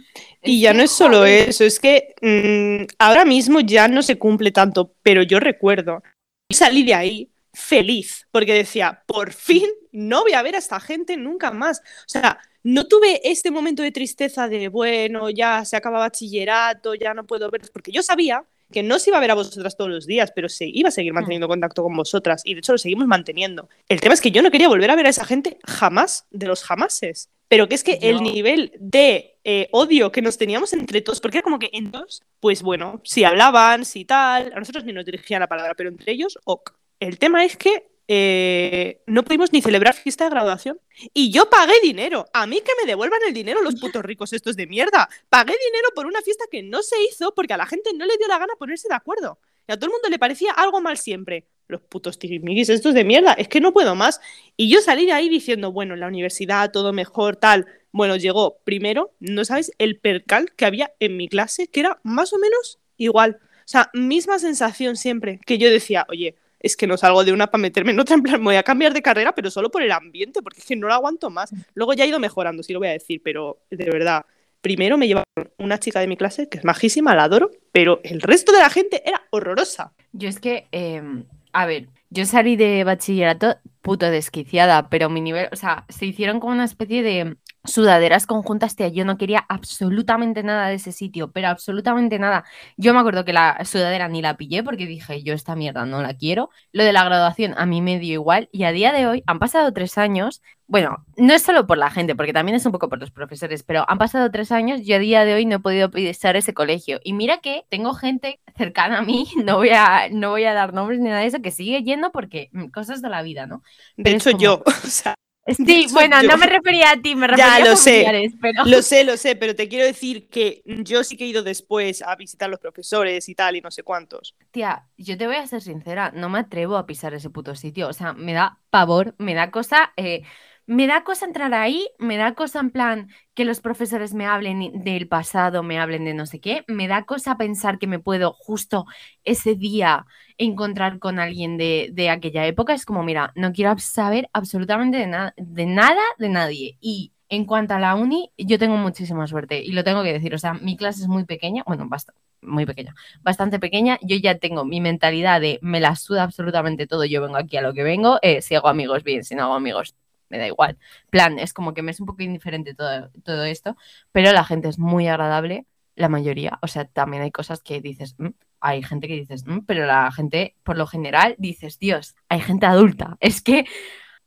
Y 0.42 0.60
ya 0.60 0.72
que, 0.72 0.78
no 0.78 0.84
es 0.84 0.92
solo 0.92 1.18
joder, 1.18 1.48
eso, 1.48 1.64
es 1.64 1.80
que 1.80 2.14
mm, 2.22 2.94
ahora 2.98 3.24
mismo 3.24 3.60
ya 3.60 3.88
no 3.88 4.02
se 4.02 4.18
cumple 4.18 4.52
tanto, 4.52 4.94
pero 5.02 5.22
yo 5.22 5.40
recuerdo, 5.40 6.02
salí 6.50 6.84
de 6.84 6.94
ahí 6.94 7.30
feliz, 7.52 8.26
porque 8.30 8.54
decía, 8.54 9.02
por 9.06 9.32
fin 9.32 9.66
no 9.92 10.22
voy 10.22 10.32
a 10.32 10.42
ver 10.42 10.54
a 10.54 10.58
esta 10.58 10.80
gente 10.80 11.16
nunca 11.16 11.50
más. 11.50 11.80
O 11.80 12.08
sea, 12.08 12.38
no 12.62 12.86
tuve 12.86 13.20
este 13.24 13.50
momento 13.50 13.82
de 13.82 13.92
tristeza 13.92 14.48
de, 14.48 14.68
bueno, 14.68 15.30
ya 15.30 15.64
se 15.64 15.76
acaba 15.76 15.98
bachillerato, 15.98 16.94
ya 16.94 17.14
no 17.14 17.26
puedo 17.26 17.50
ver, 17.50 17.62
porque 17.72 17.92
yo 17.92 18.02
sabía 18.02 18.44
que 18.70 18.82
no 18.82 18.98
se 18.98 19.10
iba 19.10 19.18
a 19.18 19.20
ver 19.20 19.30
a 19.30 19.34
vosotras 19.34 19.76
todos 19.76 19.90
los 19.90 20.06
días, 20.06 20.32
pero 20.34 20.48
se 20.48 20.66
iba 20.66 20.88
a 20.88 20.92
seguir 20.92 21.12
manteniendo 21.12 21.48
contacto 21.48 21.82
con 21.82 21.96
vosotras, 21.96 22.42
y 22.44 22.54
de 22.54 22.58
hecho 22.58 22.72
lo 22.72 22.78
seguimos 22.78 23.06
manteniendo. 23.06 23.68
El 23.88 24.00
tema 24.00 24.14
es 24.14 24.20
que 24.20 24.30
yo 24.30 24.42
no 24.42 24.50
quería 24.50 24.68
volver 24.68 24.90
a 24.90 24.96
ver 24.96 25.06
a 25.06 25.10
esa 25.10 25.24
gente 25.24 25.58
jamás, 25.64 26.26
de 26.30 26.46
los 26.46 26.62
jamases. 26.62 27.30
Pero 27.48 27.66
que 27.66 27.74
es 27.74 27.82
que 27.82 27.98
el 28.02 28.22
nivel 28.22 28.72
de 28.78 29.38
eh, 29.42 29.68
odio 29.72 30.12
que 30.12 30.20
nos 30.20 30.36
teníamos 30.36 30.74
entre 30.74 31.00
todos, 31.00 31.18
porque 31.22 31.38
era 31.38 31.42
como 31.42 31.58
que 31.58 31.70
en 31.72 31.90
dos, 31.90 32.22
pues 32.40 32.62
bueno, 32.62 33.00
si 33.04 33.24
hablaban, 33.24 33.86
si 33.86 34.04
tal, 34.04 34.52
a 34.54 34.58
nosotros 34.58 34.84
ni 34.84 34.92
nos 34.92 35.06
dirigían 35.06 35.40
la 35.40 35.46
palabra, 35.46 35.72
pero 35.74 35.88
entre 35.88 36.12
ellos, 36.12 36.38
ok. 36.44 36.72
El 37.00 37.18
tema 37.18 37.44
es 37.44 37.56
que 37.56 37.88
eh, 38.10 39.02
no 39.06 39.22
pudimos 39.22 39.52
ni 39.52 39.60
celebrar 39.60 39.94
fiesta 39.94 40.24
de 40.24 40.30
graduación. 40.30 40.80
Y 41.12 41.30
yo 41.30 41.50
pagué 41.50 41.74
dinero. 41.82 42.26
A 42.32 42.46
mí 42.46 42.60
que 42.60 42.72
me 42.80 42.88
devuelvan 42.88 43.20
el 43.26 43.34
dinero 43.34 43.62
los 43.62 43.78
putos 43.78 44.02
ricos 44.02 44.32
estos 44.32 44.56
de 44.56 44.66
mierda. 44.66 45.08
Pagué 45.28 45.52
dinero 45.52 45.88
por 45.94 46.06
una 46.06 46.22
fiesta 46.22 46.44
que 46.50 46.62
no 46.62 46.82
se 46.82 46.96
hizo 47.02 47.34
porque 47.34 47.52
a 47.52 47.58
la 47.58 47.66
gente 47.66 47.90
no 47.94 48.06
le 48.06 48.16
dio 48.16 48.26
la 48.26 48.38
gana 48.38 48.54
ponerse 48.58 48.88
de 48.88 48.94
acuerdo. 48.94 49.38
Y 49.68 49.72
a 49.72 49.76
todo 49.76 49.86
el 49.86 49.92
mundo 49.92 50.08
le 50.08 50.18
parecía 50.18 50.52
algo 50.52 50.80
mal 50.80 50.96
siempre. 50.96 51.46
Los 51.68 51.82
putos 51.82 52.18
tirimiguis 52.18 52.70
estos 52.70 52.94
de 52.94 53.04
mierda. 53.04 53.34
Es 53.34 53.48
que 53.48 53.60
no 53.60 53.74
puedo 53.74 53.94
más. 53.94 54.20
Y 54.56 54.70
yo 54.70 54.80
salí 54.80 55.04
de 55.04 55.12
ahí 55.12 55.28
diciendo, 55.28 55.70
bueno, 55.70 55.92
en 55.92 56.00
la 56.00 56.08
universidad 56.08 56.72
todo 56.72 56.94
mejor, 56.94 57.36
tal. 57.36 57.66
Bueno, 57.92 58.16
llegó 58.16 58.58
primero, 58.64 59.12
no 59.20 59.44
sabes, 59.44 59.72
el 59.76 59.98
percal 59.98 60.52
que 60.56 60.64
había 60.64 60.92
en 60.98 61.18
mi 61.18 61.28
clase, 61.28 61.68
que 61.68 61.80
era 61.80 62.00
más 62.02 62.32
o 62.32 62.38
menos 62.38 62.78
igual. 62.96 63.38
O 63.42 63.70
sea, 63.70 63.90
misma 63.92 64.38
sensación 64.38 64.96
siempre, 64.96 65.40
que 65.44 65.58
yo 65.58 65.70
decía, 65.70 66.06
oye, 66.08 66.36
es 66.60 66.76
que 66.76 66.86
no 66.86 66.96
salgo 66.96 67.24
de 67.24 67.32
una 67.32 67.48
para 67.48 67.62
meterme 67.62 67.92
en 67.92 68.00
otra, 68.00 68.14
en 68.16 68.22
plan, 68.22 68.40
me 68.40 68.46
voy 68.46 68.56
a 68.56 68.62
cambiar 68.62 68.92
de 68.92 69.02
carrera, 69.02 69.34
pero 69.34 69.50
solo 69.50 69.70
por 69.70 69.82
el 69.82 69.92
ambiente, 69.92 70.42
porque 70.42 70.60
es 70.60 70.66
que 70.66 70.76
no 70.76 70.88
lo 70.88 70.94
aguanto 70.94 71.30
más. 71.30 71.50
Luego 71.74 71.92
ya 71.92 72.04
ha 72.04 72.06
ido 72.06 72.18
mejorando, 72.18 72.62
sí 72.62 72.72
lo 72.72 72.78
voy 72.78 72.88
a 72.88 72.92
decir, 72.92 73.20
pero 73.22 73.58
de 73.70 73.90
verdad, 73.90 74.24
primero 74.60 74.98
me 74.98 75.06
llevaron 75.06 75.26
una 75.58 75.78
chica 75.78 76.00
de 76.00 76.06
mi 76.06 76.16
clase, 76.16 76.48
que 76.48 76.58
es 76.58 76.64
majísima, 76.64 77.14
la 77.14 77.24
adoro, 77.24 77.50
pero 77.72 78.00
el 78.04 78.20
resto 78.20 78.52
de 78.52 78.58
la 78.58 78.70
gente 78.70 79.02
era 79.06 79.22
horrorosa. 79.30 79.92
Yo 80.12 80.28
es 80.28 80.40
que, 80.40 80.66
em, 80.72 81.24
a 81.52 81.66
ver, 81.66 81.88
yo 82.10 82.24
salí 82.24 82.56
de 82.56 82.84
bachillerato 82.84 83.56
puto 83.82 84.10
desquiciada, 84.10 84.88
pero 84.88 85.08
mi 85.08 85.20
nivel, 85.20 85.48
o 85.52 85.56
sea, 85.56 85.84
se 85.88 86.06
hicieron 86.06 86.40
como 86.40 86.52
una 86.52 86.64
especie 86.64 87.02
de 87.02 87.36
sudaderas 87.64 88.26
conjuntas, 88.26 88.76
tía, 88.76 88.88
yo 88.88 89.04
no 89.04 89.18
quería 89.18 89.44
absolutamente 89.48 90.42
nada 90.42 90.68
de 90.68 90.74
ese 90.76 90.92
sitio, 90.92 91.30
pero 91.32 91.48
absolutamente 91.48 92.18
nada. 92.18 92.44
Yo 92.76 92.94
me 92.94 93.00
acuerdo 93.00 93.24
que 93.24 93.32
la 93.32 93.64
sudadera 93.64 94.08
ni 94.08 94.22
la 94.22 94.36
pillé 94.36 94.62
porque 94.62 94.86
dije, 94.86 95.22
yo 95.22 95.34
esta 95.34 95.56
mierda 95.56 95.84
no 95.84 96.02
la 96.02 96.14
quiero. 96.14 96.50
Lo 96.72 96.84
de 96.84 96.92
la 96.92 97.04
graduación 97.04 97.54
a 97.58 97.66
mí 97.66 97.82
me 97.82 97.98
dio 97.98 98.14
igual 98.14 98.48
y 98.52 98.64
a 98.64 98.72
día 98.72 98.92
de 98.92 99.06
hoy 99.06 99.22
han 99.26 99.38
pasado 99.38 99.72
tres 99.72 99.98
años. 99.98 100.42
Bueno, 100.66 101.04
no 101.16 101.32
es 101.32 101.42
solo 101.42 101.66
por 101.66 101.78
la 101.78 101.90
gente, 101.90 102.14
porque 102.14 102.32
también 102.34 102.56
es 102.56 102.66
un 102.66 102.72
poco 102.72 102.88
por 102.90 102.98
los 102.98 103.10
profesores, 103.10 103.62
pero 103.62 103.84
han 103.88 103.96
pasado 103.98 104.30
tres 104.30 104.52
años 104.52 104.80
y 104.82 104.92
a 104.92 104.98
día 104.98 105.24
de 105.24 105.34
hoy 105.34 105.46
no 105.46 105.56
he 105.56 105.60
podido 105.60 105.90
pisar 105.90 106.36
ese 106.36 106.52
colegio. 106.54 107.00
Y 107.04 107.14
mira 107.14 107.38
que 107.38 107.64
tengo 107.70 107.94
gente 107.94 108.40
cercana 108.56 108.98
a 108.98 109.02
mí, 109.02 109.26
no 109.44 109.56
voy 109.56 109.70
a, 109.70 110.08
no 110.10 110.30
voy 110.30 110.44
a 110.44 110.52
dar 110.54 110.74
nombres 110.74 111.00
ni 111.00 111.08
nada 111.08 111.20
de 111.20 111.26
eso, 111.26 111.40
que 111.42 111.50
sigue 111.50 111.82
yendo 111.82 112.12
porque 112.12 112.50
mm, 112.52 112.66
cosas 112.68 113.00
de 113.02 113.08
la 113.08 113.22
vida, 113.22 113.46
¿no? 113.46 113.62
Pero 114.02 114.16
es 114.18 114.26
hecho, 114.26 114.32
como- 114.32 114.42
yo, 114.42 114.62
o 114.66 114.86
sea, 114.88 115.14
Sí, 115.54 115.86
bueno, 115.92 116.20
yo- 116.20 116.28
no 116.28 116.36
me 116.36 116.46
refería 116.58 116.90
a 116.92 116.96
ti, 117.00 117.14
me 117.14 117.26
refería 117.26 117.56
Ya, 117.58 117.62
a 117.64 117.66
lo 117.70 117.76
sé. 117.76 118.02
familiares, 118.02 118.32
pero... 118.40 118.64
Lo 118.64 118.82
sé, 118.82 119.04
lo 119.04 119.16
sé, 119.16 119.36
pero 119.36 119.54
te 119.54 119.68
quiero 119.68 119.84
decir 119.86 120.28
que 120.28 120.62
yo 120.64 121.04
sí 121.04 121.16
que 121.16 121.24
he 121.24 121.28
ido 121.28 121.42
después 121.42 122.02
a 122.02 122.14
visitar 122.16 122.46
a 122.48 122.50
los 122.50 122.60
profesores 122.60 123.28
y 123.28 123.34
tal, 123.34 123.56
y 123.56 123.60
no 123.60 123.70
sé 123.70 123.82
cuántos. 123.82 124.34
Tía, 124.50 124.88
yo 124.96 125.16
te 125.18 125.26
voy 125.26 125.36
a 125.36 125.46
ser 125.46 125.60
sincera, 125.62 126.10
no 126.14 126.28
me 126.28 126.38
atrevo 126.40 126.76
a 126.76 126.86
pisar 126.86 127.14
ese 127.14 127.30
puto 127.30 127.54
sitio. 127.54 127.88
O 127.88 127.92
sea, 127.92 128.12
me 128.14 128.32
da 128.32 128.60
pavor, 128.70 129.14
me 129.18 129.34
da 129.34 129.50
cosa. 129.50 129.92
eh, 129.96 130.22
me 130.68 130.86
da 130.86 131.02
cosa 131.02 131.24
entrar 131.24 131.54
ahí, 131.54 131.88
me 131.98 132.18
da 132.18 132.34
cosa 132.34 132.60
en 132.60 132.70
plan 132.70 133.08
que 133.34 133.46
los 133.46 133.60
profesores 133.60 134.12
me 134.12 134.26
hablen 134.26 134.82
del 134.84 135.08
pasado, 135.08 135.62
me 135.62 135.78
hablen 135.78 136.04
de 136.04 136.12
no 136.12 136.26
sé 136.26 136.40
qué, 136.40 136.62
me 136.68 136.86
da 136.88 137.04
cosa 137.04 137.38
pensar 137.38 137.78
que 137.78 137.86
me 137.86 137.98
puedo 137.98 138.34
justo 138.34 138.84
ese 139.24 139.54
día 139.54 140.04
encontrar 140.36 140.98
con 140.98 141.18
alguien 141.20 141.56
de, 141.56 141.88
de 141.92 142.10
aquella 142.10 142.46
época. 142.46 142.74
Es 142.74 142.84
como, 142.84 143.02
mira, 143.02 143.32
no 143.34 143.52
quiero 143.52 143.78
saber 143.78 144.28
absolutamente 144.34 144.98
de, 144.98 145.06
nada 145.06 145.32
de 145.38 145.64
nada 145.64 146.02
de 146.18 146.28
nadie. 146.28 146.76
Y 146.82 147.12
en 147.30 147.46
cuanto 147.46 147.72
a 147.72 147.80
la 147.80 147.94
uni, 147.94 148.30
yo 148.36 148.58
tengo 148.58 148.76
muchísima 148.76 149.26
suerte 149.26 149.62
y 149.64 149.72
lo 149.72 149.84
tengo 149.84 150.02
que 150.02 150.12
decir. 150.12 150.34
O 150.34 150.38
sea, 150.38 150.52
mi 150.52 150.76
clase 150.76 151.00
es 151.00 151.08
muy 151.08 151.24
pequeña, 151.24 151.62
bueno, 151.66 151.88
bastante, 151.88 152.20
muy 152.42 152.66
pequeña, 152.66 152.94
bastante 153.22 153.58
pequeña. 153.58 153.98
Yo 154.02 154.16
ya 154.16 154.36
tengo 154.38 154.66
mi 154.66 154.82
mentalidad 154.82 155.40
de 155.40 155.58
me 155.62 155.80
la 155.80 155.96
suda 155.96 156.24
absolutamente 156.24 156.86
todo. 156.86 157.06
Yo 157.06 157.22
vengo 157.22 157.36
aquí 157.38 157.56
a 157.56 157.62
lo 157.62 157.72
que 157.72 157.84
vengo. 157.84 158.18
Eh, 158.20 158.42
si 158.42 158.54
hago 158.54 158.68
amigos, 158.68 159.02
bien. 159.02 159.24
Si 159.24 159.34
no 159.34 159.44
hago 159.44 159.54
amigos, 159.54 159.94
me 160.28 160.38
da 160.38 160.46
igual. 160.46 160.78
Plan, 161.10 161.38
es 161.38 161.52
como 161.52 161.74
que 161.74 161.82
me 161.82 161.90
es 161.90 162.00
un 162.00 162.06
poco 162.06 162.22
indiferente 162.22 162.74
todo, 162.74 163.10
todo 163.24 163.44
esto, 163.44 163.76
pero 164.12 164.32
la 164.32 164.44
gente 164.44 164.68
es 164.68 164.78
muy 164.78 165.08
agradable, 165.08 165.66
la 165.96 166.08
mayoría. 166.08 166.58
O 166.62 166.68
sea, 166.68 166.84
también 166.86 167.22
hay 167.22 167.30
cosas 167.30 167.60
que 167.62 167.80
dices, 167.80 168.14
mm", 168.18 168.28
hay 168.60 168.82
gente 168.82 169.08
que 169.08 169.14
dices, 169.14 169.44
mm", 169.46 169.60
pero 169.66 169.86
la 169.86 170.10
gente, 170.12 170.56
por 170.62 170.76
lo 170.78 170.86
general, 170.86 171.34
dices, 171.38 171.78
Dios, 171.78 172.14
hay 172.28 172.40
gente 172.40 172.66
adulta. 172.66 173.16
Es 173.20 173.42
que. 173.42 173.64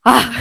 ¡ah! 0.06 0.32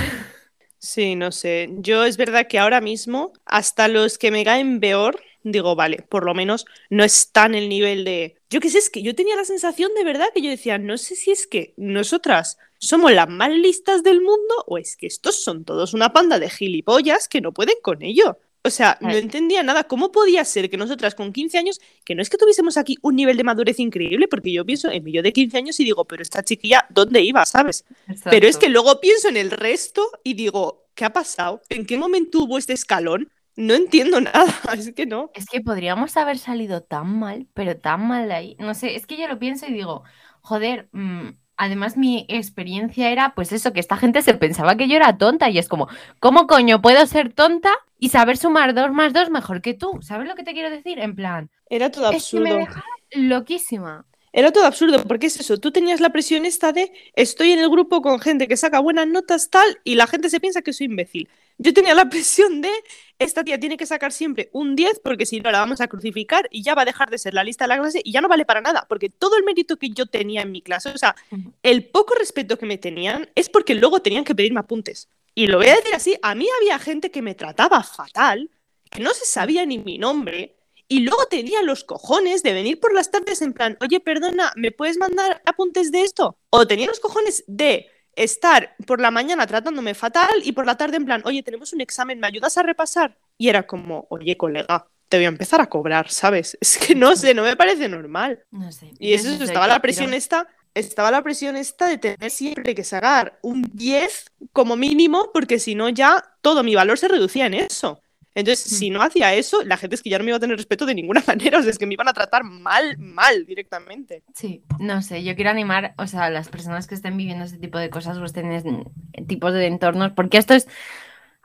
Sí, 0.78 1.14
no 1.16 1.30
sé. 1.32 1.68
Yo 1.78 2.04
es 2.04 2.16
verdad 2.16 2.46
que 2.48 2.58
ahora 2.58 2.80
mismo, 2.80 3.32
hasta 3.44 3.88
los 3.88 4.18
que 4.18 4.30
me 4.30 4.44
caen 4.44 4.80
peor, 4.80 5.20
digo, 5.42 5.76
vale, 5.76 5.98
por 6.08 6.24
lo 6.24 6.34
menos 6.34 6.66
no 6.88 7.04
está 7.04 7.46
en 7.46 7.54
el 7.54 7.68
nivel 7.68 8.04
de. 8.04 8.39
Yo 8.50 8.58
qué 8.58 8.68
sé, 8.68 8.78
es 8.78 8.90
que 8.90 9.02
yo 9.02 9.14
tenía 9.14 9.36
la 9.36 9.44
sensación 9.44 9.92
de 9.94 10.02
verdad 10.02 10.26
que 10.34 10.42
yo 10.42 10.50
decía, 10.50 10.76
no 10.76 10.98
sé 10.98 11.14
si 11.14 11.30
es 11.30 11.46
que 11.46 11.72
nosotras 11.76 12.58
somos 12.78 13.12
las 13.12 13.28
más 13.28 13.50
listas 13.50 14.02
del 14.02 14.20
mundo 14.20 14.64
o 14.66 14.76
es 14.76 14.96
que 14.96 15.06
estos 15.06 15.42
son 15.42 15.64
todos 15.64 15.94
una 15.94 16.12
panda 16.12 16.40
de 16.40 16.50
gilipollas 16.50 17.28
que 17.28 17.40
no 17.40 17.52
pueden 17.52 17.76
con 17.80 18.02
ello. 18.02 18.38
O 18.62 18.70
sea, 18.70 18.98
no 19.00 19.12
entendía 19.12 19.62
nada. 19.62 19.84
¿Cómo 19.84 20.12
podía 20.12 20.44
ser 20.44 20.68
que 20.68 20.76
nosotras 20.76 21.14
con 21.14 21.32
15 21.32 21.56
años, 21.56 21.80
que 22.04 22.14
no 22.14 22.20
es 22.20 22.28
que 22.28 22.36
tuviésemos 22.36 22.76
aquí 22.76 22.98
un 23.00 23.16
nivel 23.16 23.38
de 23.38 23.44
madurez 23.44 23.78
increíble, 23.78 24.28
porque 24.28 24.52
yo 24.52 24.66
pienso 24.66 24.90
en 24.90 25.02
mí 25.02 25.12
yo 25.12 25.22
de 25.22 25.32
15 25.32 25.56
años 25.56 25.80
y 25.80 25.84
digo, 25.84 26.04
pero 26.04 26.22
esta 26.22 26.42
chiquilla, 26.42 26.86
¿dónde 26.90 27.22
iba? 27.22 27.46
¿Sabes? 27.46 27.84
Pero 28.24 28.46
es 28.46 28.58
que 28.58 28.68
luego 28.68 29.00
pienso 29.00 29.28
en 29.28 29.38
el 29.38 29.50
resto 29.50 30.06
y 30.24 30.34
digo, 30.34 30.88
¿qué 30.94 31.06
ha 31.06 31.12
pasado? 31.12 31.62
¿En 31.70 31.86
qué 31.86 31.96
momento 31.96 32.40
hubo 32.40 32.58
este 32.58 32.74
escalón? 32.74 33.30
No 33.60 33.74
entiendo 33.74 34.22
nada, 34.22 34.46
es 34.74 34.92
que 34.94 35.04
no. 35.04 35.30
Es 35.34 35.44
que 35.44 35.60
podríamos 35.60 36.16
haber 36.16 36.38
salido 36.38 36.82
tan 36.82 37.18
mal, 37.18 37.46
pero 37.52 37.76
tan 37.76 38.08
mal 38.08 38.28
de 38.28 38.34
ahí. 38.34 38.56
No 38.58 38.72
sé, 38.72 38.96
es 38.96 39.06
que 39.06 39.18
yo 39.18 39.28
lo 39.28 39.38
pienso 39.38 39.66
y 39.66 39.72
digo, 39.74 40.02
joder, 40.40 40.88
mmm, 40.92 41.28
además 41.58 41.98
mi 41.98 42.24
experiencia 42.30 43.10
era 43.10 43.34
pues 43.34 43.52
eso, 43.52 43.74
que 43.74 43.80
esta 43.80 43.98
gente 43.98 44.22
se 44.22 44.32
pensaba 44.32 44.76
que 44.76 44.88
yo 44.88 44.96
era 44.96 45.18
tonta 45.18 45.50
y 45.50 45.58
es 45.58 45.68
como, 45.68 45.88
¿cómo 46.20 46.46
coño 46.46 46.80
puedo 46.80 47.04
ser 47.06 47.34
tonta 47.34 47.70
y 47.98 48.08
saber 48.08 48.38
sumar 48.38 48.72
dos 48.72 48.92
más 48.92 49.12
dos 49.12 49.28
mejor 49.28 49.60
que 49.60 49.74
tú? 49.74 49.98
¿Sabes 50.00 50.26
lo 50.26 50.36
que 50.36 50.42
te 50.42 50.54
quiero 50.54 50.70
decir? 50.70 50.98
En 50.98 51.14
plan... 51.14 51.50
Era 51.68 51.90
todo 51.90 52.06
absurdo. 52.06 52.46
Es 52.46 52.50
que 52.50 52.54
me 52.54 52.60
dejaba 52.60 52.86
loquísima. 53.12 54.06
Era 54.32 54.52
todo 54.52 54.64
absurdo, 54.64 55.02
porque 55.04 55.26
es 55.26 55.40
eso, 55.40 55.58
tú 55.58 55.72
tenías 55.72 56.00
la 56.00 56.10
presión 56.10 56.46
esta 56.46 56.72
de 56.72 56.92
estoy 57.14 57.50
en 57.50 57.58
el 57.58 57.68
grupo 57.68 58.00
con 58.00 58.20
gente 58.20 58.46
que 58.46 58.56
saca 58.56 58.78
buenas 58.78 59.08
notas 59.08 59.50
tal 59.50 59.80
y 59.82 59.96
la 59.96 60.06
gente 60.06 60.30
se 60.30 60.38
piensa 60.38 60.62
que 60.62 60.72
soy 60.72 60.86
imbécil. 60.86 61.28
Yo 61.58 61.74
tenía 61.74 61.94
la 61.94 62.08
presión 62.10 62.60
de 62.60 62.70
esta 63.18 63.42
tía 63.42 63.58
tiene 63.58 63.76
que 63.76 63.86
sacar 63.86 64.12
siempre 64.12 64.48
un 64.52 64.76
10 64.76 65.00
porque 65.02 65.26
si 65.26 65.40
no 65.40 65.50
la 65.50 65.58
vamos 65.58 65.80
a 65.80 65.88
crucificar 65.88 66.48
y 66.50 66.62
ya 66.62 66.74
va 66.74 66.82
a 66.82 66.84
dejar 66.84 67.10
de 67.10 67.18
ser 67.18 67.34
la 67.34 67.42
lista 67.42 67.64
de 67.64 67.68
la 67.68 67.78
clase 67.78 68.00
y 68.04 68.12
ya 68.12 68.20
no 68.20 68.28
vale 68.28 68.44
para 68.44 68.60
nada, 68.60 68.86
porque 68.88 69.10
todo 69.10 69.36
el 69.36 69.44
mérito 69.44 69.76
que 69.76 69.90
yo 69.90 70.06
tenía 70.06 70.42
en 70.42 70.52
mi 70.52 70.62
clase, 70.62 70.90
o 70.90 70.98
sea, 70.98 71.16
el 71.62 71.84
poco 71.86 72.14
respeto 72.14 72.56
que 72.56 72.66
me 72.66 72.78
tenían 72.78 73.28
es 73.34 73.48
porque 73.48 73.74
luego 73.74 74.00
tenían 74.00 74.24
que 74.24 74.34
pedirme 74.34 74.60
apuntes. 74.60 75.08
Y 75.34 75.48
lo 75.48 75.58
voy 75.58 75.68
a 75.68 75.76
decir 75.76 75.94
así, 75.94 76.16
a 76.22 76.34
mí 76.34 76.46
había 76.60 76.78
gente 76.78 77.10
que 77.10 77.22
me 77.22 77.34
trataba 77.34 77.82
fatal, 77.82 78.48
que 78.90 79.00
no 79.00 79.12
se 79.12 79.24
sabía 79.26 79.66
ni 79.66 79.78
mi 79.78 79.98
nombre, 79.98 80.56
y 80.90 81.00
luego 81.00 81.24
tenía 81.26 81.62
los 81.62 81.84
cojones 81.84 82.42
de 82.42 82.52
venir 82.52 82.80
por 82.80 82.92
las 82.92 83.12
tardes 83.12 83.42
en 83.42 83.52
plan, 83.52 83.78
oye, 83.80 84.00
perdona, 84.00 84.52
¿me 84.56 84.72
puedes 84.72 84.98
mandar 84.98 85.40
apuntes 85.46 85.92
de 85.92 86.02
esto? 86.02 86.36
O 86.50 86.66
tenía 86.66 86.88
los 86.88 86.98
cojones 86.98 87.44
de 87.46 87.86
estar 88.16 88.74
por 88.88 89.00
la 89.00 89.12
mañana 89.12 89.46
tratándome 89.46 89.94
fatal 89.94 90.42
y 90.42 90.50
por 90.50 90.66
la 90.66 90.76
tarde 90.76 90.96
en 90.96 91.04
plan, 91.04 91.22
oye, 91.24 91.44
tenemos 91.44 91.72
un 91.72 91.80
examen, 91.80 92.18
¿me 92.18 92.26
ayudas 92.26 92.58
a 92.58 92.64
repasar? 92.64 93.16
Y 93.38 93.48
era 93.48 93.68
como, 93.68 94.08
oye, 94.10 94.36
colega, 94.36 94.88
te 95.08 95.16
voy 95.16 95.26
a 95.26 95.28
empezar 95.28 95.60
a 95.60 95.68
cobrar, 95.68 96.10
¿sabes? 96.10 96.58
Es 96.60 96.76
que 96.76 96.96
no 96.96 97.14
sé, 97.14 97.34
no 97.34 97.44
me 97.44 97.54
parece 97.54 97.88
normal. 97.88 98.42
No 98.50 98.72
sé. 98.72 98.90
Y 98.98 99.12
eso, 99.12 99.30
estaba 99.44 99.68
la 99.68 99.80
presión 99.80 100.12
esta, 100.12 100.48
estaba 100.74 101.12
la 101.12 101.22
presión 101.22 101.54
esta 101.54 101.86
de 101.86 101.98
tener 101.98 102.32
siempre 102.32 102.74
que 102.74 102.82
sacar 102.82 103.38
un 103.42 103.62
10 103.74 104.24
como 104.52 104.74
mínimo, 104.74 105.30
porque 105.32 105.60
si 105.60 105.76
no 105.76 105.88
ya 105.88 106.36
todo 106.40 106.64
mi 106.64 106.74
valor 106.74 106.98
se 106.98 107.06
reducía 107.06 107.46
en 107.46 107.54
eso. 107.54 108.02
Entonces, 108.34 108.60
si 108.60 108.90
no 108.90 109.02
hacía 109.02 109.34
eso, 109.34 109.62
la 109.64 109.76
gente 109.76 109.96
es 109.96 110.02
que 110.02 110.10
ya 110.10 110.18
no 110.18 110.24
me 110.24 110.30
iba 110.30 110.36
a 110.36 110.40
tener 110.40 110.56
respeto 110.56 110.86
de 110.86 110.94
ninguna 110.94 111.22
manera, 111.26 111.58
o 111.58 111.62
sea, 111.62 111.70
es 111.70 111.78
que 111.78 111.86
me 111.86 111.94
iban 111.94 112.08
a 112.08 112.12
tratar 112.12 112.44
mal, 112.44 112.96
mal 112.98 113.44
directamente. 113.44 114.22
Sí, 114.34 114.62
no 114.78 115.02
sé, 115.02 115.24
yo 115.24 115.34
quiero 115.34 115.50
animar, 115.50 115.94
o 115.98 116.06
sea, 116.06 116.24
a 116.24 116.30
las 116.30 116.48
personas 116.48 116.86
que 116.86 116.94
estén 116.94 117.16
viviendo 117.16 117.44
este 117.44 117.58
tipo 117.58 117.78
de 117.78 117.90
cosas 117.90 118.18
o 118.18 118.24
estén 118.24 118.84
tipos 119.26 119.52
de 119.52 119.66
entornos, 119.66 120.12
porque 120.12 120.38
esto 120.38 120.54
es, 120.54 120.68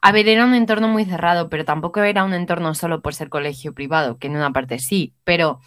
a 0.02 0.12
ver, 0.12 0.28
era 0.28 0.46
un 0.46 0.54
entorno 0.54 0.88
muy 0.88 1.06
cerrado, 1.06 1.50
pero 1.50 1.66
tampoco 1.66 2.04
era 2.04 2.24
un 2.24 2.34
entorno 2.34 2.76
solo 2.76 3.02
por 3.02 3.16
ser 3.16 3.30
colegio 3.30 3.74
privado, 3.74 4.20
que 4.20 4.28
en 4.28 4.36
una 4.36 4.52
parte 4.54 4.78
sí, 4.78 5.16
pero 5.24 5.60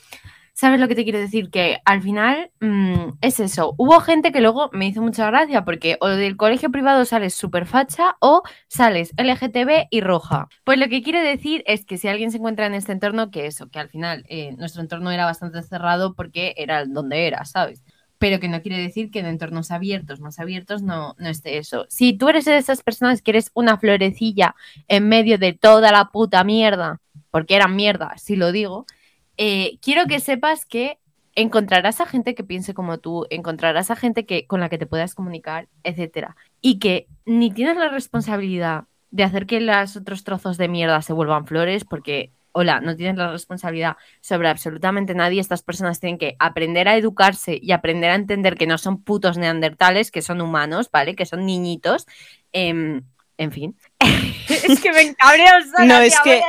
¿Sabes 0.59 0.81
lo 0.81 0.89
que 0.89 0.97
te 0.97 1.05
quiero 1.05 1.21
decir? 1.21 1.51
Que 1.51 1.79
al 1.85 2.03
final 2.03 2.51
mmm, 2.59 3.11
es 3.21 3.39
eso. 3.39 3.77
Hubo 3.79 4.01
gente 4.01 4.33
que 4.33 4.41
luego 4.41 4.71
me 4.73 4.89
hizo 4.89 5.01
mucha 5.01 5.25
gracia 5.31 5.65
porque 5.65 5.99
o 6.01 6.09
del 6.09 6.37
colegio 6.37 6.73
privado 6.73 7.05
sales 7.05 7.33
súper 7.35 7.65
facha 7.65 8.17
o 8.19 8.43
sales 8.67 9.13
LGTB 9.17 9.87
y 9.89 10.01
roja. 10.01 10.49
Pues 10.65 10.81
lo 10.81 10.89
que 10.89 11.05
quiere 11.05 11.21
decir 11.21 11.63
es 11.69 11.85
que 11.85 11.97
si 11.97 12.09
alguien 12.09 12.33
se 12.33 12.39
encuentra 12.39 12.67
en 12.67 12.75
este 12.75 12.91
entorno, 12.91 13.31
que 13.31 13.47
eso, 13.47 13.69
que 13.69 13.79
al 13.79 13.89
final 13.89 14.25
eh, 14.29 14.57
nuestro 14.59 14.83
entorno 14.83 15.13
era 15.13 15.27
bastante 15.27 15.63
cerrado 15.63 16.15
porque 16.15 16.55
era 16.57 16.85
donde 16.87 17.29
era, 17.29 17.45
¿sabes? 17.45 17.85
Pero 18.19 18.41
que 18.41 18.49
no 18.49 18.61
quiere 18.61 18.79
decir 18.79 19.13
que 19.13 19.21
en 19.21 19.27
entornos 19.27 19.71
abiertos, 19.71 20.19
más 20.19 20.41
abiertos, 20.41 20.83
no, 20.83 21.15
no 21.21 21.29
esté 21.29 21.59
eso. 21.59 21.87
Si 21.89 22.15
tú 22.15 22.31
eres 22.31 22.47
de 22.47 22.57
esas 22.57 22.83
personas 22.83 23.23
que 23.23 23.31
eres 23.31 23.53
una 23.55 23.79
florecilla 23.79 24.57
en 24.89 25.09
medio 25.09 25.39
de 25.39 25.53
toda 25.53 25.93
la 25.93 26.07
puta 26.07 26.43
mierda, 26.43 27.01
porque 27.31 27.55
eran 27.55 27.77
mierda, 27.77 28.19
si 28.19 28.35
lo 28.35 28.51
digo, 28.51 28.87
eh, 29.39 29.79
quiero 29.81 30.07
que 30.07 30.21
sepas 30.21 30.67
que 30.67 30.99
encontrarás 31.37 32.01
a 32.01 32.07
gente 32.07 32.35
que 32.35 32.43
piense 32.43 32.75
como 32.75 32.99
tú, 32.99 33.27
encontrarás 33.31 33.91
a 33.93 33.97
gente 33.97 34.27
que, 34.27 34.47
con 34.47 34.61
la 34.61 34.69
que 34.69 34.79
te 34.79 34.87
puedas 34.87 35.15
comunicar, 35.15 35.69
etcétera. 35.85 36.37
Y 36.61 36.81
que 36.81 37.07
ni 37.25 37.53
tienes 37.53 37.77
la 37.77 37.89
responsabilidad 37.89 38.85
de 39.13 39.23
hacer 39.23 39.47
que 39.47 39.61
los 39.61 39.97
otros 39.97 40.25
trozos 40.25 40.59
de 40.59 40.69
mierda 40.69 41.01
se 41.01 41.13
vuelvan 41.13 41.47
flores, 41.47 41.85
porque, 41.85 42.33
hola, 42.51 42.81
no 42.81 42.97
tienes 42.97 43.17
la 43.17 43.31
responsabilidad 43.31 43.97
sobre 44.21 44.49
absolutamente 44.49 45.15
nadie. 45.15 45.41
Estas 45.41 45.63
personas 45.63 46.01
tienen 46.01 46.19
que 46.19 46.35
aprender 46.41 46.89
a 46.89 46.97
educarse 46.97 47.59
y 47.63 47.71
aprender 47.71 48.11
a 48.11 48.17
entender 48.17 48.57
que 48.57 48.67
no 48.67 48.77
son 48.77 49.03
putos 49.03 49.39
neandertales, 49.39 50.11
que 50.11 50.23
son 50.23 50.41
humanos, 50.41 50.91
¿vale? 50.91 51.15
Que 51.15 51.27
son 51.27 51.47
niñitos. 51.47 52.07
Eh, 52.53 53.01
en 53.39 53.53
fin. 53.53 53.77
es 54.49 54.81
que 54.81 54.93
me 54.93 55.01
encabreo 55.03 55.53
sola, 55.75 55.85
No, 55.87 56.01
es 56.01 56.19
que 56.21 56.43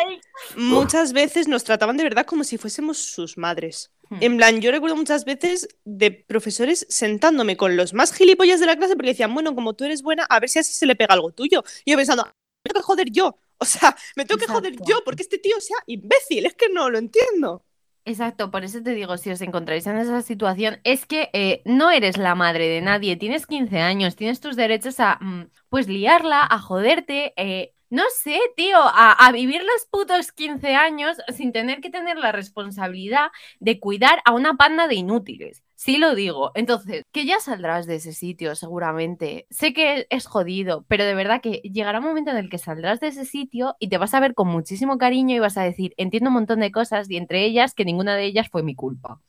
muchas 0.57 1.13
veces 1.13 1.47
nos 1.47 1.63
trataban 1.63 1.95
de 1.95 2.03
verdad 2.03 2.25
como 2.25 2.43
si 2.43 2.57
fuésemos 2.57 2.97
sus 2.97 3.37
madres. 3.37 3.91
Hmm. 4.09 4.17
En 4.21 4.37
plan, 4.37 4.59
yo 4.59 4.71
recuerdo 4.71 4.95
muchas 4.95 5.23
veces 5.23 5.69
de 5.85 6.11
profesores 6.11 6.85
sentándome 6.89 7.55
con 7.55 7.77
los 7.77 7.93
más 7.93 8.11
gilipollas 8.11 8.59
de 8.59 8.65
la 8.65 8.75
clase 8.75 8.95
porque 8.95 9.11
decían, 9.11 9.33
bueno, 9.33 9.55
como 9.55 9.75
tú 9.75 9.85
eres 9.85 10.01
buena, 10.01 10.23
a 10.23 10.39
ver 10.39 10.49
si 10.49 10.59
así 10.59 10.73
se 10.73 10.85
le 10.85 10.95
pega 10.95 11.13
algo 11.13 11.31
tuyo. 11.31 11.63
Y 11.85 11.91
yo 11.91 11.97
pensando, 11.97 12.25
me 12.25 12.73
tengo 12.73 12.81
que 12.81 12.85
joder 12.85 13.09
yo. 13.11 13.37
O 13.59 13.65
sea, 13.65 13.95
me 14.15 14.25
tengo 14.25 14.39
que 14.39 14.47
joder 14.47 14.75
yo 14.87 15.03
porque 15.03 15.21
este 15.21 15.37
tío 15.37 15.59
sea 15.59 15.77
imbécil. 15.85 16.45
Es 16.45 16.55
que 16.55 16.69
no 16.69 16.89
lo 16.89 16.97
entiendo. 16.97 17.65
Exacto, 18.11 18.49
por 18.49 18.63
eso 18.63 18.81
te 18.81 18.91
digo, 18.95 19.17
si 19.17 19.29
os 19.29 19.41
encontráis 19.41 19.85
en 19.85 19.97
esa 19.97 20.21
situación, 20.23 20.79
es 20.83 21.05
que 21.05 21.29
eh, 21.33 21.61
no 21.65 21.91
eres 21.91 22.17
la 22.17 22.33
madre 22.33 22.67
de 22.67 22.81
nadie, 22.81 23.17
tienes 23.17 23.45
15 23.45 23.79
años, 23.81 24.15
tienes 24.15 24.39
tus 24.39 24.55
derechos 24.55 24.99
a, 24.99 25.17
mm, 25.21 25.43
pues, 25.69 25.87
liarla, 25.87 26.41
a 26.49 26.57
joderte, 26.59 27.33
eh, 27.37 27.73
no 27.89 28.03
sé, 28.15 28.39
tío, 28.55 28.77
a, 28.79 29.31
vivir 29.31 29.61
los 29.63 29.85
putos 29.89 30.31
15 30.31 30.75
años 30.75 31.17
sin 31.35 31.51
tener 31.51 31.81
que 31.81 31.89
tener 31.89 32.17
la 32.17 32.31
responsabilidad 32.31 33.29
de 33.59 33.79
cuidar 33.79 34.21
a 34.25 34.33
una 34.33 34.55
panda 34.55 34.87
de 34.87 34.95
inútiles. 34.95 35.63
Sí 35.75 35.97
lo 35.97 36.13
digo. 36.13 36.51
Entonces, 36.55 37.03
que 37.11 37.25
ya 37.25 37.39
saldrás 37.39 37.87
de 37.87 37.95
ese 37.95 38.13
sitio 38.13 38.55
seguramente. 38.55 39.47
Sé 39.49 39.73
que 39.73 40.07
es 40.09 40.25
jodido, 40.27 40.85
pero 40.87 41.05
de 41.05 41.15
verdad 41.15 41.41
que 41.41 41.61
llegará 41.63 41.99
un 41.99 42.05
momento 42.05 42.31
en 42.31 42.37
el 42.37 42.49
que 42.49 42.57
saldrás 42.57 42.99
de 42.99 43.07
ese 43.07 43.25
sitio 43.25 43.75
y 43.79 43.89
te 43.89 43.97
vas 43.97 44.13
a 44.13 44.19
ver 44.19 44.33
con 44.35 44.49
muchísimo 44.49 44.97
cariño 44.97 45.35
y 45.35 45.39
vas 45.39 45.57
a 45.57 45.63
decir, 45.63 45.93
entiendo 45.97 46.29
un 46.29 46.35
montón 46.35 46.59
de 46.59 46.71
cosas 46.71 47.09
y 47.09 47.17
entre 47.17 47.45
ellas 47.45 47.73
que 47.73 47.85
ninguna 47.85 48.15
de 48.15 48.25
ellas 48.25 48.49
fue 48.49 48.61
mi 48.61 48.75
culpa. 48.75 49.21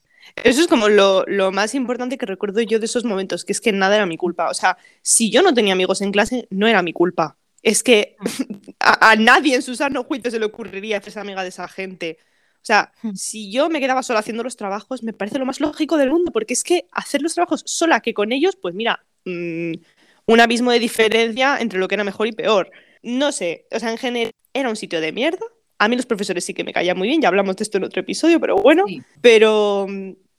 Eso 0.45 0.61
es 0.61 0.67
como 0.67 0.89
lo, 0.89 1.25
lo, 1.27 1.51
más 1.51 1.75
importante 1.75 2.19
que 2.19 2.27
recuerdo 2.27 2.61
yo 2.61 2.79
de 2.79 2.87
esos 2.87 3.05
momentos, 3.05 3.45
que 3.45 3.53
es 3.53 3.61
que 3.61 3.73
nada 3.73 3.97
era 3.97 4.07
mi 4.07 4.17
culpa. 4.17 4.51
O 4.51 4.55
sea, 4.55 4.77
si 5.03 5.31
yo 5.31 5.43
no 5.43 5.55
tenía 5.55 5.73
amigos 5.73 6.03
en 6.03 6.13
clase, 6.13 6.47
no 6.51 6.67
era 6.67 6.83
mi 6.83 6.93
culpa. 6.93 7.39
Es 7.63 7.83
que 7.83 8.17
mm. 8.21 8.27
a, 8.81 9.11
a 9.13 9.17
nadie 9.17 9.55
en 9.57 9.63
su 9.63 9.75
sano 9.75 10.05
juicio 10.05 10.31
se 10.31 10.39
le 10.39 10.47
ocurriría 10.47 10.99
hacerse 10.99 11.21
amiga 11.21 11.43
de 11.43 11.49
esa 11.51 11.69
gente. 11.69 12.19
O 12.63 12.65
sea, 12.67 12.93
hmm. 13.03 13.15
si 13.15 13.51
yo 13.51 13.71
me 13.71 13.81
quedaba 13.81 14.03
sola 14.03 14.19
haciendo 14.21 14.43
los 14.43 14.57
trabajos, 14.57 15.03
me 15.03 15.15
parece 15.15 15.39
lo 15.39 15.47
más 15.47 15.61
lógico 15.61 15.97
del 15.97 16.11
mundo, 16.11 16.31
porque 16.31 16.53
es 16.55 16.63
que 16.63 16.87
hacer 16.93 17.23
los 17.23 17.33
trabajos 17.35 17.63
sola 17.67 18.01
que 18.01 18.13
con 18.13 18.33
ellos, 18.33 18.57
pues 18.61 18.75
mira, 18.75 19.05
mmm, 19.25 19.73
un 20.27 20.41
abismo 20.41 20.71
de 20.71 20.79
diferencia 20.79 21.59
entre 21.59 21.79
lo 21.79 21.89
que 21.89 21.95
era 21.95 22.05
mejor 22.05 22.27
y 22.27 22.33
peor. 22.33 22.71
no 23.03 23.33
sé, 23.33 23.67
o 23.71 23.79
sea, 23.81 23.91
en 23.91 23.97
general 23.99 24.33
era 24.53 24.69
un 24.69 24.77
sitio 24.77 25.01
de 25.01 25.13
mierda. 25.13 25.45
A 25.79 25.89
mí 25.89 25.97
los 25.97 26.05
profesores 26.07 26.45
sí 26.45 26.53
que 26.55 26.65
me 26.65 26.73
caían 26.75 26.99
muy 26.99 27.09
bien, 27.09 27.23
ya 27.23 27.29
hablamos 27.29 27.57
de 27.57 27.63
esto 27.65 27.79
en 27.79 27.85
otro 27.85 28.01
episodio, 28.03 28.39
pero 28.41 28.57
bueno, 28.57 28.85
Sí. 28.87 29.03
pero, 29.23 29.87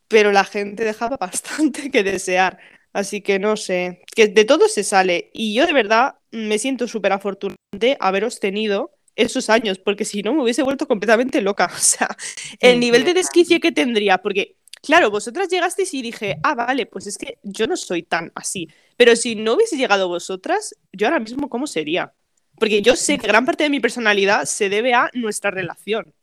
pero 0.08 0.32
la 0.32 0.44
gente 0.44 0.84
dejaba 0.84 1.18
bastante 1.20 1.90
que 1.92 2.04
desear. 2.04 2.60
Así 2.94 3.22
que 3.22 3.40
no 3.40 3.56
sé, 3.58 4.02
que 4.16 4.28
de 4.28 4.46
todo 4.46 4.68
se 4.68 4.84
sale. 4.84 5.30
Y 5.34 5.54
yo 5.54 5.66
de 5.66 5.74
verdad 5.74 6.16
me 6.32 6.60
siento 6.60 6.88
súper 6.88 7.14
afortunada 7.14 7.58
de 7.72 7.98
haberos 8.00 8.40
tenido 8.40 8.92
esos 9.16 9.50
años, 9.50 9.80
porque 9.80 10.06
si 10.06 10.24
no 10.24 10.34
me 10.34 10.44
hubiese 10.44 10.64
vuelto 10.64 10.88
completamente 10.88 11.42
loca. 11.42 11.70
O 11.76 11.80
sea, 11.80 12.16
el 12.60 12.80
nivel 12.80 13.04
de 13.04 13.14
desquicio 13.14 13.60
que 13.60 13.72
tendría, 13.72 14.18
porque, 14.20 14.58
claro, 14.82 15.12
vosotras 15.12 15.50
llegasteis 15.50 15.94
y 15.94 16.02
dije, 16.02 16.38
ah, 16.44 16.56
vale, 16.56 16.86
pues 16.86 17.08
es 17.08 17.18
que 17.18 17.38
yo 17.44 17.68
no 17.68 17.78
soy 17.78 18.04
tan 18.04 18.32
así. 18.36 18.68
Pero 18.98 19.16
si 19.16 19.36
no 19.36 19.54
hubiese 19.54 19.78
llegado 19.78 20.08
vosotras, 20.08 20.76
yo 20.92 21.08
ahora 21.08 21.20
mismo, 21.20 21.50
¿cómo 21.50 21.68
sería? 21.68 22.14
Porque 22.58 22.82
yo 22.82 22.96
sé 22.96 23.18
que 23.18 23.28
gran 23.28 23.46
parte 23.46 23.64
de 23.64 23.70
mi 23.70 23.80
personalidad 23.80 24.46
se 24.46 24.70
debe 24.70 24.94
a 24.94 25.10
nuestra 25.14 25.50
relación 25.50 26.14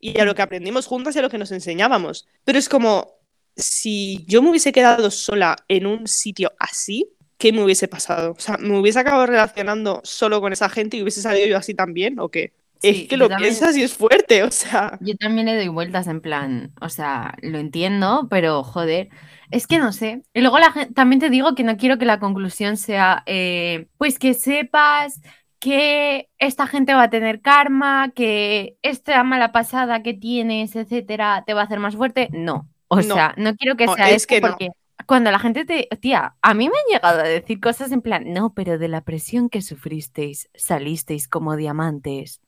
y 0.00 0.18
a 0.18 0.24
lo 0.24 0.34
que 0.34 0.42
aprendimos 0.42 0.86
juntas 0.86 1.14
y 1.14 1.20
a 1.20 1.22
lo 1.22 1.30
que 1.30 1.38
nos 1.38 1.52
enseñábamos. 1.52 2.26
Pero 2.44 2.58
es 2.58 2.68
como, 2.68 3.20
si 3.56 4.24
yo 4.26 4.42
me 4.42 4.50
hubiese 4.50 4.72
quedado 4.72 5.10
sola 5.10 5.56
en 5.68 5.86
un 5.86 6.06
sitio 6.06 6.52
así, 6.58 7.08
¿qué 7.38 7.52
me 7.52 7.62
hubiese 7.62 7.88
pasado? 7.88 8.32
O 8.32 8.40
sea, 8.40 8.56
¿me 8.58 8.78
hubiese 8.78 8.98
acabado 8.98 9.26
relacionando 9.26 10.00
solo 10.04 10.40
con 10.40 10.52
esa 10.52 10.68
gente 10.68 10.96
y 10.96 11.02
hubiese 11.02 11.22
salido 11.22 11.46
yo 11.46 11.56
así 11.56 11.74
también? 11.74 12.18
¿O 12.18 12.28
qué? 12.30 12.52
Sí, 12.80 12.88
es 13.02 13.08
que 13.08 13.16
lo 13.16 13.28
también- 13.28 13.50
piensas 13.52 13.76
y 13.76 13.82
es 13.82 13.94
fuerte, 13.94 14.42
o 14.42 14.50
sea. 14.50 14.98
Yo 15.00 15.14
también 15.16 15.46
le 15.46 15.56
doy 15.56 15.68
vueltas 15.68 16.06
en 16.06 16.20
plan, 16.20 16.72
o 16.80 16.88
sea, 16.88 17.34
lo 17.42 17.58
entiendo, 17.58 18.26
pero 18.28 18.62
joder, 18.62 19.08
es 19.50 19.66
que 19.66 19.78
no 19.78 19.92
sé. 19.92 20.22
Y 20.34 20.40
luego 20.40 20.58
la 20.58 20.72
también 20.94 21.20
te 21.20 21.30
digo 21.30 21.54
que 21.54 21.62
no 21.64 21.76
quiero 21.76 21.96
que 21.98 22.04
la 22.04 22.18
conclusión 22.20 22.76
sea, 22.76 23.22
eh, 23.26 23.86
pues 23.96 24.18
que 24.18 24.34
sepas 24.34 25.20
que 25.60 26.28
esta 26.38 26.66
gente 26.66 26.92
va 26.92 27.04
a 27.04 27.10
tener 27.10 27.40
karma, 27.40 28.12
que 28.14 28.76
esta 28.82 29.22
mala 29.24 29.50
pasada 29.52 30.02
que 30.02 30.12
tienes, 30.12 30.76
etcétera, 30.76 31.42
te 31.46 31.54
va 31.54 31.62
a 31.62 31.64
hacer 31.64 31.78
más 31.78 31.96
fuerte. 31.96 32.28
No, 32.32 32.68
o 32.94 33.02
No. 33.02 33.14
sea, 33.14 33.34
no 33.36 33.54
quiero 33.56 33.76
que 33.76 33.86
No, 33.86 33.94
sea 33.94 34.10
es 34.10 34.26
que 34.26 34.40
no. 34.40 34.48
porque 34.48 34.68
cuando 35.06 35.30
la 35.30 35.38
gente 35.38 35.64
te, 35.64 35.88
tía, 36.00 36.36
a 36.42 36.54
mí 36.54 36.68
me 36.68 36.76
han 36.78 36.84
llegado 36.92 37.20
a 37.20 37.24
decir 37.24 37.60
cosas 37.60 37.92
en 37.92 38.02
plan, 38.02 38.32
no, 38.32 38.54
pero 38.54 38.78
de 38.78 38.88
la 38.88 39.02
presión 39.02 39.48
que 39.50 39.62
sufristeis, 39.62 40.48
salisteis 40.54 41.28
como 41.28 41.56
diamantes. 41.56 42.40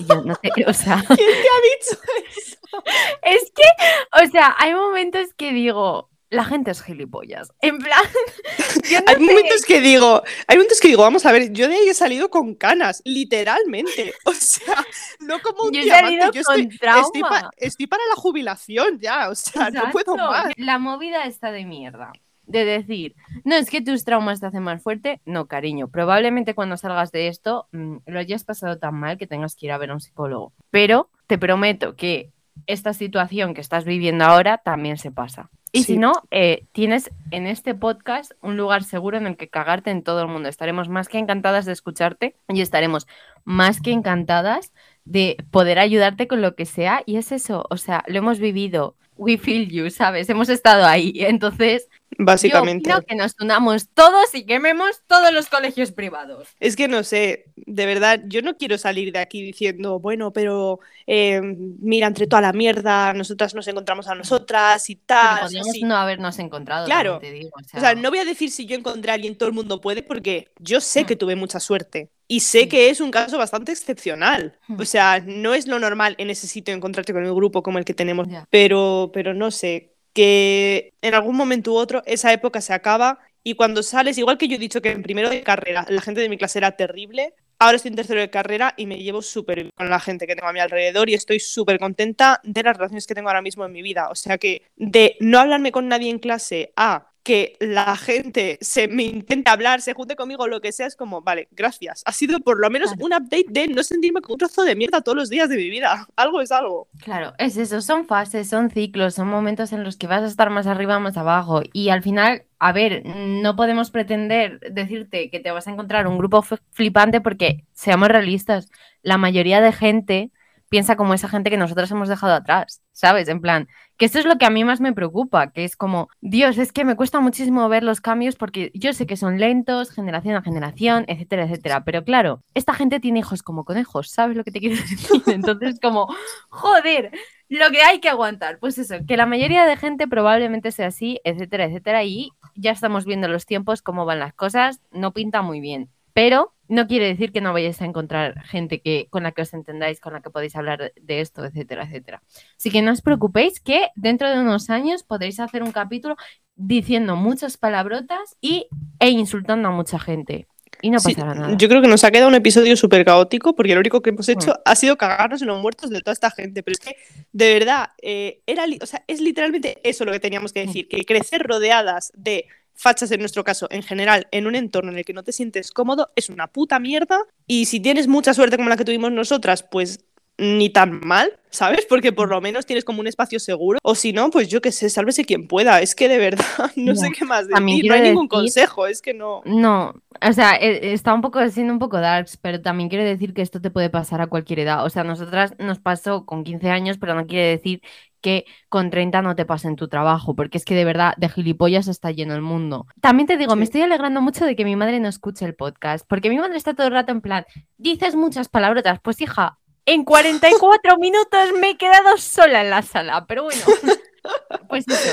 Y 0.00 0.06
yo 0.06 0.22
no 0.24 0.34
sé, 0.36 0.50
o 0.66 0.72
sea. 0.72 1.02
¿Quién 1.06 1.18
te 1.18 1.24
ha 1.24 1.60
dicho 1.96 2.02
eso? 2.36 2.56
Es 3.22 3.50
que, 3.54 4.22
o 4.24 4.30
sea, 4.30 4.54
hay 4.58 4.74
momentos 4.74 5.32
que 5.36 5.52
digo, 5.52 6.10
la 6.30 6.44
gente 6.44 6.70
es 6.70 6.82
gilipollas. 6.82 7.52
En 7.60 7.78
plan, 7.78 8.02
yo 8.90 8.98
no 9.00 9.04
Hay 9.06 9.14
sé, 9.14 9.20
momentos 9.20 9.64
que 9.66 9.80
digo, 9.80 10.22
hay 10.46 10.56
momentos 10.56 10.80
que 10.80 10.88
digo, 10.88 11.02
vamos 11.02 11.24
a 11.26 11.32
ver, 11.32 11.52
yo 11.52 11.68
de 11.68 11.74
ahí 11.76 11.88
he 11.88 11.94
salido 11.94 12.28
con 12.30 12.54
canas, 12.54 13.02
literalmente. 13.04 14.12
O 14.24 14.32
sea, 14.34 14.84
no 15.20 15.40
como 15.40 15.64
un 15.64 15.72
yo 15.72 15.80
he 15.80 15.84
diamante, 15.84 16.18
yo 16.34 16.42
con 16.44 16.60
estoy, 16.60 16.78
trauma. 16.78 17.00
estoy, 17.06 17.22
pa- 17.22 17.50
estoy 17.56 17.86
para 17.86 18.02
la 18.08 18.14
jubilación 18.16 18.98
ya, 19.00 19.30
o 19.30 19.34
sea, 19.34 19.70
no 19.70 19.90
puedo 19.90 20.16
más. 20.16 20.52
La 20.56 20.78
movida 20.78 21.24
está 21.24 21.50
de 21.50 21.64
mierda. 21.64 22.12
De 22.46 22.64
decir, 22.64 23.14
no 23.44 23.56
es 23.56 23.68
que 23.68 23.82
tus 23.82 24.04
traumas 24.04 24.40
te 24.40 24.46
hacen 24.46 24.62
más 24.62 24.82
fuerte. 24.82 25.20
No, 25.26 25.46
cariño. 25.48 25.88
Probablemente 25.88 26.54
cuando 26.54 26.78
salgas 26.78 27.12
de 27.12 27.28
esto 27.28 27.68
mm, 27.72 27.96
lo 28.06 28.18
hayas 28.18 28.44
pasado 28.44 28.78
tan 28.78 28.94
mal 28.94 29.18
que 29.18 29.26
tengas 29.26 29.54
que 29.54 29.66
ir 29.66 29.72
a 29.72 29.76
ver 29.78 29.90
a 29.90 29.94
un 29.94 30.00
psicólogo. 30.00 30.52
Pero 30.70 31.10
te 31.26 31.36
prometo 31.36 31.94
que 31.94 32.32
esta 32.66 32.94
situación 32.94 33.52
que 33.52 33.60
estás 33.60 33.84
viviendo 33.84 34.24
ahora 34.24 34.58
también 34.58 34.96
se 34.96 35.10
pasa. 35.10 35.50
Y 35.72 35.80
Sí. 35.80 35.92
si 35.94 35.98
no, 35.98 36.12
eh, 36.30 36.64
tienes 36.72 37.10
en 37.30 37.46
este 37.46 37.74
podcast 37.74 38.32
un 38.40 38.56
lugar 38.56 38.84
seguro 38.84 39.18
en 39.18 39.26
el 39.26 39.36
que 39.36 39.48
cagarte 39.48 39.90
en 39.90 40.02
todo 40.02 40.22
el 40.22 40.28
mundo. 40.28 40.48
Estaremos 40.48 40.88
más 40.88 41.08
que 41.08 41.18
encantadas 41.18 41.66
de 41.66 41.72
escucharte 41.72 42.36
y 42.48 42.60
estaremos 42.62 43.06
más 43.44 43.80
que 43.80 43.92
encantadas 43.92 44.72
de 45.04 45.36
poder 45.50 45.78
ayudarte 45.78 46.26
con 46.28 46.42
lo 46.42 46.54
que 46.54 46.64
sea. 46.66 47.02
Y 47.06 47.16
es 47.16 47.32
eso, 47.32 47.66
o 47.70 47.76
sea, 47.76 48.02
lo 48.06 48.18
hemos 48.18 48.38
vivido. 48.38 48.96
We 49.18 49.36
feel 49.36 49.68
you, 49.68 49.90
¿sabes? 49.90 50.28
Hemos 50.30 50.48
estado 50.48 50.84
ahí. 50.86 51.12
Entonces, 51.16 51.88
Básicamente. 52.20 52.90
yo 52.90 53.02
que 53.02 53.14
nos 53.14 53.34
unamos 53.40 53.88
todos 53.94 54.34
y 54.34 54.44
quememos 54.46 55.02
todos 55.06 55.32
los 55.32 55.48
colegios 55.48 55.92
privados. 55.92 56.48
Es 56.58 56.74
que 56.74 56.88
no 56.88 57.04
sé, 57.04 57.44
de 57.56 57.86
verdad, 57.86 58.20
yo 58.26 58.42
no 58.42 58.56
quiero 58.56 58.78
salir 58.78 59.12
de 59.12 59.18
aquí 59.20 59.42
diciendo, 59.42 60.00
bueno, 60.00 60.32
pero 60.32 60.80
eh, 61.06 61.40
mira, 61.42 62.06
entre 62.06 62.26
toda 62.26 62.42
la 62.42 62.52
mierda, 62.52 63.12
nosotras 63.12 63.54
nos 63.54 63.68
encontramos 63.68 64.08
a 64.08 64.14
nosotras 64.14 64.88
y 64.90 64.96
tal. 64.96 65.40
podríamos 65.42 65.76
no 65.82 65.96
habernos 65.96 66.38
encontrado, 66.38 66.86
Claro. 66.86 67.12
también 67.14 67.32
te 67.34 67.38
digo. 67.40 67.50
O 67.54 67.62
sea, 67.68 67.78
O 67.78 67.80
sea, 67.82 67.94
no 67.94 68.10
voy 68.10 68.18
a 68.20 68.24
decir 68.24 68.50
si 68.50 68.66
yo 68.66 68.76
encontré 68.76 69.10
a 69.10 69.14
alguien, 69.14 69.36
todo 69.36 69.48
el 69.48 69.54
mundo 69.54 69.80
puede, 69.80 70.02
porque 70.02 70.48
yo 70.58 70.80
sé 70.80 71.02
Mm. 71.02 71.06
que 71.06 71.16
tuve 71.16 71.36
mucha 71.36 71.60
suerte. 71.60 72.08
Y 72.28 72.40
sé 72.40 72.60
Sí. 72.60 72.68
que 72.68 72.90
es 72.90 73.00
un 73.00 73.10
caso 73.10 73.38
bastante 73.38 73.72
excepcional. 73.72 74.58
Mm. 74.68 74.80
O 74.80 74.84
sea, 74.84 75.20
no 75.26 75.54
es 75.54 75.66
lo 75.66 75.78
normal 75.78 76.14
en 76.18 76.28
ese 76.30 76.46
sitio 76.46 76.74
encontrarte 76.74 77.12
con 77.14 77.24
un 77.24 77.34
grupo 77.34 77.62
como 77.62 77.78
el 77.78 77.84
que 77.86 77.94
tenemos. 77.94 78.28
Pero, 78.50 79.10
pero 79.14 79.32
no 79.34 79.50
sé, 79.50 79.94
que 80.12 80.92
en 81.00 81.14
algún 81.14 81.36
momento 81.36 81.72
u 81.72 81.76
otro 81.76 82.02
esa 82.06 82.32
época 82.32 82.60
se 82.60 82.72
acaba 82.74 83.18
y 83.42 83.54
cuando 83.54 83.82
sales, 83.82 84.18
igual 84.18 84.36
que 84.36 84.48
yo 84.48 84.56
he 84.56 84.58
dicho 84.58 84.82
que 84.82 84.90
en 84.90 85.02
primero 85.02 85.30
de 85.30 85.42
carrera 85.42 85.86
la 85.88 86.02
gente 86.02 86.20
de 86.20 86.28
mi 86.28 86.36
clase 86.36 86.58
era 86.58 86.72
terrible, 86.72 87.34
ahora 87.58 87.76
estoy 87.76 87.90
en 87.90 87.96
tercero 87.96 88.20
de 88.20 88.28
carrera 88.28 88.74
y 88.76 88.86
me 88.86 88.98
llevo 88.98 89.22
súper 89.22 89.56
bien 89.62 89.70
con 89.74 89.88
la 89.88 90.00
gente 90.00 90.26
que 90.26 90.34
tengo 90.34 90.48
a 90.48 90.52
mi 90.52 90.60
alrededor 90.60 91.08
y 91.08 91.14
estoy 91.14 91.40
súper 91.40 91.78
contenta 91.78 92.40
de 92.42 92.62
las 92.62 92.76
relaciones 92.76 93.06
que 93.06 93.14
tengo 93.14 93.28
ahora 93.28 93.42
mismo 93.42 93.64
en 93.64 93.72
mi 93.72 93.80
vida. 93.80 94.08
O 94.10 94.14
sea 94.14 94.38
que 94.38 94.62
de 94.76 95.16
no 95.20 95.38
hablarme 95.38 95.72
con 95.72 95.88
nadie 95.88 96.10
en 96.10 96.18
clase 96.18 96.72
a 96.76 97.12
que 97.28 97.58
la 97.60 97.94
gente 97.94 98.56
se 98.62 98.88
me 98.88 99.02
intente 99.02 99.50
hablar, 99.50 99.82
se 99.82 99.92
junte 99.92 100.16
conmigo, 100.16 100.48
lo 100.48 100.62
que 100.62 100.72
sea, 100.72 100.86
es 100.86 100.96
como, 100.96 101.20
vale, 101.20 101.46
gracias. 101.50 102.02
Ha 102.06 102.12
sido 102.12 102.40
por 102.40 102.58
lo 102.58 102.70
menos 102.70 102.94
Claro. 102.94 103.04
un 103.04 103.12
update 103.12 103.44
de 103.50 103.68
no 103.68 103.82
sentirme 103.82 104.22
como 104.22 104.36
un 104.36 104.38
trozo 104.38 104.62
de 104.64 104.74
mierda 104.74 105.02
todos 105.02 105.14
los 105.18 105.28
días 105.28 105.50
de 105.50 105.56
mi 105.58 105.68
vida. 105.68 106.06
Algo 106.16 106.40
es 106.40 106.50
algo. 106.50 106.88
Claro, 107.04 107.34
es 107.36 107.58
eso, 107.58 107.82
son 107.82 108.06
fases, 108.06 108.48
son 108.48 108.70
ciclos, 108.70 109.14
son 109.14 109.28
momentos 109.28 109.72
en 109.74 109.84
los 109.84 109.98
que 109.98 110.06
vas 110.06 110.22
a 110.22 110.26
estar 110.26 110.48
más 110.48 110.66
arriba, 110.66 110.98
más 111.00 111.18
abajo. 111.18 111.60
Y 111.74 111.90
al 111.90 112.02
final, 112.02 112.44
a 112.58 112.72
ver, 112.72 113.02
no 113.04 113.54
podemos 113.56 113.90
pretender 113.90 114.58
decirte 114.60 115.28
que 115.28 115.40
te 115.40 115.50
vas 115.50 115.66
a 115.68 115.72
encontrar 115.72 116.06
un 116.06 116.16
grupo 116.16 116.42
flipante 116.72 117.20
porque, 117.20 117.64
seamos 117.74 118.08
realistas, 118.08 118.70
la 119.02 119.18
mayoría 119.18 119.60
de 119.60 119.72
gente 119.72 120.30
piensa 120.68 120.96
como 120.96 121.14
esa 121.14 121.28
gente 121.28 121.50
que 121.50 121.56
nosotros 121.56 121.90
hemos 121.90 122.08
dejado 122.08 122.34
atrás, 122.34 122.82
¿sabes? 122.92 123.28
En 123.28 123.40
plan, 123.40 123.68
que 123.96 124.04
esto 124.04 124.18
es 124.18 124.26
lo 124.26 124.38
que 124.38 124.46
a 124.46 124.50
mí 124.50 124.64
más 124.64 124.80
me 124.80 124.92
preocupa, 124.92 125.50
que 125.50 125.64
es 125.64 125.76
como, 125.76 126.08
Dios, 126.20 126.58
es 126.58 126.72
que 126.72 126.84
me 126.84 126.96
cuesta 126.96 127.20
muchísimo 127.20 127.68
ver 127.68 127.82
los 127.82 128.00
cambios 128.00 128.36
porque 128.36 128.70
yo 128.74 128.92
sé 128.92 129.06
que 129.06 129.16
son 129.16 129.38
lentos, 129.38 129.90
generación 129.90 130.36
a 130.36 130.42
generación, 130.42 131.04
etcétera, 131.08 131.44
etcétera. 131.44 131.84
Pero 131.84 132.04
claro, 132.04 132.42
esta 132.54 132.74
gente 132.74 133.00
tiene 133.00 133.20
hijos 133.20 133.42
como 133.42 133.64
conejos, 133.64 134.10
¿sabes 134.10 134.36
lo 134.36 134.44
que 134.44 134.52
te 134.52 134.60
quiero 134.60 134.76
decir? 134.80 135.22
Entonces, 135.26 135.80
como, 135.80 136.06
joder, 136.48 137.10
lo 137.48 137.70
que 137.70 137.82
hay 137.82 138.00
que 138.00 138.08
aguantar. 138.08 138.58
Pues 138.58 138.78
eso, 138.78 138.96
que 139.06 139.16
la 139.16 139.26
mayoría 139.26 139.64
de 139.66 139.76
gente 139.76 140.06
probablemente 140.06 140.70
sea 140.70 140.88
así, 140.88 141.20
etcétera, 141.24 141.64
etcétera. 141.64 142.04
Y 142.04 142.30
ya 142.54 142.70
estamos 142.70 143.04
viendo 143.04 143.28
los 143.28 143.46
tiempos, 143.46 143.82
cómo 143.82 144.04
van 144.04 144.20
las 144.20 144.34
cosas, 144.34 144.80
no 144.90 145.12
pinta 145.12 145.42
muy 145.42 145.60
bien. 145.60 145.90
Pero 146.12 146.52
no 146.68 146.86
quiere 146.86 147.06
decir 147.06 147.32
que 147.32 147.40
no 147.40 147.52
vayáis 147.52 147.80
a 147.82 147.86
encontrar 147.86 148.42
gente 148.44 148.80
que, 148.80 149.08
con 149.10 149.22
la 149.22 149.32
que 149.32 149.42
os 149.42 149.52
entendáis, 149.54 150.00
con 150.00 150.12
la 150.12 150.20
que 150.20 150.30
podéis 150.30 150.54
hablar 150.56 150.92
de- 151.00 151.20
esto, 151.20 151.44
etcétera, 151.44 151.84
etcétera. 151.84 152.22
Así 152.58 152.70
que 152.70 152.82
no 152.82 152.92
os 152.92 153.02
preocupéis 153.02 153.58
que 153.60 153.88
dentro 153.96 154.28
de 154.30 154.38
unos 154.38 154.70
años 154.70 155.02
podréis 155.02 155.40
hacer 155.40 155.62
un 155.62 155.72
capítulo 155.72 156.16
diciendo 156.56 157.16
muchas 157.16 157.56
palabrotas 157.56 158.36
y, 158.40 158.66
e 159.00 159.10
insultando 159.10 159.68
a 159.68 159.70
mucha 159.72 159.98
gente. 159.98 160.46
Y 160.82 160.90
no 160.90 161.00
Sí, 161.00 161.14
pasará 161.14 161.34
nada. 161.34 161.56
Yo 161.56 161.68
creo 161.68 161.80
que 161.82 161.88
nos 161.88 162.04
ha 162.04 162.10
quedado 162.10 162.28
un 162.28 162.34
episodio 162.36 162.76
súper 162.76 163.04
caótico 163.04 163.54
porque 163.56 163.74
lo 163.74 163.80
único 163.80 164.00
que 164.02 164.12
Mm. 164.12 164.14
hemos 164.14 164.28
hecho 164.28 164.54
ha 164.64 164.74
sido 164.76 164.96
cagarnos 164.96 165.40
en 165.42 165.48
los 165.48 165.60
muertos 165.60 165.90
de 165.90 166.00
toda 166.02 166.12
esta 166.12 166.30
gente. 166.30 166.62
Pero 166.62 166.72
es 166.74 166.80
que, 166.80 166.94
de 167.32 167.52
verdad, 167.58 167.88
eh, 168.02 168.42
era 168.46 168.64
o 168.80 168.86
sea, 168.86 169.02
es 169.08 169.20
literalmente 169.20 169.78
eso 169.82 170.04
lo 170.04 170.12
que 170.12 170.20
teníamos 170.20 170.52
que 170.52 170.62
Mm. 170.62 170.66
decir, 170.66 170.88
que 170.88 171.04
crecer 171.04 171.42
rodeadas 171.42 172.12
de 172.14 172.44
fachas 172.78 173.10
en 173.10 173.20
nuestro 173.20 173.42
caso, 173.44 173.66
en 173.70 173.82
general, 173.82 174.28
en 174.30 174.46
un 174.46 174.54
entorno 174.54 174.92
en 174.92 174.98
el 174.98 175.04
que 175.04 175.12
no 175.12 175.24
te 175.24 175.32
sientes 175.32 175.72
cómodo, 175.72 176.10
es 176.14 176.30
una 176.30 176.46
puta 176.46 176.78
mierda. 176.78 177.18
Y 177.46 177.64
si 177.64 177.80
tienes 177.80 178.06
mucha 178.06 178.34
suerte 178.34 178.56
como 178.56 178.68
la 178.68 178.76
que 178.76 178.84
tuvimos 178.84 179.10
nosotras, 179.10 179.64
pues 179.64 180.04
ni 180.38 180.70
tan 180.70 181.00
mal, 181.04 181.32
¿sabes? 181.50 181.84
Porque 181.86 182.12
por 182.12 182.28
lo 182.28 182.40
menos 182.40 182.64
tienes 182.64 182.84
como 182.84 183.00
un 183.00 183.06
espacio 183.08 183.40
seguro. 183.40 183.78
O 183.82 183.94
si 183.96 184.12
no, 184.12 184.30
pues 184.30 184.48
yo 184.48 184.60
qué 184.60 184.70
sé, 184.72 184.88
sálvese 184.88 185.24
quien 185.24 185.48
pueda. 185.48 185.80
Es 185.80 185.94
que 185.94 186.08
de 186.08 186.18
verdad, 186.18 186.44
no 186.76 186.94
sé 186.94 187.10
qué 187.10 187.24
más 187.24 187.48
También 187.48 187.78
decir. 187.78 187.90
No 187.90 187.94
hay 187.96 188.02
ningún 188.02 188.28
decir- 188.28 188.38
consejo, 188.38 188.86
es 188.86 189.02
que 189.02 189.14
no. 189.14 189.42
No, 189.44 189.94
o 190.20 190.32
sea, 190.32 190.52
e- 190.56 190.92
está 190.92 191.12
un 191.12 191.20
poco 191.22 191.46
siendo 191.50 191.72
un 191.72 191.78
poco 191.80 191.98
darks, 192.00 192.36
pero 192.36 192.62
también 192.62 192.88
quiero 192.88 193.04
decir 193.04 193.34
que 193.34 193.42
esto 193.42 193.60
te 193.60 193.70
puede 193.70 193.90
pasar 193.90 194.20
a 194.20 194.28
cualquier 194.28 194.60
edad. 194.60 194.84
O 194.84 194.90
sea, 194.90 195.02
nosotras 195.04 195.54
nos 195.58 195.80
pasó 195.80 196.24
con 196.24 196.44
15 196.44 196.70
años, 196.70 196.98
pero 196.98 197.14
no 197.14 197.26
quiere 197.26 197.48
decir 197.48 197.82
que 198.20 198.46
con 198.68 198.90
30 198.90 199.22
no 199.22 199.36
te 199.36 199.44
pase 199.44 199.68
en 199.68 199.76
tu 199.76 199.86
trabajo, 199.86 200.34
porque 200.34 200.58
es 200.58 200.64
que 200.64 200.74
de 200.74 200.84
verdad 200.84 201.14
de 201.18 201.28
gilipollas 201.28 201.86
está 201.86 202.10
lleno 202.10 202.34
el 202.34 202.42
mundo. 202.42 202.86
También 203.00 203.28
te 203.28 203.36
digo, 203.36 203.54
me 203.54 203.62
estoy 203.62 203.82
alegrando 203.82 204.20
mucho 204.20 204.44
de 204.44 204.56
que 204.56 204.64
mi 204.64 204.74
madre 204.74 204.98
no 204.98 205.08
escuche 205.08 205.44
el 205.44 205.54
podcast, 205.54 206.04
porque 206.08 206.28
mi 206.28 206.36
madre 206.36 206.56
está 206.56 206.74
todo 206.74 206.88
el 206.88 206.92
rato 206.94 207.12
en 207.12 207.20
plan, 207.20 207.44
dices 207.76 208.16
muchas 208.16 208.48
palabrotas, 208.48 208.98
pues 209.02 209.20
hija, 209.20 209.57
en 209.88 210.04
44 210.04 210.96
minutos 210.98 211.48
me 211.60 211.70
he 211.70 211.76
quedado 211.76 212.16
sola 212.18 212.60
en 212.60 212.70
la 212.70 212.82
sala, 212.82 213.26
pero 213.26 213.44
bueno, 213.44 213.62
pues 214.68 214.86
eso, 214.86 215.10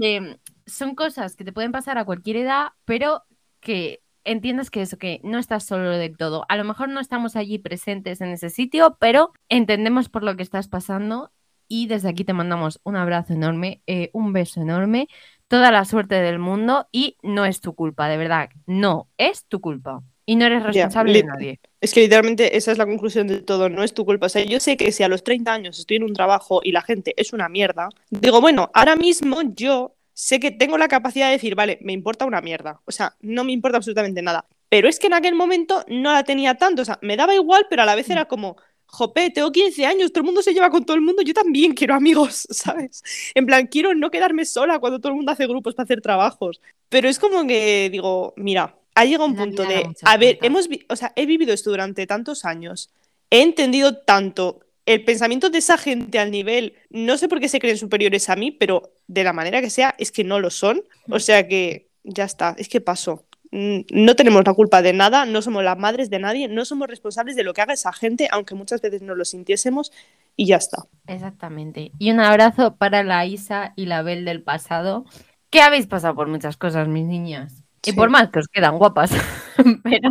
que 0.00 0.38
son 0.66 0.94
cosas 0.96 1.36
que 1.36 1.44
te 1.44 1.52
pueden 1.52 1.72
pasar 1.72 1.96
a 1.96 2.04
cualquier 2.04 2.38
edad, 2.38 2.68
pero 2.84 3.22
que 3.60 4.02
entiendas 4.24 4.70
que 4.70 4.82
eso, 4.82 4.98
que 4.98 5.20
no 5.22 5.38
estás 5.38 5.64
solo 5.64 5.90
del 5.90 6.16
todo. 6.16 6.44
A 6.48 6.56
lo 6.56 6.64
mejor 6.64 6.88
no 6.88 6.98
estamos 6.98 7.36
allí 7.36 7.58
presentes 7.58 8.20
en 8.20 8.30
ese 8.30 8.50
sitio, 8.50 8.96
pero 8.98 9.32
entendemos 9.48 10.08
por 10.08 10.24
lo 10.24 10.36
que 10.36 10.42
estás 10.42 10.66
pasando 10.66 11.30
y 11.68 11.86
desde 11.86 12.08
aquí 12.08 12.24
te 12.24 12.32
mandamos 12.32 12.80
un 12.82 12.96
abrazo 12.96 13.32
enorme, 13.32 13.82
eh, 13.86 14.10
un 14.12 14.32
beso 14.32 14.60
enorme, 14.60 15.08
toda 15.46 15.70
la 15.70 15.84
suerte 15.84 16.16
del 16.16 16.40
mundo 16.40 16.88
y 16.90 17.16
no 17.22 17.44
es 17.44 17.60
tu 17.60 17.76
culpa, 17.76 18.08
de 18.08 18.16
verdad, 18.16 18.50
no 18.66 19.08
es 19.18 19.46
tu 19.46 19.60
culpa. 19.60 20.02
Y 20.28 20.34
no 20.34 20.44
eres 20.44 20.64
responsable 20.64 21.12
de 21.12 21.22
nadie. 21.22 21.60
Es 21.80 21.94
que 21.94 22.00
literalmente 22.00 22.56
esa 22.56 22.72
es 22.72 22.78
la 22.78 22.86
conclusión 22.86 23.28
de 23.28 23.42
todo, 23.42 23.68
no 23.68 23.84
es 23.84 23.94
tu 23.94 24.04
culpa. 24.04 24.26
O 24.26 24.28
sea, 24.28 24.44
yo 24.44 24.58
sé 24.58 24.76
que 24.76 24.90
si 24.90 25.04
a 25.04 25.08
los 25.08 25.22
30 25.22 25.52
años 25.52 25.78
estoy 25.78 25.98
en 25.98 26.02
un 26.02 26.12
trabajo 26.12 26.60
y 26.64 26.72
la 26.72 26.82
gente 26.82 27.14
es 27.16 27.32
una 27.32 27.48
mierda, 27.48 27.88
digo, 28.10 28.40
bueno, 28.40 28.70
ahora 28.74 28.96
mismo 28.96 29.40
yo 29.54 29.94
sé 30.12 30.40
que 30.40 30.50
tengo 30.50 30.78
la 30.78 30.88
capacidad 30.88 31.26
de 31.26 31.32
decir, 31.32 31.54
vale, 31.54 31.78
me 31.80 31.92
importa 31.92 32.26
una 32.26 32.40
mierda. 32.40 32.80
O 32.86 32.90
sea, 32.90 33.14
no 33.20 33.44
me 33.44 33.52
importa 33.52 33.76
absolutamente 33.76 34.20
nada. 34.20 34.46
Pero 34.68 34.88
es 34.88 34.98
que 34.98 35.06
en 35.06 35.14
aquel 35.14 35.36
momento 35.36 35.84
no 35.88 36.12
la 36.12 36.24
tenía 36.24 36.56
tanto. 36.56 36.82
O 36.82 36.84
sea, 36.84 36.98
me 37.02 37.16
daba 37.16 37.34
igual, 37.34 37.66
pero 37.70 37.82
a 37.82 37.86
la 37.86 37.94
vez 37.94 38.10
era 38.10 38.24
como, 38.24 38.56
jope, 38.86 39.30
tengo 39.30 39.52
15 39.52 39.86
años, 39.86 40.12
todo 40.12 40.22
el 40.22 40.26
mundo 40.26 40.42
se 40.42 40.54
lleva 40.54 40.70
con 40.70 40.84
todo 40.84 40.96
el 40.96 41.02
mundo, 41.02 41.22
yo 41.22 41.34
también 41.34 41.74
quiero 41.74 41.94
amigos, 41.94 42.46
¿sabes? 42.50 43.02
En 43.34 43.46
plan, 43.46 43.66
quiero 43.66 43.94
no 43.94 44.10
quedarme 44.10 44.44
sola 44.44 44.78
cuando 44.78 44.98
todo 44.98 45.10
el 45.10 45.16
mundo 45.16 45.32
hace 45.32 45.46
grupos 45.46 45.74
para 45.74 45.84
hacer 45.84 46.00
trabajos. 46.00 46.60
Pero 46.88 47.08
es 47.08 47.18
como 47.18 47.46
que 47.46 47.90
digo, 47.90 48.34
mira, 48.36 48.76
ha 48.96 49.04
llegado 49.04 49.26
un 49.26 49.36
punto 49.36 49.62
de, 49.64 49.86
a 50.02 50.16
ver, 50.16 50.38
hemos, 50.42 50.68
o 50.88 50.96
sea, 50.96 51.12
he 51.14 51.26
vivido 51.26 51.52
esto 51.52 51.70
durante 51.70 52.06
tantos 52.06 52.44
años, 52.44 52.90
he 53.30 53.42
entendido 53.42 53.98
tanto 53.98 54.60
el 54.86 55.04
pensamiento 55.04 55.50
de 55.50 55.58
esa 55.58 55.76
gente 55.76 56.18
al 56.18 56.30
nivel, 56.30 56.74
no 56.90 57.18
sé 57.18 57.28
por 57.28 57.38
qué 57.38 57.48
se 57.48 57.60
creen 57.60 57.76
superiores 57.76 58.30
a 58.30 58.36
mí, 58.36 58.52
pero 58.52 58.94
de 59.06 59.22
la 59.22 59.32
manera 59.32 59.60
que 59.60 59.68
sea, 59.68 59.94
es 59.98 60.12
que 60.12 60.24
no 60.24 60.40
lo 60.40 60.48
son. 60.50 60.82
O 61.10 61.18
sea 61.18 61.46
que 61.46 61.90
ya 62.04 62.24
está, 62.24 62.54
es 62.56 62.68
que 62.68 62.80
pasó. 62.80 63.26
Mm, 63.50 63.80
no 63.90 64.16
tenemos 64.16 64.44
la 64.46 64.54
culpa 64.54 64.80
de 64.80 64.92
nada, 64.92 65.26
no 65.26 65.42
somos 65.42 65.62
las 65.62 65.76
madres 65.76 66.08
de 66.08 66.20
nadie, 66.20 66.48
no 66.48 66.64
somos 66.64 66.88
responsables 66.88 67.36
de 67.36 67.42
lo 67.42 67.52
que 67.52 67.60
haga 67.60 67.74
esa 67.74 67.92
gente, 67.92 68.28
aunque 68.30 68.54
muchas 68.54 68.80
veces 68.80 69.02
no 69.02 69.14
lo 69.14 69.24
sintiésemos, 69.24 69.92
y 70.36 70.46
ya 70.46 70.56
está. 70.56 70.86
Exactamente. 71.06 71.92
Y 71.98 72.12
un 72.12 72.20
abrazo 72.20 72.76
para 72.76 73.02
la 73.02 73.26
Isa 73.26 73.72
y 73.76 73.86
la 73.86 74.02
Bel 74.02 74.24
del 74.24 74.42
pasado, 74.42 75.04
que 75.50 75.60
habéis 75.60 75.86
pasado 75.86 76.14
por 76.14 76.28
muchas 76.28 76.56
cosas, 76.56 76.88
mis 76.88 77.06
niñas. 77.06 77.65
Y 77.86 77.92
por 77.92 78.10
más 78.10 78.30
que 78.30 78.40
os 78.40 78.48
quedan 78.48 78.78
guapas. 78.78 79.10
pero, 79.82 80.08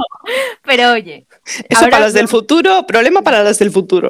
pero 0.63 0.91
oye. 0.93 1.27
Eso 1.69 1.89
para 1.89 1.99
las 1.99 2.13
del 2.13 2.27
futuro, 2.27 2.85
problema 2.87 3.21
para 3.21 3.43
las 3.43 3.59
del 3.59 3.71
futuro 3.71 4.09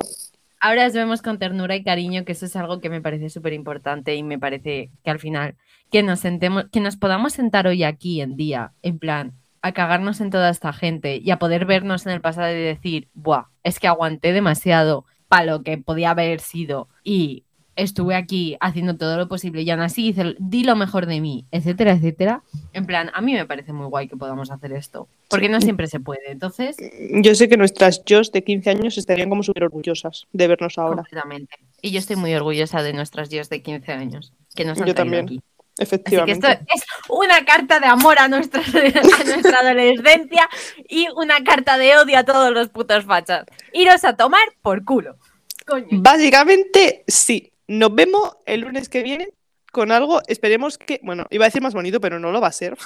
ahora 0.66 0.88
os 0.88 0.93
vemos 0.93 1.22
con 1.22 1.38
ternura 1.38 1.76
y 1.76 1.84
cariño, 1.84 2.26
que 2.26 2.32
eso 2.32 2.47
es 2.47 2.55
algo 2.55 2.82
que 2.82 2.89
me 2.89 2.99
parece 2.99 3.30
súper 3.30 3.53
importante 3.53 4.16
y 4.16 4.24
me 4.24 4.39
parece 4.39 4.89
que 5.03 5.11
al 5.11 5.20
final 5.20 5.55
que 5.91 6.01
nos 6.01 6.22
sentemos, 6.22 6.66
que 6.72 6.80
nos 6.80 6.97
podamos 6.97 7.34
sentar 7.34 7.68
hoy 7.68 7.84
aquí 7.84 8.20
en 8.20 8.36
día, 8.36 8.74
en 8.82 8.97
plan, 8.97 9.34
a 9.61 9.74
cagarnos 9.74 10.22
en 10.22 10.32
toda 10.32 10.49
esta 10.49 10.74
gente 10.74 11.18
y 11.18 11.30
a 11.30 11.38
poder 11.38 11.66
vernos 11.66 12.07
en 12.07 12.13
el 12.13 12.22
pasado 12.22 12.51
y 12.51 12.61
decir, 12.61 13.09
buah, 13.13 13.45
es 13.63 13.80
que 13.80 13.88
aguanté 13.88 14.34
demasiado 14.34 15.05
para 15.28 15.45
lo 15.45 15.61
que 15.61 15.78
podía 15.78 16.09
haber 16.09 16.39
sido 16.39 16.89
y 17.03 17.43
estuve 17.76 18.15
aquí 18.15 18.57
haciendo 18.59 18.95
todo 18.95 19.17
lo 19.17 19.28
posible 19.28 19.61
y 19.61 19.69
aún 19.69 19.82
así 19.82 20.07
hice, 20.07 20.36
di 20.39 20.63
lo 20.63 20.76
mejor 20.76 21.05
de 21.05 21.21
mí, 21.21 21.45
etcétera, 21.51 21.93
etcétera. 21.93 22.43
En 22.73 22.86
plan, 22.86 23.11
a 23.13 23.21
mí 23.21 23.34
me 23.34 23.45
parece 23.45 23.73
muy 23.73 23.88
guay 23.88 24.07
que 24.07 24.17
podamos 24.17 24.51
hacer 24.51 24.73
esto, 24.73 25.07
porque 25.30 25.49
no 25.49 25.61
siempre 25.61 25.88
se 25.88 25.99
puede. 25.99 26.32
Entonces, 26.32 26.78
yo 27.21 27.36
sé 27.36 27.49
que 27.49 27.57
nuestras 27.57 28.03
yo 28.05 28.21
de 28.21 28.43
15 28.43 28.69
años 28.69 28.97
estarían 28.97 29.30
como 29.30 29.43
súper 29.43 29.63
orgullosas 29.63 30.28
de 30.32 30.47
vernos 30.47 30.78
ahora. 30.78 30.97
Completamente. 30.97 31.55
Y 31.82 31.91
yo 31.91 31.99
estoy 31.99 32.15
muy 32.15 32.34
orgullosa 32.34 32.82
de 32.82 32.93
nuestras 32.93 33.30
yo 33.30 33.41
de 33.43 33.61
15 33.61 33.91
años, 33.91 34.34
que 34.55 34.65
nos 34.65 34.80
han 34.80 34.88
yo 34.88 34.95
también. 34.95 35.26
aquí. 35.26 35.41
Efectivamente. 35.78 36.47
Así 36.47 36.57
que 36.57 36.63
esto 36.73 36.88
es 36.88 37.09
una 37.09 37.43
carta 37.43 37.82
de 37.82 37.88
amor 37.88 38.17
a 38.19 38.30
nuestra, 38.30 38.61
a 38.65 39.23
nuestra 39.26 39.59
adolescencia 39.59 40.49
y 40.88 41.07
una 41.15 41.43
carta 41.43 41.78
de 41.78 41.97
odio 41.97 42.17
a 42.17 42.23
todos 42.23 42.51
los 42.51 42.69
putos 42.69 43.03
fachas. 43.03 43.45
Iros 43.73 44.03
a 44.05 44.15
tomar 44.15 44.53
por 44.61 44.86
culo. 44.86 45.17
Coño. 45.65 45.88
Básicamente, 45.91 47.03
sí. 47.07 47.51
Nos 47.68 47.93
vemos 47.93 48.38
el 48.45 48.61
lunes 48.61 48.89
que 48.89 49.03
viene 49.03 49.30
con 49.72 49.91
algo, 49.91 50.22
esperemos 50.28 50.78
que, 50.78 51.01
bueno, 51.03 51.26
iba 51.32 51.43
a 51.43 51.47
decir 51.49 51.61
más 51.61 51.74
bonito, 51.74 51.99
pero 51.99 52.18
no 52.18 52.32
lo 52.32 52.39
va 52.39 52.47
a 52.47 52.53
ser. 52.53 52.78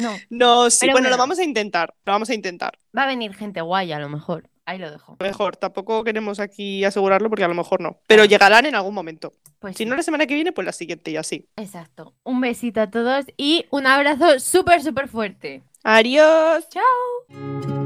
No. 0.00 0.12
no, 0.30 0.70
sí, 0.70 0.88
bueno, 0.90 1.10
lo 1.10 1.16
vamos 1.16 1.40
a 1.40 1.44
intentar, 1.44 1.94
lo 2.04 2.12
vamos 2.12 2.30
a 2.30 2.34
intentar. 2.34 2.78
Va 2.96 3.02
a 3.02 3.06
venir 3.06 3.34
gente 3.34 3.60
guay 3.60 3.90
a 3.90 3.98
lo 3.98 4.08
mejor, 4.08 4.48
ahí 4.64 4.78
lo 4.78 4.88
dejo. 4.88 5.16
Mejor, 5.18 5.56
tampoco 5.56 6.04
queremos 6.04 6.38
aquí 6.38 6.84
asegurarlo 6.84 7.28
porque 7.28 7.42
a 7.42 7.48
lo 7.48 7.54
mejor 7.54 7.80
no, 7.80 7.98
pero 8.06 8.24
llegarán 8.24 8.66
en 8.66 8.76
algún 8.76 8.94
momento. 8.94 9.32
Pues 9.58 9.76
si 9.76 9.84
no 9.84 9.96
la 9.96 10.02
semana 10.04 10.26
que 10.26 10.34
viene, 10.34 10.52
pues 10.52 10.64
la 10.64 10.72
siguiente 10.72 11.10
y 11.10 11.16
así. 11.16 11.48
Exacto. 11.56 12.14
Un 12.22 12.40
besito 12.40 12.80
a 12.80 12.88
todos 12.88 13.24
y 13.36 13.66
un 13.70 13.88
abrazo 13.88 14.38
súper, 14.38 14.80
súper 14.80 15.08
fuerte. 15.08 15.64
Adiós. 15.82 16.68
Chao. 16.68 17.81